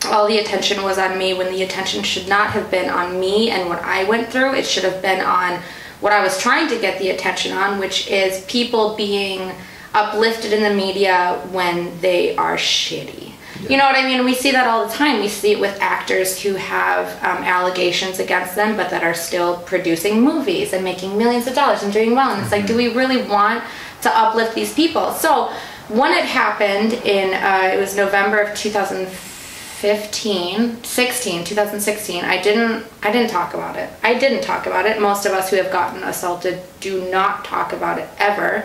all 0.07 0.27
the 0.27 0.39
attention 0.39 0.83
was 0.83 0.99
on 0.99 1.19
me 1.19 1.35
when 1.35 1.53
the 1.53 1.63
attention 1.63 2.03
should 2.03 2.29
not 2.29 2.51
have 2.51 2.71
been 2.71 2.91
on 2.91 3.19
me 3.19 3.51
and 3.51 3.69
what 3.69 3.81
I 3.83 4.05
went 4.05 4.31
through. 4.31 4.55
It 4.55 4.67
should 4.67 4.85
have 4.85 5.03
been 5.03 5.25
on 5.25 5.61
what 6.01 6.13
I 6.13 6.23
was 6.23 6.39
trying 6.39 6.69
to 6.69 6.79
get 6.79 6.99
the 6.99 7.11
attention 7.11 7.53
on, 7.53 7.79
which 7.79 8.09
is 8.09 8.45
people 8.45 8.95
being 8.97 9.53
uplifted 9.95 10.53
in 10.53 10.63
the 10.63 10.75
media 10.75 11.41
when 11.51 11.99
they 12.01 12.37
are 12.37 12.57
shitty. 12.57 13.33
You 13.69 13.79
know 13.79 13.85
what 13.85 13.97
I 13.97 14.07
mean? 14.07 14.25
We 14.25 14.35
see 14.35 14.51
that 14.51 14.67
all 14.67 14.87
the 14.87 14.93
time. 14.93 15.21
We 15.21 15.29
see 15.29 15.53
it 15.53 15.61
with 15.61 15.81
actors 15.81 16.39
who 16.39 16.55
have 16.55 17.07
um, 17.25 17.43
allegations 17.45 18.19
against 18.19 18.55
them, 18.57 18.77
but 18.77 18.91
that 18.91 19.03
are 19.03 19.15
still 19.15 19.59
producing 19.59 20.21
movies 20.21 20.73
and 20.73 20.85
making 20.85 21.17
millions 21.17 21.47
of 21.47 21.55
dollars 21.55 21.83
and 21.83 21.93
doing 21.93 22.15
well. 22.15 22.33
And 22.33 22.43
it's 22.43 22.53
like, 22.53 22.67
do 22.67 22.77
we 22.77 22.93
really 22.93 23.23
want 23.23 23.65
to 24.05 24.17
uplift 24.17 24.55
these 24.55 24.73
people. 24.73 25.13
So 25.13 25.53
when 25.89 26.13
it 26.13 26.25
happened 26.25 26.93
in, 26.93 27.35
uh, 27.35 27.75
it 27.75 27.81
was 27.81 27.97
November 27.97 28.39
of 28.39 28.55
2015, 29.85 30.83
16, 30.83 31.45
2016. 31.45 32.25
I 32.25 32.41
didn't, 32.41 32.87
I 33.03 33.13
didn't 33.13 33.29
talk 33.29 33.53
about 33.53 33.77
it. 33.77 33.91
I 34.03 34.19
didn't 34.19 34.43
talk 34.43 34.67
about 34.67 34.87
it. 34.87 34.99
Most 34.99 35.27
of 35.27 35.33
us 35.33 35.51
who 35.51 35.57
have 35.57 35.71
gotten 35.71 36.03
assaulted 36.03 36.63
do 36.81 37.11
not 37.11 37.45
talk 37.45 37.75
about 37.75 37.99
it 37.99 38.09
ever. 38.17 38.65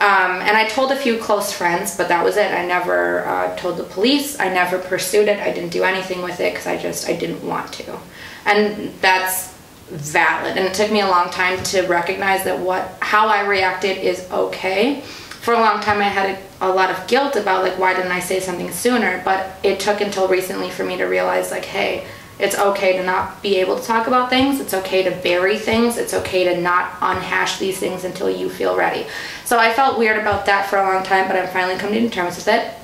Um, 0.00 0.40
and 0.40 0.56
I 0.56 0.66
told 0.66 0.90
a 0.90 0.96
few 0.96 1.18
close 1.18 1.52
friends, 1.52 1.96
but 1.96 2.08
that 2.08 2.24
was 2.24 2.36
it. 2.36 2.50
I 2.50 2.66
never 2.66 3.24
uh, 3.26 3.54
told 3.54 3.76
the 3.76 3.84
police. 3.84 4.40
I 4.40 4.52
never 4.52 4.80
pursued 4.80 5.28
it. 5.28 5.38
I 5.38 5.52
didn't 5.52 5.70
do 5.70 5.84
anything 5.84 6.20
with 6.20 6.40
it 6.40 6.52
because 6.52 6.66
I 6.66 6.76
just 6.76 7.08
I 7.08 7.14
didn't 7.14 7.46
want 7.46 7.72
to, 7.74 7.98
and 8.44 8.92
that's 9.00 9.54
valid. 9.88 10.56
And 10.56 10.66
it 10.66 10.74
took 10.74 10.90
me 10.90 11.00
a 11.00 11.06
long 11.06 11.30
time 11.30 11.62
to 11.64 11.82
recognize 11.82 12.42
that 12.44 12.58
what 12.58 12.96
how 13.00 13.28
I 13.28 13.46
reacted 13.46 13.98
is 13.98 14.26
okay. 14.32 15.04
For 15.40 15.54
a 15.54 15.60
long 15.60 15.80
time, 15.80 16.00
I 16.00 16.04
had 16.04 16.38
a, 16.60 16.66
a 16.66 16.70
lot 16.70 16.90
of 16.90 17.06
guilt 17.06 17.36
about 17.36 17.62
like 17.62 17.78
why 17.78 17.94
didn't 17.94 18.12
I 18.12 18.20
say 18.20 18.40
something 18.40 18.70
sooner. 18.70 19.22
But 19.24 19.56
it 19.62 19.80
took 19.80 20.00
until 20.00 20.28
recently 20.28 20.70
for 20.70 20.84
me 20.84 20.96
to 20.98 21.04
realize 21.04 21.50
like, 21.50 21.64
hey, 21.64 22.06
it's 22.38 22.58
okay 22.58 22.96
to 22.96 23.04
not 23.04 23.42
be 23.42 23.56
able 23.56 23.78
to 23.78 23.84
talk 23.84 24.06
about 24.06 24.30
things. 24.30 24.60
It's 24.60 24.72
okay 24.72 25.02
to 25.02 25.10
bury 25.10 25.58
things. 25.58 25.98
It's 25.98 26.14
okay 26.14 26.44
to 26.44 26.60
not 26.60 26.96
unhash 27.02 27.58
these 27.58 27.78
things 27.78 28.04
until 28.04 28.30
you 28.30 28.48
feel 28.48 28.76
ready. 28.76 29.06
So 29.44 29.58
I 29.58 29.72
felt 29.72 29.98
weird 29.98 30.18
about 30.18 30.46
that 30.46 30.68
for 30.68 30.78
a 30.78 30.82
long 30.82 31.04
time, 31.04 31.26
but 31.26 31.36
I'm 31.36 31.48
finally 31.48 31.78
coming 31.78 32.02
to 32.02 32.10
terms 32.10 32.36
with 32.36 32.48
it. 32.48 32.74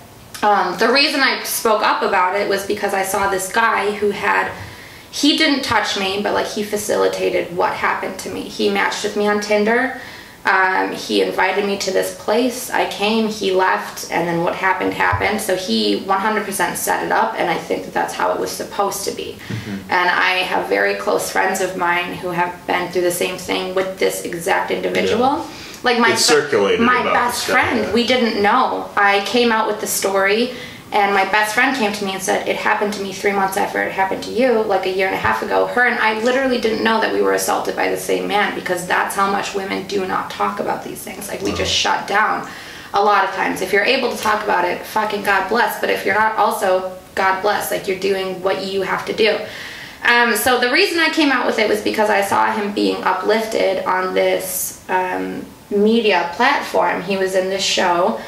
Um, 0.42 0.78
the 0.78 0.92
reason 0.92 1.20
I 1.20 1.42
spoke 1.44 1.82
up 1.82 2.02
about 2.02 2.36
it 2.36 2.48
was 2.48 2.66
because 2.66 2.92
I 2.92 3.02
saw 3.02 3.30
this 3.30 3.50
guy 3.50 3.92
who 3.92 4.10
had, 4.10 4.52
he 5.10 5.38
didn't 5.38 5.64
touch 5.64 5.98
me, 5.98 6.20
but 6.22 6.34
like 6.34 6.46
he 6.46 6.62
facilitated 6.62 7.56
what 7.56 7.72
happened 7.72 8.18
to 8.20 8.30
me. 8.30 8.42
He 8.42 8.68
matched 8.68 9.04
with 9.04 9.16
me 9.16 9.26
on 9.26 9.40
Tinder 9.40 9.98
um, 10.46 10.92
he 10.92 11.22
invited 11.22 11.66
me 11.66 11.76
to 11.78 11.90
this 11.90 12.14
place. 12.14 12.70
I 12.70 12.88
came, 12.88 13.28
he 13.28 13.50
left, 13.50 14.10
and 14.12 14.28
then 14.28 14.44
what 14.44 14.54
happened 14.54 14.94
happened. 14.94 15.40
So 15.40 15.56
he 15.56 16.00
100% 16.00 16.76
set 16.76 17.04
it 17.04 17.10
up, 17.10 17.34
and 17.34 17.50
I 17.50 17.58
think 17.58 17.84
that 17.84 17.92
that's 17.92 18.14
how 18.14 18.32
it 18.32 18.38
was 18.38 18.52
supposed 18.52 19.04
to 19.06 19.10
be. 19.10 19.36
Mm-hmm. 19.48 19.90
And 19.90 20.08
I 20.08 20.44
have 20.44 20.68
very 20.68 20.94
close 20.94 21.30
friends 21.30 21.60
of 21.60 21.76
mine 21.76 22.14
who 22.14 22.28
have 22.28 22.64
been 22.68 22.92
through 22.92 23.02
the 23.02 23.10
same 23.10 23.36
thing 23.36 23.74
with 23.74 23.98
this 23.98 24.24
exact 24.24 24.70
individual. 24.70 25.38
Yeah. 25.38 25.50
Like 25.82 25.98
my, 25.98 26.14
circulated 26.14 26.80
my 26.80 27.02
best 27.02 27.46
friend, 27.46 27.92
we 27.92 28.06
didn't 28.06 28.40
know. 28.40 28.88
I 28.96 29.24
came 29.26 29.50
out 29.50 29.66
with 29.66 29.80
the 29.80 29.86
story 29.86 30.54
and 30.92 31.12
my 31.12 31.24
best 31.24 31.54
friend 31.54 31.76
came 31.76 31.92
to 31.92 32.04
me 32.04 32.12
and 32.12 32.22
said, 32.22 32.46
It 32.46 32.56
happened 32.56 32.92
to 32.94 33.02
me 33.02 33.12
three 33.12 33.32
months 33.32 33.56
after 33.56 33.82
it 33.82 33.92
happened 33.92 34.22
to 34.24 34.30
you, 34.30 34.62
like 34.62 34.86
a 34.86 34.90
year 34.90 35.06
and 35.06 35.16
a 35.16 35.18
half 35.18 35.42
ago. 35.42 35.66
Her 35.66 35.86
and 35.86 35.98
I 35.98 36.20
literally 36.22 36.60
didn't 36.60 36.84
know 36.84 37.00
that 37.00 37.12
we 37.12 37.22
were 37.22 37.32
assaulted 37.32 37.74
by 37.74 37.88
the 37.88 37.96
same 37.96 38.28
man 38.28 38.54
because 38.54 38.86
that's 38.86 39.16
how 39.16 39.30
much 39.30 39.54
women 39.54 39.86
do 39.88 40.06
not 40.06 40.30
talk 40.30 40.60
about 40.60 40.84
these 40.84 41.02
things. 41.02 41.28
Like, 41.28 41.42
we 41.42 41.52
just 41.52 41.72
shut 41.72 42.06
down 42.06 42.48
a 42.94 43.02
lot 43.02 43.24
of 43.24 43.34
times. 43.34 43.62
If 43.62 43.72
you're 43.72 43.84
able 43.84 44.12
to 44.12 44.16
talk 44.16 44.44
about 44.44 44.64
it, 44.64 44.80
fucking 44.86 45.24
God 45.24 45.48
bless. 45.48 45.80
But 45.80 45.90
if 45.90 46.06
you're 46.06 46.14
not, 46.14 46.36
also, 46.36 46.96
God 47.16 47.42
bless. 47.42 47.72
Like, 47.72 47.88
you're 47.88 47.98
doing 47.98 48.40
what 48.42 48.64
you 48.64 48.82
have 48.82 49.04
to 49.06 49.12
do. 49.12 49.38
Um, 50.04 50.36
so 50.36 50.60
the 50.60 50.70
reason 50.70 51.00
I 51.00 51.10
came 51.10 51.32
out 51.32 51.46
with 51.46 51.58
it 51.58 51.68
was 51.68 51.82
because 51.82 52.10
I 52.10 52.22
saw 52.22 52.52
him 52.52 52.72
being 52.72 53.02
uplifted 53.02 53.84
on 53.86 54.14
this 54.14 54.88
um, 54.88 55.44
media 55.68 56.30
platform. 56.34 57.02
He 57.02 57.16
was 57.16 57.34
in 57.34 57.48
this 57.48 57.64
show 57.64 58.20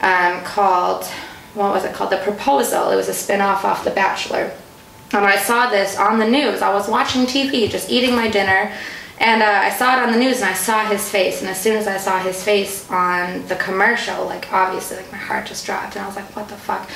um, 0.00 0.40
called 0.42 1.06
what 1.54 1.72
was 1.72 1.84
it 1.84 1.94
called? 1.94 2.10
The 2.10 2.18
Proposal. 2.18 2.90
It 2.90 2.96
was 2.96 3.08
a 3.08 3.14
spin-off 3.14 3.64
off 3.64 3.84
The 3.84 3.90
Bachelor. 3.90 4.52
And 5.12 5.24
I 5.24 5.36
saw 5.36 5.68
this 5.68 5.98
on 5.98 6.18
the 6.18 6.28
news. 6.28 6.62
I 6.62 6.72
was 6.72 6.88
watching 6.88 7.22
TV, 7.22 7.68
just 7.68 7.90
eating 7.90 8.14
my 8.14 8.28
dinner, 8.28 8.72
and 9.18 9.42
uh, 9.42 9.46
I 9.46 9.70
saw 9.70 9.98
it 9.98 10.02
on 10.06 10.12
the 10.12 10.18
news 10.18 10.36
and 10.36 10.46
I 10.46 10.54
saw 10.54 10.86
his 10.86 11.08
face. 11.10 11.40
And 11.40 11.50
as 11.50 11.60
soon 11.60 11.76
as 11.76 11.86
I 11.86 11.98
saw 11.98 12.20
his 12.20 12.42
face 12.42 12.88
on 12.90 13.46
the 13.48 13.56
commercial, 13.56 14.24
like 14.24 14.50
obviously, 14.52 14.96
like 14.96 15.12
my 15.12 15.18
heart 15.18 15.46
just 15.46 15.66
dropped, 15.66 15.96
and 15.96 16.04
I 16.04 16.06
was 16.06 16.16
like, 16.16 16.34
what 16.36 16.48
the 16.48 16.56
fuck? 16.56 16.88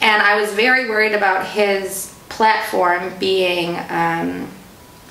And 0.00 0.22
I 0.22 0.40
was 0.40 0.52
very 0.52 0.88
worried 0.88 1.14
about 1.14 1.46
his 1.46 2.14
platform 2.28 3.12
being 3.18 3.78
um, 3.88 4.48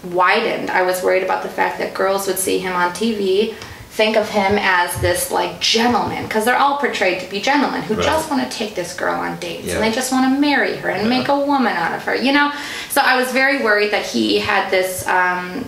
widened. 0.03 0.69
I 0.69 0.83
was 0.83 1.01
worried 1.01 1.23
about 1.23 1.43
the 1.43 1.49
fact 1.49 1.79
that 1.79 1.93
girls 1.93 2.27
would 2.27 2.39
see 2.39 2.59
him 2.59 2.73
on 2.73 2.91
TV 2.91 3.55
think 3.99 4.15
of 4.15 4.29
him 4.29 4.57
as 4.57 4.95
this 5.01 5.29
like 5.29 5.59
gentleman 5.59 6.23
because 6.23 6.45
they're 6.45 6.55
all 6.55 6.77
portrayed 6.77 7.19
to 7.19 7.29
be 7.29 7.41
gentlemen 7.41 7.81
who 7.81 7.95
right. 7.95 8.05
just 8.05 8.31
want 8.31 8.41
to 8.41 8.57
take 8.57 8.73
this 8.73 8.95
girl 8.95 9.13
on 9.13 9.37
dates 9.41 9.67
yeah. 9.67 9.73
and 9.73 9.83
they 9.83 9.91
just 9.91 10.09
want 10.09 10.33
to 10.33 10.39
marry 10.39 10.77
her 10.77 10.89
and 10.89 11.03
yeah. 11.03 11.17
make 11.17 11.27
a 11.27 11.37
woman 11.37 11.73
out 11.73 11.93
of 11.93 12.01
her 12.05 12.15
you 12.15 12.31
know? 12.31 12.49
So 12.87 13.01
i 13.01 13.17
was 13.17 13.29
very 13.33 13.61
worried 13.61 13.91
that 13.91 14.05
he 14.05 14.39
had 14.39 14.71
this 14.71 15.05
um, 15.05 15.65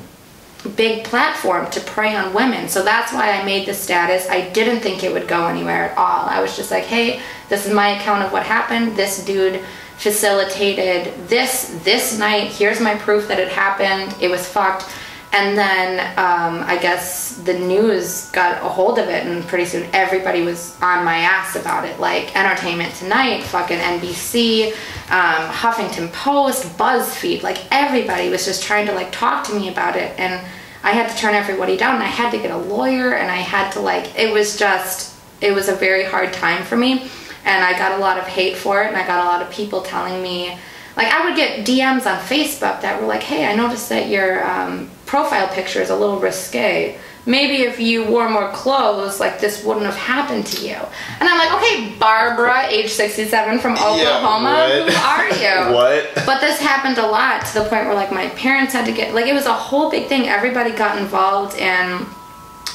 big 0.77 1.03
platform 1.03 1.69
to 1.71 1.81
prey 1.81 2.15
on 2.15 2.33
women 2.33 2.69
so 2.69 2.81
that's 2.83 3.11
why 3.11 3.31
i 3.31 3.43
made 3.43 3.67
the 3.67 3.73
status. 3.73 4.29
I 4.29 4.49
didn't 4.51 4.79
think 4.79 5.03
it 5.03 5.11
would 5.11 5.27
go 5.27 5.47
anywhere 5.47 5.89
at 5.89 5.97
all. 5.97 6.25
I 6.29 6.39
was 6.41 6.55
just 6.55 6.71
like 6.71 6.85
hey 6.85 7.19
this 7.49 7.67
is 7.67 7.73
my 7.73 7.89
account 7.97 8.23
of 8.23 8.31
what 8.31 8.43
happened. 8.43 8.95
This 8.95 9.25
dude 9.25 9.59
facilitated 9.97 11.13
this 11.27 11.77
this 11.83 12.17
night. 12.17 12.47
Here's 12.47 12.79
my 12.79 12.95
proof 12.95 13.27
that 13.27 13.41
it 13.41 13.49
happened. 13.49 14.15
It 14.21 14.29
was 14.29 14.47
fucked 14.47 14.85
and 15.33 15.57
then 15.57 15.99
um, 16.17 16.61
I 16.67 16.77
guess 16.77 17.37
the 17.37 17.57
news 17.57 18.29
got 18.31 18.61
a 18.61 18.67
hold 18.67 18.99
of 18.99 19.07
it, 19.07 19.25
and 19.25 19.47
pretty 19.47 19.63
soon 19.63 19.89
everybody 19.93 20.41
was 20.41 20.75
on 20.81 21.05
my 21.05 21.17
ass 21.17 21.55
about 21.55 21.85
it. 21.85 21.99
Like 22.01 22.35
Entertainment 22.35 22.93
Tonight, 22.95 23.43
fucking 23.43 23.77
NBC, 23.77 24.71
um, 25.09 25.49
Huffington 25.49 26.11
Post, 26.11 26.77
BuzzFeed, 26.77 27.43
like 27.43 27.59
everybody 27.71 28.29
was 28.29 28.43
just 28.43 28.63
trying 28.63 28.85
to 28.87 28.93
like 28.93 29.13
talk 29.13 29.45
to 29.47 29.55
me 29.55 29.69
about 29.69 29.95
it. 29.95 30.19
And 30.19 30.45
I 30.83 30.91
had 30.91 31.09
to 31.09 31.17
turn 31.17 31.33
everybody 31.33 31.77
down, 31.77 31.95
and 31.95 32.03
I 32.03 32.07
had 32.07 32.31
to 32.31 32.37
get 32.37 32.51
a 32.51 32.57
lawyer, 32.57 33.13
and 33.13 33.31
I 33.31 33.37
had 33.37 33.71
to 33.71 33.79
like, 33.79 34.19
it 34.19 34.33
was 34.33 34.57
just, 34.57 35.17
it 35.39 35.53
was 35.53 35.69
a 35.69 35.75
very 35.75 36.03
hard 36.03 36.33
time 36.33 36.63
for 36.65 36.75
me. 36.75 37.09
And 37.45 37.63
I 37.63 37.71
got 37.79 37.97
a 37.97 38.01
lot 38.01 38.17
of 38.17 38.25
hate 38.25 38.57
for 38.57 38.83
it, 38.83 38.87
and 38.87 38.97
I 38.97 39.07
got 39.07 39.23
a 39.23 39.29
lot 39.29 39.41
of 39.41 39.49
people 39.49 39.81
telling 39.81 40.21
me, 40.21 40.57
like 40.97 41.07
I 41.07 41.23
would 41.23 41.37
get 41.37 41.65
DMs 41.65 42.05
on 42.05 42.19
Facebook 42.19 42.81
that 42.81 42.99
were 42.99 43.07
like, 43.07 43.23
"Hey, 43.23 43.45
I 43.45 43.55
noticed 43.55 43.87
that 43.89 44.09
your 44.09 44.45
um, 44.45 44.90
profile 45.11 45.49
picture 45.49 45.81
is 45.81 45.89
a 45.89 45.95
little 45.95 46.19
risque. 46.21 46.97
Maybe 47.25 47.63
if 47.63 47.81
you 47.81 48.05
wore 48.05 48.29
more 48.29 48.49
clothes, 48.53 49.19
like 49.19 49.41
this 49.41 49.61
wouldn't 49.65 49.85
have 49.85 49.97
happened 49.97 50.45
to 50.47 50.65
you." 50.65 50.79
And 51.19 51.27
I'm 51.29 51.37
like, 51.37 51.53
"Okay, 51.57 51.93
Barbara, 51.99 52.67
age 52.67 52.91
67 52.91 53.59
from 53.59 53.73
Oklahoma, 53.73 54.67
yeah, 54.69 54.83
who 54.85 54.91
are 55.13 55.29
you?" 55.43 55.75
what? 55.75 56.25
But 56.25 56.39
this 56.39 56.59
happened 56.61 56.97
a 56.97 57.05
lot 57.05 57.45
to 57.47 57.53
the 57.59 57.65
point 57.65 57.87
where 57.87 57.93
like 57.93 58.13
my 58.13 58.29
parents 58.29 58.71
had 58.71 58.85
to 58.85 58.93
get 58.93 59.13
like 59.13 59.27
it 59.27 59.33
was 59.33 59.47
a 59.47 59.53
whole 59.53 59.91
big 59.91 60.07
thing. 60.07 60.29
Everybody 60.29 60.71
got 60.71 60.97
involved 60.97 61.57
and 61.59 62.07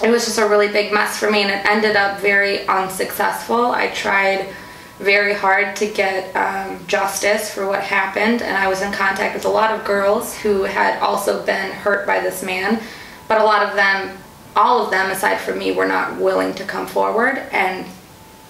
it 0.05 0.11
was 0.11 0.27
just 0.27 0.39
a 0.39 0.47
really 0.47 0.69
big 0.69 0.93
mess 0.93 1.19
for 1.19 1.31
me 1.31 1.41
and 1.43 1.51
it 1.51 1.65
ended 1.65 1.97
up 1.97 2.21
very 2.21 2.69
unsuccessful. 2.69 3.73
I 3.73 3.89
tried 3.89 4.55
very 4.99 5.35
hard 5.35 5.77
to 5.77 5.87
get 5.87 6.35
um, 6.35 6.87
justice 6.87 7.53
for 7.53 7.67
what 7.67 7.83
happened, 7.83 8.43
and 8.43 8.57
I 8.57 8.69
was 8.69 8.81
in 8.83 8.93
contact 8.93 9.35
with 9.35 9.45
a 9.45 9.49
lot 9.49 9.71
of 9.71 9.85
girls 9.85 10.37
who 10.39 10.63
had 10.63 10.99
also 11.01 11.45
been 11.45 11.71
hurt 11.71 12.07
by 12.07 12.21
this 12.21 12.43
man, 12.43 12.83
but 13.29 13.41
a 13.41 13.45
lot 13.45 13.63
of 13.63 13.77
them, 13.77 14.17
all 14.55 14.83
of 14.83 14.91
them 14.91 15.11
aside 15.11 15.37
from 15.39 15.59
me, 15.59 15.73
were 15.73 15.87
not 15.87 16.19
willing 16.19 16.55
to 16.55 16.65
come 16.65 16.87
forward, 16.87 17.37
and 17.53 17.87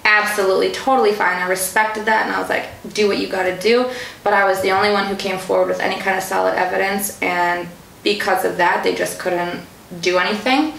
absolutely, 0.04 0.70
totally 0.70 1.12
fine. 1.12 1.42
I 1.42 1.48
respected 1.48 2.04
that, 2.04 2.26
and 2.26 2.34
I 2.34 2.38
was 2.40 2.48
like, 2.48 2.68
do 2.94 3.08
what 3.08 3.18
you 3.18 3.26
gotta 3.26 3.58
do, 3.58 3.90
but 4.22 4.32
I 4.32 4.44
was 4.44 4.60
the 4.62 4.70
only 4.70 4.92
one 4.92 5.06
who 5.06 5.16
came 5.16 5.38
forward 5.38 5.68
with 5.68 5.80
any 5.80 6.00
kind 6.00 6.16
of 6.16 6.22
solid 6.22 6.54
evidence, 6.54 7.20
and 7.20 7.68
because 8.04 8.44
of 8.44 8.56
that, 8.58 8.84
they 8.84 8.94
just 8.94 9.18
couldn't 9.18 9.66
do 10.00 10.18
anything. 10.18 10.74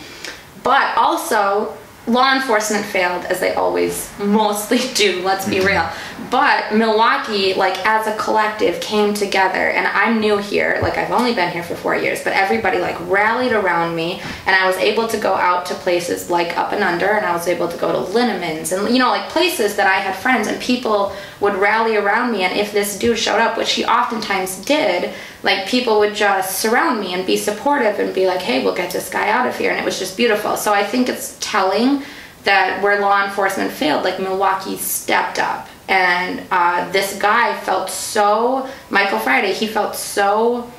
But 0.63 0.97
also, 0.97 1.78
law 2.07 2.33
enforcement 2.33 2.85
failed 2.85 3.25
as 3.25 3.39
they 3.39 3.53
always 3.53 4.11
mostly 4.17 4.79
do 4.93 5.21
let's 5.23 5.47
be 5.47 5.57
mm-hmm. 5.57 5.67
real 5.67 5.89
but 6.30 6.73
milwaukee 6.73 7.53
like 7.53 7.78
as 7.86 8.07
a 8.07 8.15
collective 8.17 8.80
came 8.82 9.13
together 9.13 9.69
and 9.69 9.88
i'm 9.88 10.19
new 10.19 10.38
here 10.38 10.80
like 10.82 10.97
i've 10.97 11.11
only 11.11 11.34
been 11.34 11.51
here 11.51 11.63
for 11.63 11.75
four 11.75 11.95
years 11.95 12.23
but 12.23 12.34
everybody 12.34 12.80
like 12.80 12.97
rallied 13.09 13.51
around 13.51 13.95
me 13.95 14.21
and 14.45 14.55
i 14.55 14.65
was 14.65 14.75
able 14.78 15.07
to 15.07 15.17
go 15.17 15.34
out 15.34 15.65
to 15.65 15.73
places 15.75 16.30
like 16.30 16.57
up 16.57 16.71
and 16.71 16.84
under 16.84 17.07
and 17.07 17.25
i 17.25 17.34
was 17.34 17.47
able 17.47 17.67
to 17.67 17.78
go 17.78 17.91
to 17.91 18.11
linneman's 18.11 18.71
and 18.71 18.89
you 18.93 18.99
know 18.99 19.09
like 19.09 19.30
places 19.30 19.75
that 19.75 19.88
i 19.88 19.99
had 19.99 20.15
friends 20.15 20.47
and 20.47 20.61
people 20.61 21.13
would 21.39 21.55
rally 21.55 21.95
around 21.95 22.32
me 22.32 22.43
and 22.43 22.57
if 22.57 22.71
this 22.71 22.97
dude 22.97 23.17
showed 23.17 23.39
up 23.39 23.57
which 23.57 23.73
he 23.73 23.86
oftentimes 23.86 24.63
did 24.65 25.13
like 25.43 25.67
people 25.67 25.99
would 25.99 26.15
just 26.15 26.59
surround 26.59 26.99
me 26.99 27.13
and 27.13 27.25
be 27.25 27.38
supportive 27.38 27.99
and 27.99 28.13
be 28.13 28.28
like, 28.28 28.41
hey, 28.41 28.63
we'll 28.63 28.75
get 28.75 28.91
this 28.91 29.09
guy 29.09 29.30
out 29.30 29.47
of 29.47 29.57
here. 29.57 29.71
And 29.71 29.80
it 29.80 29.86
was 29.86 29.99
just 29.99 30.17
beautiful. 30.17 30.57
So 30.57 30.73
I 30.73 30.84
think 30.84 31.09
it's 31.09 31.38
telling 31.39 32.03
that 32.43 32.82
where 32.82 32.99
law 32.99 33.23
enforcement 33.23 33.71
failed, 33.71 34.03
like 34.03 34.19
Milwaukee 34.19 34.78
stepped 34.78 35.39
up. 35.39 35.69
And 35.88 36.45
uh, 36.51 36.91
this 36.91 37.17
guy 37.17 37.57
felt 37.61 37.89
so, 37.89 38.69
Michael 38.89 39.19
Friday, 39.19 39.53
he 39.53 39.67
felt 39.67 39.95
so 39.95 40.69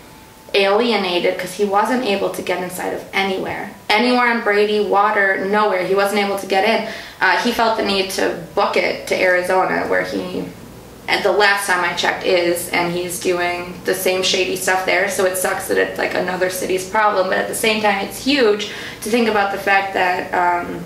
alienated 0.54 1.34
because 1.34 1.54
he 1.54 1.64
wasn't 1.64 2.04
able 2.04 2.30
to 2.30 2.42
get 2.42 2.62
inside 2.62 2.94
of 2.94 3.06
anywhere. 3.12 3.74
Anywhere 3.88 4.32
on 4.32 4.42
Brady, 4.42 4.86
water, 4.86 5.46
nowhere. 5.46 5.86
He 5.86 5.94
wasn't 5.94 6.20
able 6.20 6.38
to 6.38 6.46
get 6.46 6.64
in. 6.64 6.92
Uh, 7.20 7.36
he 7.42 7.52
felt 7.52 7.78
the 7.78 7.84
need 7.84 8.11
to 8.11 8.44
book 8.54 8.76
it 8.76 9.06
to 9.09 9.14
Arizona 9.14 9.86
where 9.88 10.04
he 10.04 10.44
and 11.09 11.24
the 11.24 11.32
last 11.32 11.66
time 11.66 11.82
I 11.82 11.94
checked 11.94 12.26
is, 12.26 12.68
and 12.68 12.92
he's 12.92 13.18
doing 13.18 13.80
the 13.84 13.94
same 13.94 14.22
shady 14.22 14.56
stuff 14.56 14.84
there. 14.84 15.09
So 15.09 15.24
it 15.24 15.38
sucks 15.38 15.66
that 15.68 15.78
it's 15.78 15.96
like 15.96 16.12
another 16.12 16.50
city's 16.50 16.88
problem, 16.88 17.28
but 17.28 17.38
at 17.38 17.48
the 17.48 17.54
same 17.54 17.80
time, 17.80 18.06
it's 18.06 18.22
huge 18.22 18.66
to 19.00 19.11
think 19.11 19.26
about 19.26 19.52
the 19.52 19.59
fact 19.59 19.94
that 19.94 20.34
um, 20.34 20.84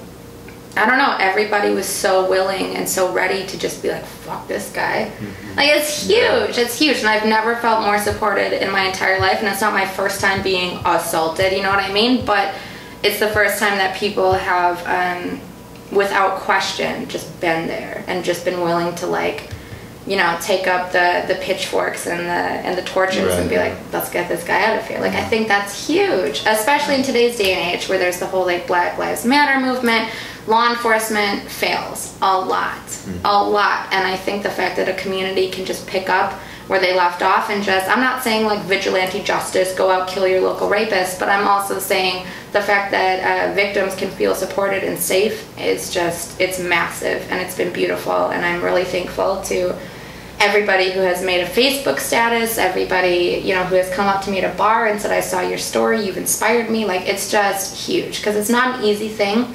I 0.74 0.86
don't 0.86 0.96
know, 0.98 1.16
everybody 1.20 1.74
was 1.74 1.86
so 1.86 2.28
willing 2.30 2.76
and 2.76 2.88
so 2.88 3.12
ready 3.12 3.46
to 3.46 3.58
just 3.58 3.82
be 3.82 3.90
like, 3.90 4.04
fuck 4.04 4.48
this 4.48 4.70
guy. 4.72 5.10
Like, 5.54 5.68
it's 5.68 6.06
huge. 6.06 6.56
It's 6.56 6.78
huge. 6.78 6.98
And 7.00 7.08
I've 7.08 7.26
never 7.26 7.56
felt 7.56 7.84
more 7.84 7.98
supported 7.98 8.62
in 8.64 8.72
my 8.72 8.84
entire 8.86 9.20
life. 9.20 9.40
And 9.40 9.48
it's 9.48 9.60
not 9.60 9.74
my 9.74 9.84
first 9.84 10.20
time 10.20 10.42
being 10.42 10.78
assaulted, 10.86 11.52
you 11.52 11.62
know 11.62 11.68
what 11.68 11.78
I 11.84 11.92
mean? 11.92 12.24
But 12.24 12.54
it's 13.02 13.18
the 13.20 13.28
first 13.28 13.58
time 13.58 13.76
that 13.78 13.96
people 13.98 14.32
have, 14.32 14.78
um, 14.86 15.40
without 15.90 16.38
question, 16.40 17.06
just 17.06 17.38
been 17.40 17.66
there 17.68 18.02
and 18.06 18.24
just 18.24 18.44
been 18.46 18.62
willing 18.62 18.94
to, 18.94 19.06
like, 19.06 19.50
you 20.06 20.16
know, 20.16 20.36
take 20.40 20.66
up 20.66 20.90
the, 20.90 21.24
the 21.28 21.34
pitchforks 21.42 22.06
and 22.08 22.20
the 22.20 22.32
and 22.66 22.76
the 22.76 22.82
torches 22.82 23.34
and 23.36 23.48
be 23.48 23.56
Right. 23.56 23.70
like, 23.72 23.92
let's 23.92 24.10
get 24.10 24.28
this 24.28 24.42
guy 24.42 24.64
out 24.64 24.76
of 24.80 24.86
here. 24.88 24.98
Like 24.98 25.12
I 25.14 25.22
think 25.22 25.46
that's 25.46 25.86
huge, 25.86 26.42
especially 26.44 26.96
in 26.96 27.04
today's 27.04 27.36
day 27.36 27.52
and 27.54 27.72
age 27.76 27.88
where 27.88 27.98
there's 28.00 28.18
the 28.18 28.26
whole 28.26 28.44
like 28.44 28.66
Black 28.66 28.98
Lives 28.98 29.24
Matter 29.24 29.64
movement. 29.64 30.10
Law 30.46 30.70
enforcement 30.70 31.48
fails 31.48 32.16
a 32.20 32.38
lot, 32.38 32.80
a 33.24 33.44
lot, 33.44 33.92
and 33.92 34.06
I 34.06 34.16
think 34.16 34.42
the 34.42 34.50
fact 34.50 34.76
that 34.76 34.88
a 34.88 34.94
community 34.94 35.50
can 35.50 35.64
just 35.64 35.86
pick 35.86 36.08
up 36.08 36.32
where 36.66 36.80
they 36.80 36.94
left 36.94 37.22
off 37.22 37.50
and 37.50 37.62
just 37.62 37.88
I'm 37.88 38.00
not 38.00 38.22
saying 38.22 38.46
like 38.46 38.60
vigilante 38.62 39.22
justice, 39.22 39.74
go 39.74 39.90
out 39.90 40.08
kill 40.08 40.26
your 40.26 40.40
local 40.40 40.68
rapist, 40.68 41.20
but 41.20 41.28
I'm 41.28 41.46
also 41.46 41.78
saying 41.78 42.26
the 42.52 42.62
fact 42.62 42.90
that 42.92 43.50
uh, 43.50 43.54
victims 43.54 43.94
can 43.94 44.10
feel 44.10 44.34
supported 44.34 44.82
and 44.84 44.98
safe 44.98 45.46
is 45.58 45.92
just 45.92 46.40
it's 46.40 46.58
massive 46.58 47.26
and 47.30 47.40
it's 47.40 47.56
been 47.56 47.72
beautiful 47.72 48.30
and 48.30 48.44
I'm 48.44 48.62
really 48.62 48.84
thankful 48.84 49.42
to 49.42 49.76
everybody 50.42 50.90
who 50.90 51.00
has 51.00 51.24
made 51.24 51.40
a 51.40 51.46
Facebook 51.46 52.00
status, 52.00 52.58
everybody, 52.58 53.40
you 53.44 53.54
know, 53.54 53.62
who 53.64 53.76
has 53.76 53.88
come 53.90 54.08
up 54.08 54.24
to 54.24 54.30
me 54.30 54.40
at 54.40 54.52
a 54.52 54.56
bar 54.56 54.88
and 54.88 55.00
said, 55.00 55.12
I 55.12 55.20
saw 55.20 55.40
your 55.40 55.58
story, 55.58 56.04
you've 56.04 56.16
inspired 56.16 56.68
me. 56.68 56.84
Like, 56.84 57.08
it's 57.08 57.30
just 57.30 57.86
huge 57.86 58.18
because 58.18 58.34
it's 58.34 58.50
not 58.50 58.80
an 58.80 58.84
easy 58.84 59.08
thing. 59.08 59.54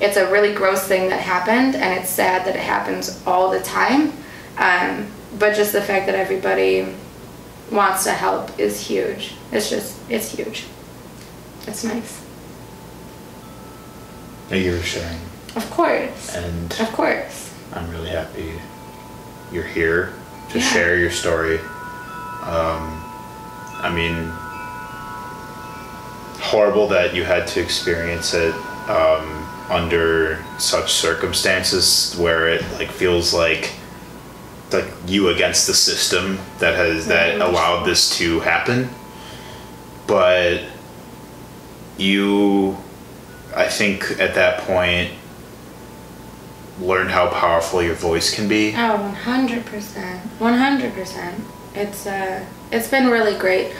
It's 0.00 0.16
a 0.16 0.30
really 0.30 0.54
gross 0.54 0.82
thing 0.86 1.08
that 1.10 1.20
happened, 1.20 1.74
and 1.76 1.98
it's 2.00 2.08
sad 2.10 2.46
that 2.46 2.56
it 2.56 2.62
happens 2.62 3.22
all 3.26 3.50
the 3.50 3.60
time. 3.60 4.12
Um, 4.56 5.06
but 5.38 5.54
just 5.54 5.72
the 5.72 5.82
fact 5.82 6.06
that 6.06 6.14
everybody 6.14 6.94
wants 7.70 8.04
to 8.04 8.12
help 8.12 8.58
is 8.58 8.80
huge. 8.80 9.34
It's 9.52 9.68
just, 9.70 9.98
it's 10.08 10.32
huge. 10.32 10.64
It's 11.66 11.84
nice. 11.84 12.22
Thank 14.48 14.64
you 14.64 14.76
for 14.78 14.84
sharing. 14.84 15.18
Of 15.54 15.70
course. 15.70 16.34
And 16.34 16.72
Of 16.80 16.92
course. 16.92 17.52
I'm 17.72 17.88
really 17.90 18.08
happy 18.10 18.52
you're 19.52 19.62
here 19.64 20.12
to 20.50 20.58
Yeah. 20.58 20.64
share 20.64 20.96
your 20.96 21.10
story. 21.10 21.58
Um, 22.42 23.04
I 23.82 23.90
mean, 23.94 24.28
horrible 26.40 26.88
that 26.88 27.14
you 27.14 27.24
had 27.24 27.46
to 27.48 27.60
experience 27.60 28.34
it 28.34 28.54
um, 28.88 29.39
under 29.70 30.44
such 30.58 30.92
circumstances 30.92 32.16
where 32.18 32.48
it 32.48 32.62
like 32.72 32.90
feels 32.90 33.32
like 33.32 33.70
like 34.72 34.86
you 35.06 35.28
against 35.28 35.66
the 35.66 35.74
system 35.74 36.38
that 36.58 36.74
has 36.76 37.06
that 37.06 37.36
Mhm. 37.36 37.48
allowed 37.48 37.84
this 37.84 38.10
to 38.18 38.40
happen. 38.40 38.88
But 40.06 40.60
you, 41.98 42.76
I 43.54 43.66
think, 43.68 44.16
at 44.18 44.34
that 44.34 44.58
point 44.66 45.10
learned 46.80 47.10
how 47.10 47.26
powerful 47.28 47.82
your 47.82 47.94
voice 47.94 48.32
can 48.34 48.48
be. 48.48 48.74
Oh, 48.76 48.96
one 48.96 49.14
hundred 49.14 49.66
percent, 49.66 50.20
one 50.38 50.54
hundred 50.54 50.94
percent. 50.94 51.44
It's 51.74 52.06
uh, 52.06 52.40
it's 52.72 52.88
been 52.88 53.08
really 53.08 53.36
great. 53.38 53.72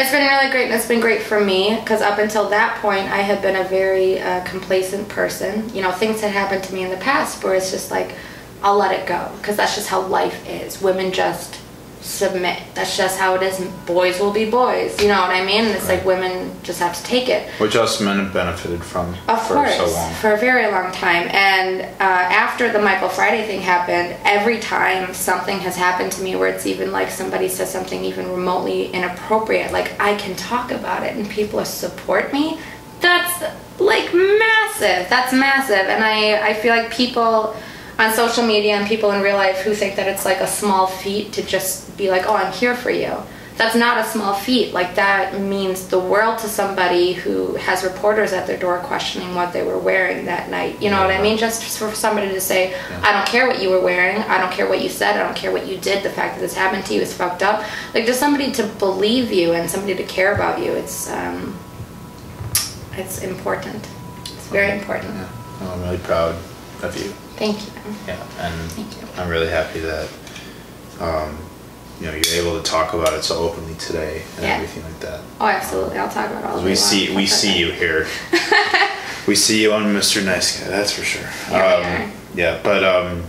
It's 0.00 0.10
been 0.10 0.26
really 0.26 0.50
great, 0.50 0.64
and 0.64 0.72
it's 0.72 0.88
been 0.88 1.00
great 1.00 1.20
for 1.20 1.44
me 1.44 1.76
because 1.78 2.00
up 2.00 2.18
until 2.18 2.48
that 2.48 2.80
point, 2.80 3.04
I 3.10 3.18
had 3.18 3.42
been 3.42 3.56
a 3.56 3.68
very 3.68 4.18
uh, 4.18 4.42
complacent 4.44 5.06
person. 5.10 5.68
You 5.74 5.82
know, 5.82 5.92
things 5.92 6.22
had 6.22 6.30
happened 6.30 6.64
to 6.64 6.72
me 6.72 6.84
in 6.84 6.90
the 6.90 6.96
past 6.96 7.44
where 7.44 7.54
it's 7.54 7.70
just 7.70 7.90
like, 7.90 8.14
I'll 8.62 8.78
let 8.78 8.98
it 8.98 9.06
go 9.06 9.30
because 9.36 9.58
that's 9.58 9.74
just 9.74 9.90
how 9.90 10.00
life 10.00 10.48
is. 10.48 10.80
Women 10.80 11.12
just 11.12 11.59
submit. 12.00 12.58
That's 12.74 12.96
just 12.96 13.18
how 13.18 13.34
it 13.34 13.42
is. 13.42 13.58
Boys 13.86 14.18
will 14.20 14.32
be 14.32 14.50
boys. 14.50 15.00
You 15.00 15.08
know 15.08 15.20
what 15.20 15.30
I 15.30 15.44
mean? 15.44 15.64
And 15.66 15.74
it's 15.76 15.88
like 15.88 16.04
women 16.04 16.50
just 16.62 16.80
have 16.80 16.96
to 16.96 17.02
take 17.04 17.28
it. 17.28 17.48
Which 17.60 17.76
us 17.76 18.00
men 18.00 18.18
have 18.18 18.32
benefited 18.32 18.82
from 18.82 19.14
Of 19.28 19.46
for 19.46 19.54
course, 19.54 19.76
so 19.76 19.86
long. 19.86 20.14
for 20.14 20.32
a 20.32 20.38
very 20.38 20.70
long 20.70 20.92
time. 20.92 21.28
And 21.30 21.82
uh, 21.82 21.86
after 22.00 22.72
the 22.72 22.80
Michael 22.80 23.08
Friday 23.08 23.46
thing 23.46 23.60
happened, 23.60 24.16
every 24.24 24.58
time 24.60 25.12
something 25.12 25.58
has 25.58 25.76
happened 25.76 26.12
to 26.12 26.22
me 26.22 26.36
where 26.36 26.48
it's 26.48 26.66
even 26.66 26.90
like 26.92 27.10
somebody 27.10 27.48
says 27.48 27.70
something 27.70 28.02
even 28.04 28.30
remotely 28.30 28.86
inappropriate, 28.92 29.72
like 29.72 29.98
I 30.00 30.14
can 30.16 30.34
talk 30.36 30.70
about 30.70 31.02
it 31.02 31.16
and 31.16 31.28
people 31.28 31.62
support 31.64 32.32
me, 32.32 32.58
that's 33.00 33.42
like 33.78 34.12
massive. 34.14 35.08
That's 35.08 35.32
massive. 35.32 35.86
And 35.86 36.02
I, 36.04 36.48
I 36.50 36.54
feel 36.54 36.74
like 36.74 36.90
people 36.92 37.54
on 38.00 38.14
social 38.14 38.44
media 38.44 38.76
and 38.76 38.88
people 38.88 39.12
in 39.12 39.20
real 39.20 39.36
life 39.36 39.58
who 39.58 39.74
think 39.74 39.94
that 39.96 40.08
it's 40.08 40.24
like 40.24 40.38
a 40.38 40.46
small 40.46 40.86
feat 40.86 41.34
to 41.34 41.42
just 41.42 41.94
be 41.98 42.10
like, 42.10 42.24
oh, 42.26 42.34
I'm 42.34 42.50
here 42.50 42.74
for 42.74 42.90
you. 42.90 43.14
That's 43.58 43.74
not 43.74 43.98
a 43.98 44.04
small 44.08 44.32
feat. 44.32 44.72
Like 44.72 44.94
that 44.94 45.38
means 45.38 45.86
the 45.88 45.98
world 45.98 46.38
to 46.38 46.48
somebody 46.48 47.12
who 47.12 47.56
has 47.56 47.84
reporters 47.84 48.32
at 48.32 48.46
their 48.46 48.58
door 48.58 48.78
questioning 48.78 49.34
what 49.34 49.52
they 49.52 49.62
were 49.62 49.78
wearing 49.78 50.24
that 50.24 50.48
night. 50.48 50.80
You 50.80 50.88
know 50.88 50.98
what 50.98 51.10
I 51.10 51.20
mean? 51.20 51.36
Just 51.36 51.78
for 51.78 51.94
somebody 51.94 52.28
to 52.28 52.40
say, 52.40 52.74
I 53.02 53.12
don't 53.12 53.26
care 53.26 53.46
what 53.46 53.60
you 53.60 53.68
were 53.68 53.82
wearing. 53.82 54.16
I 54.22 54.40
don't 54.40 54.50
care 54.50 54.66
what 54.66 54.82
you 54.82 54.88
said. 54.88 55.20
I 55.20 55.22
don't 55.22 55.36
care 55.36 55.52
what 55.52 55.66
you 55.66 55.76
did. 55.76 56.02
The 56.02 56.08
fact 56.08 56.36
that 56.36 56.40
this 56.40 56.54
happened 56.54 56.86
to 56.86 56.94
you 56.94 57.02
is 57.02 57.12
fucked 57.12 57.42
up. 57.42 57.62
Like 57.92 58.06
just 58.06 58.18
somebody 58.18 58.50
to 58.52 58.66
believe 58.78 59.30
you 59.30 59.52
and 59.52 59.68
somebody 59.68 59.94
to 59.94 60.04
care 60.04 60.34
about 60.34 60.58
you. 60.58 60.72
It's 60.72 61.10
um, 61.10 61.54
it's 62.94 63.22
important. 63.22 63.86
It's 64.22 64.46
very 64.46 64.78
important. 64.78 65.14
Yeah. 65.14 65.28
Well, 65.60 65.72
I'm 65.72 65.82
really 65.82 65.98
proud 65.98 66.36
of 66.82 66.96
you. 66.96 67.12
Thank 67.40 67.56
you. 67.58 67.72
Yeah, 68.06 68.22
and 68.38 68.70
Thank 68.72 69.00
you. 69.00 69.08
I'm 69.16 69.30
really 69.30 69.48
happy 69.48 69.80
that 69.80 70.08
um, 71.00 71.38
you 71.98 72.04
know 72.06 72.12
you're 72.12 72.34
able 72.44 72.62
to 72.62 72.62
talk 72.62 72.92
about 72.92 73.14
it 73.14 73.22
so 73.24 73.38
openly 73.38 73.72
today 73.76 74.20
and 74.36 74.44
Yeah. 74.44 74.56
everything 74.56 74.82
like 74.82 75.00
that. 75.00 75.20
Oh, 75.40 75.46
absolutely. 75.46 75.96
I'll 75.96 76.10
talk 76.10 76.30
about 76.30 76.44
all 76.44 76.62
We 76.62 76.74
see 76.74 77.16
we 77.16 77.24
see 77.26 77.58
you 77.58 77.72
here. 77.72 78.06
we 79.26 79.34
see 79.34 79.62
you 79.62 79.72
on 79.72 79.84
Mr. 79.84 80.22
Nice 80.22 80.60
Guy, 80.60 80.68
that's 80.68 80.92
for 80.92 81.02
sure. 81.02 81.26
Are. 81.50 81.82
Um, 81.82 82.12
yeah, 82.34 82.60
but 82.62 82.84
um, 82.84 83.24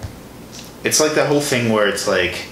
it's 0.83 0.99
like 0.99 1.13
that 1.13 1.29
whole 1.29 1.39
thing 1.39 1.71
where 1.71 1.87
it's 1.87 2.05
like 2.05 2.47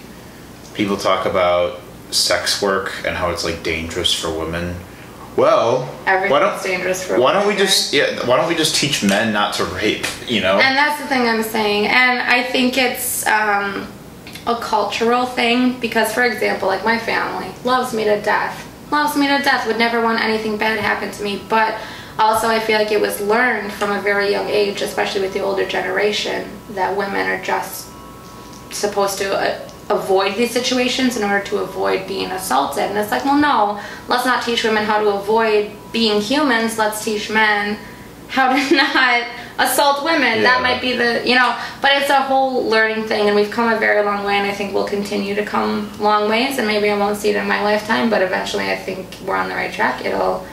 people 0.76 0.95
talk 0.95 1.26
about 1.26 1.82
sex 2.12 2.62
work 2.62 3.03
and 3.05 3.18
how 3.18 3.32
it's 3.32 3.43
like 3.43 3.64
dangerous 3.64 4.14
for 4.14 4.30
women. 4.32 4.78
Well, 5.36 5.86
why 6.06 6.40
don't 6.40 6.62
dangerous 6.62 7.06
for 7.06 7.20
why 7.20 7.34
don't 7.34 7.48
we 7.48 7.56
just 7.56 7.94
yeah 7.94 8.26
why 8.28 8.38
don't 8.38 8.50
we 8.50 8.56
just 8.56 8.76
teach 8.76 9.04
men 9.04 9.32
not 9.32 9.54
to 9.56 9.66
rape? 9.66 10.06
You 10.28 10.42
know. 10.42 10.60
And 10.60 10.76
that's 10.76 11.02
the 11.02 11.08
thing 11.08 11.28
I'm 11.28 11.44
saying. 11.44 11.88
And 11.88 12.20
I 12.20 12.44
think 12.44 12.78
it's 12.78 13.26
um, 13.28 13.88
a 14.46 14.56
cultural 14.60 15.26
thing 15.26 15.80
because, 15.80 16.14
for 16.14 16.24
example, 16.24 16.68
like 16.68 16.84
my 16.84 16.98
family 16.98 17.52
loves 17.64 17.94
me 17.94 18.04
to 18.04 18.22
death, 18.22 18.68
loves 18.92 19.16
me 19.16 19.28
to 19.28 19.44
death, 19.44 19.68
would 19.68 19.78
never 19.78 20.02
want 20.02 20.22
anything 20.22 20.58
bad 20.58 20.76
to 20.76 20.82
happen 20.82 21.12
to 21.12 21.24
me. 21.24 21.42
But 21.48 21.80
also, 22.18 22.48
I 22.48 22.60
feel 22.60 22.78
like 22.78 22.92
it 22.92 23.00
was 23.00 23.22
learned 23.22 23.72
from 23.72 23.92
a 23.92 24.02
very 24.02 24.30
young 24.32 24.50
age, 24.50 24.82
especially 24.82 25.22
with 25.22 25.34
the 25.34 25.40
older 25.40 25.66
generation, 25.66 26.50
that 26.72 26.98
women 26.98 27.28
are 27.28 27.42
just 27.42 27.88
supposed 28.72 29.18
to 29.20 29.34
uh, 29.34 29.68
avoid 29.90 30.36
these 30.36 30.52
situations 30.52 31.18
in 31.18 31.24
order 31.24 31.44
to 31.46 31.58
avoid 31.58 32.08
being 32.08 32.30
assaulted. 32.32 32.84
And 32.84 32.98
it's 32.98 33.12
like, 33.12 33.26
well, 33.26 33.38
no, 33.38 33.82
let's 34.08 34.26
not 34.26 34.44
teach 34.44 34.64
women 34.64 34.86
how 34.86 35.02
to 35.02 35.10
avoid 35.10 35.72
being 35.92 36.22
humans. 36.22 36.78
Let's 36.78 37.04
teach 37.04 37.30
men 37.30 37.78
how 38.28 38.54
to 38.54 38.76
not 38.76 39.28
assault 39.58 40.06
women. 40.06 40.44
That 40.44 40.62
might 40.62 40.80
be 40.80 40.96
the, 40.96 41.28
you 41.28 41.36
know, 41.36 41.58
but 41.82 41.92
it's 41.94 42.10
a 42.12 42.22
whole 42.22 42.70
learning 42.70 43.06
thing. 43.06 43.28
And 43.28 43.36
we've 43.36 43.50
come 43.50 43.74
a 43.74 43.80
very 43.80 44.06
long 44.06 44.24
way. 44.24 44.36
And 44.36 44.48
I 44.48 44.54
think 44.54 44.74
we'll 44.74 44.88
continue 44.88 45.34
to 45.34 45.44
come 45.44 45.92
long 46.00 46.30
ways. 46.30 46.60
And 46.60 46.68
maybe 46.68 46.90
I 46.92 46.98
won't 46.98 47.18
see 47.18 47.32
it 47.32 47.36
in 47.36 47.48
my 47.48 47.64
lifetime, 47.64 48.12
but 48.12 48.22
eventually 48.22 48.70
I 48.70 48.76
think 48.76 49.18
we're 49.26 49.36
on 49.36 49.50
the 49.50 49.56
right 49.56 49.74
track. 49.74 50.06
It'll, 50.06 50.46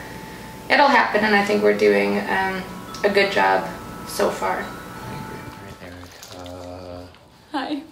it'll 0.70 0.88
happen. 0.88 1.24
And 1.24 1.36
I 1.36 1.44
think 1.44 1.62
we're 1.62 1.76
doing 1.76 2.20
um, 2.20 2.62
a 3.04 3.10
good 3.12 3.30
job 3.30 3.68
so 4.08 4.30
far. 4.30 4.64
Uh, 6.38 7.06
Hi. 7.52 7.82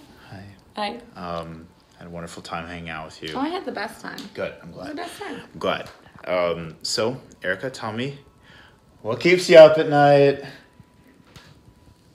Hi. 0.75 0.99
Um, 1.15 1.67
had 1.97 2.07
a 2.07 2.09
wonderful 2.09 2.43
time 2.43 2.67
hanging 2.67 2.89
out 2.89 3.05
with 3.05 3.23
you. 3.23 3.33
Oh, 3.35 3.39
I 3.39 3.49
had 3.49 3.65
the 3.65 3.71
best 3.71 4.01
time. 4.01 4.19
Good. 4.33 4.53
I'm 4.61 4.71
glad. 4.71 4.91
The 4.91 4.95
best 4.95 5.19
time. 5.19 5.41
I'm 5.53 5.59
glad. 5.59 5.89
Um, 6.25 6.75
so, 6.81 7.21
Erica, 7.43 7.69
tell 7.69 7.93
me, 7.93 8.19
what 9.01 9.19
keeps 9.19 9.49
you 9.49 9.57
up 9.57 9.77
at 9.77 9.89
night? 9.89 10.43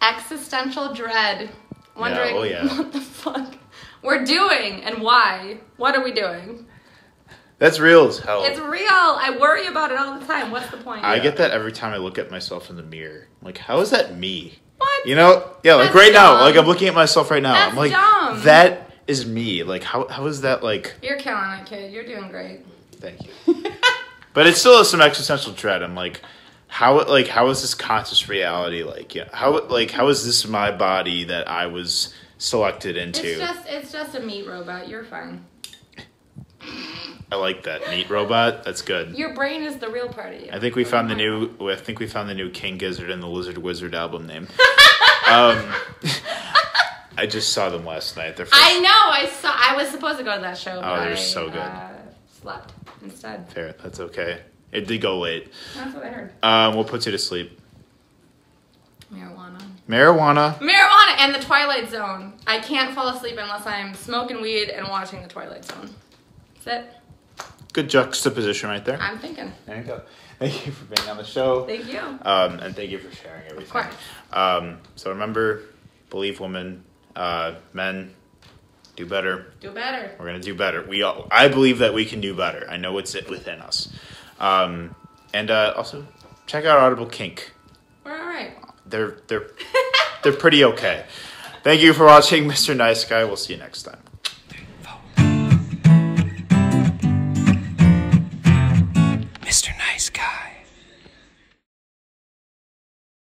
existential 0.03 0.95
dread. 0.95 1.51
Wondering 1.97 2.37
oh 2.37 2.43
yeah. 2.43 2.67
what 2.79 2.93
the 2.93 3.01
fuck 3.01 3.55
we're 4.03 4.25
doing 4.25 4.83
and 4.85 5.03
why. 5.03 5.59
What 5.77 5.97
are 5.97 6.03
we 6.03 6.13
doing? 6.13 6.67
That's 7.59 7.79
real 7.79 8.09
as 8.09 8.19
hell. 8.19 8.45
It's 8.45 8.59
real. 8.59 8.89
I 8.89 9.37
worry 9.39 9.67
about 9.67 9.93
it 9.93 9.99
all 9.99 10.19
the 10.19 10.27
time. 10.27 10.51
What's 10.51 10.71
the 10.71 10.79
point? 10.79 11.05
I 11.05 11.19
get 11.19 11.37
that 11.37 11.51
every 11.51 11.73
time 11.73 11.93
I 11.93 11.99
look 11.99 12.17
at 12.17 12.31
myself 12.31 12.71
in 12.71 12.77
the 12.77 12.83
mirror. 12.83 13.29
Like, 13.43 13.59
how 13.59 13.81
is 13.81 13.91
that 13.91 14.17
me? 14.17 14.59
what? 14.79 15.07
You 15.07 15.15
know? 15.15 15.51
Yeah, 15.63 15.75
like 15.75 15.93
That's 15.93 15.95
right 15.97 16.13
now. 16.13 16.41
Like 16.41 16.57
I'm 16.57 16.67
looking 16.67 16.89
at 16.89 16.95
myself 16.95 17.31
right 17.31 17.43
now. 17.43 17.53
That's 17.53 17.73
I'm 17.73 17.77
like, 17.77 17.93
dumb. 17.93 18.20
That 18.37 18.91
is 19.07 19.27
me. 19.27 19.63
Like, 19.63 19.83
how 19.83 20.09
how 20.09 20.27
is 20.27 20.43
that 20.43 20.63
like? 20.63 20.95
You're 21.03 21.19
killing 21.19 21.51
it, 21.61 21.67
kid. 21.67 21.93
You're 21.93 22.07
doing 22.07 22.31
great. 22.31 22.61
Thank 22.93 23.27
you. 23.27 23.65
but 24.35 24.47
it 24.47 24.57
still 24.57 24.79
has 24.79 24.91
some 24.91 25.01
existential 25.01 25.53
dread. 25.53 25.83
I'm 25.83 25.95
like, 25.95 26.21
how 26.69 27.05
like 27.05 27.27
how 27.27 27.49
is 27.49 27.63
this 27.63 27.75
conscious 27.75 28.29
reality 28.29 28.85
like 28.85 29.13
yeah 29.13 29.29
how 29.33 29.67
like 29.67 29.91
how 29.91 30.07
is 30.07 30.25
this 30.25 30.47
my 30.47 30.71
body 30.71 31.25
that 31.25 31.49
I 31.49 31.67
was 31.67 32.15
selected 32.39 32.97
into? 32.97 33.27
It's 33.27 33.39
just 33.39 33.67
it's 33.69 33.93
just 33.93 34.15
a 34.15 34.21
meat 34.21 34.47
robot. 34.47 34.89
You're 34.89 35.05
fine. 35.05 35.45
I 37.33 37.37
like 37.37 37.63
that 37.65 37.89
meat 37.91 38.11
robot. 38.11 38.65
That's 38.65 38.83
good. 38.83 39.17
Your 39.17 39.35
brain 39.35 39.63
is 39.63 39.77
the 39.77 39.89
real 39.89 40.09
part 40.09 40.35
of 40.35 40.41
you. 40.41 40.49
I 40.53 40.59
think 40.59 40.75
we 40.75 40.85
found 40.85 41.11
the 41.11 41.15
new. 41.15 41.51
I 41.61 41.77
think 41.77 42.01
we 42.01 42.07
found 42.07 42.29
the 42.29 42.35
new 42.35 42.51
King 42.51 42.77
Gizzard 42.77 43.11
and 43.11 43.23
the 43.23 43.29
Lizard 43.29 43.59
Wizard 43.59 43.95
album 43.95 44.27
name. 44.27 44.49
um, 45.29 45.65
I 47.21 47.27
just 47.27 47.53
saw 47.53 47.69
them 47.69 47.85
last 47.85 48.17
night. 48.17 48.35
They're 48.35 48.47
first, 48.47 48.59
I 48.59 48.81
know. 48.81 48.89
I 48.89 49.27
saw. 49.27 49.53
I 49.55 49.77
was 49.77 49.91
supposed 49.91 50.17
to 50.17 50.25
go 50.25 50.35
to 50.35 50.41
that 50.41 50.57
show. 50.57 50.81
but 50.81 51.01
they're 51.05 51.13
I, 51.13 51.17
so 51.17 51.51
good. 51.51 51.59
Uh, 51.59 51.91
slept 52.41 52.73
instead. 53.03 53.47
fair. 53.53 53.75
That's 53.83 54.01
okay. 54.01 54.41
It 54.73 54.87
did 54.87 55.03
go 55.03 55.19
late. 55.19 55.53
That's 55.77 55.95
what 55.95 56.03
I 56.03 56.09
heard. 56.09 56.33
Um, 56.43 56.77
what 56.77 56.87
puts 56.87 57.05
you 57.05 57.13
to 57.13 57.19
sleep? 57.19 57.61
Marijuana. 59.13 59.61
Marijuana. 59.87 60.55
Marijuana 60.61 61.17
and 61.19 61.35
the 61.35 61.41
Twilight 61.41 61.91
Zone. 61.91 62.33
I 62.47 62.59
can't 62.61 62.95
fall 62.95 63.09
asleep 63.09 63.37
unless 63.39 63.67
I'm 63.67 63.93
smoking 63.95 64.41
weed 64.41 64.71
and 64.71 64.89
watching 64.89 65.21
the 65.21 65.29
Twilight 65.29 65.67
Zone. 65.67 65.91
That's 66.65 66.87
it. 66.87 67.47
Good 67.75 67.91
juxtaposition 67.91 68.71
right 68.71 68.85
there. 68.85 68.99
I'm 68.99 69.19
thinking. 69.19 69.53
There 69.67 69.77
you 69.77 69.83
go. 69.83 70.01
Thank 70.39 70.65
you 70.65 70.73
for 70.73 70.87
being 70.87 71.07
on 71.07 71.19
the 71.19 71.25
show. 71.25 71.67
Thank 71.67 71.93
you. 71.93 71.99
Um, 71.99 72.61
and 72.61 72.75
thank 72.75 72.91
you 72.91 72.99
for 72.99 73.15
sharing 73.15 73.43
everything. 73.51 73.65
Of 73.65 73.71
course. 73.71 73.95
Um, 74.33 74.79
so 74.97 75.11
remember, 75.11 75.65
believe 76.09 76.41
women, 76.41 76.83
uh, 77.17 77.55
men, 77.73 78.15
do 78.97 79.07
better. 79.07 79.53
Do 79.61 79.71
better. 79.71 80.15
We're 80.19 80.27
gonna 80.27 80.41
do 80.41 80.55
better. 80.55 80.85
We 80.85 81.03
all, 81.03 81.27
I 81.31 81.49
believe 81.49 81.79
that 81.79 81.95
we 81.95 82.05
can 82.05 82.21
do 82.21 82.35
better. 82.35 82.67
I 82.69 82.77
know 82.77 82.99
it's 82.99 83.15
within 83.29 83.61
us. 83.61 83.89
Um, 84.39 84.95
and 85.33 85.51
uh, 85.51 85.75
also 85.77 86.07
check 86.47 86.65
out 86.65 86.79
Audible 86.79 87.07
Kink. 87.07 87.53
We're 88.05 88.19
all 88.19 88.27
right. 88.27 88.53
They're 88.87 89.19
they're 89.29 89.51
they're 90.23 90.33
pretty 90.33 90.65
okay. 90.65 91.07
Thank 91.63 91.83
you 91.83 91.93
for 91.93 92.07
watching, 92.07 92.45
Mr. 92.49 92.77
Nice 92.77 93.05
Guy. 93.05 93.25
We'll 93.25 93.37
see 93.37 93.55
you 93.55 93.59
next 93.59 93.83
time. 93.83 94.01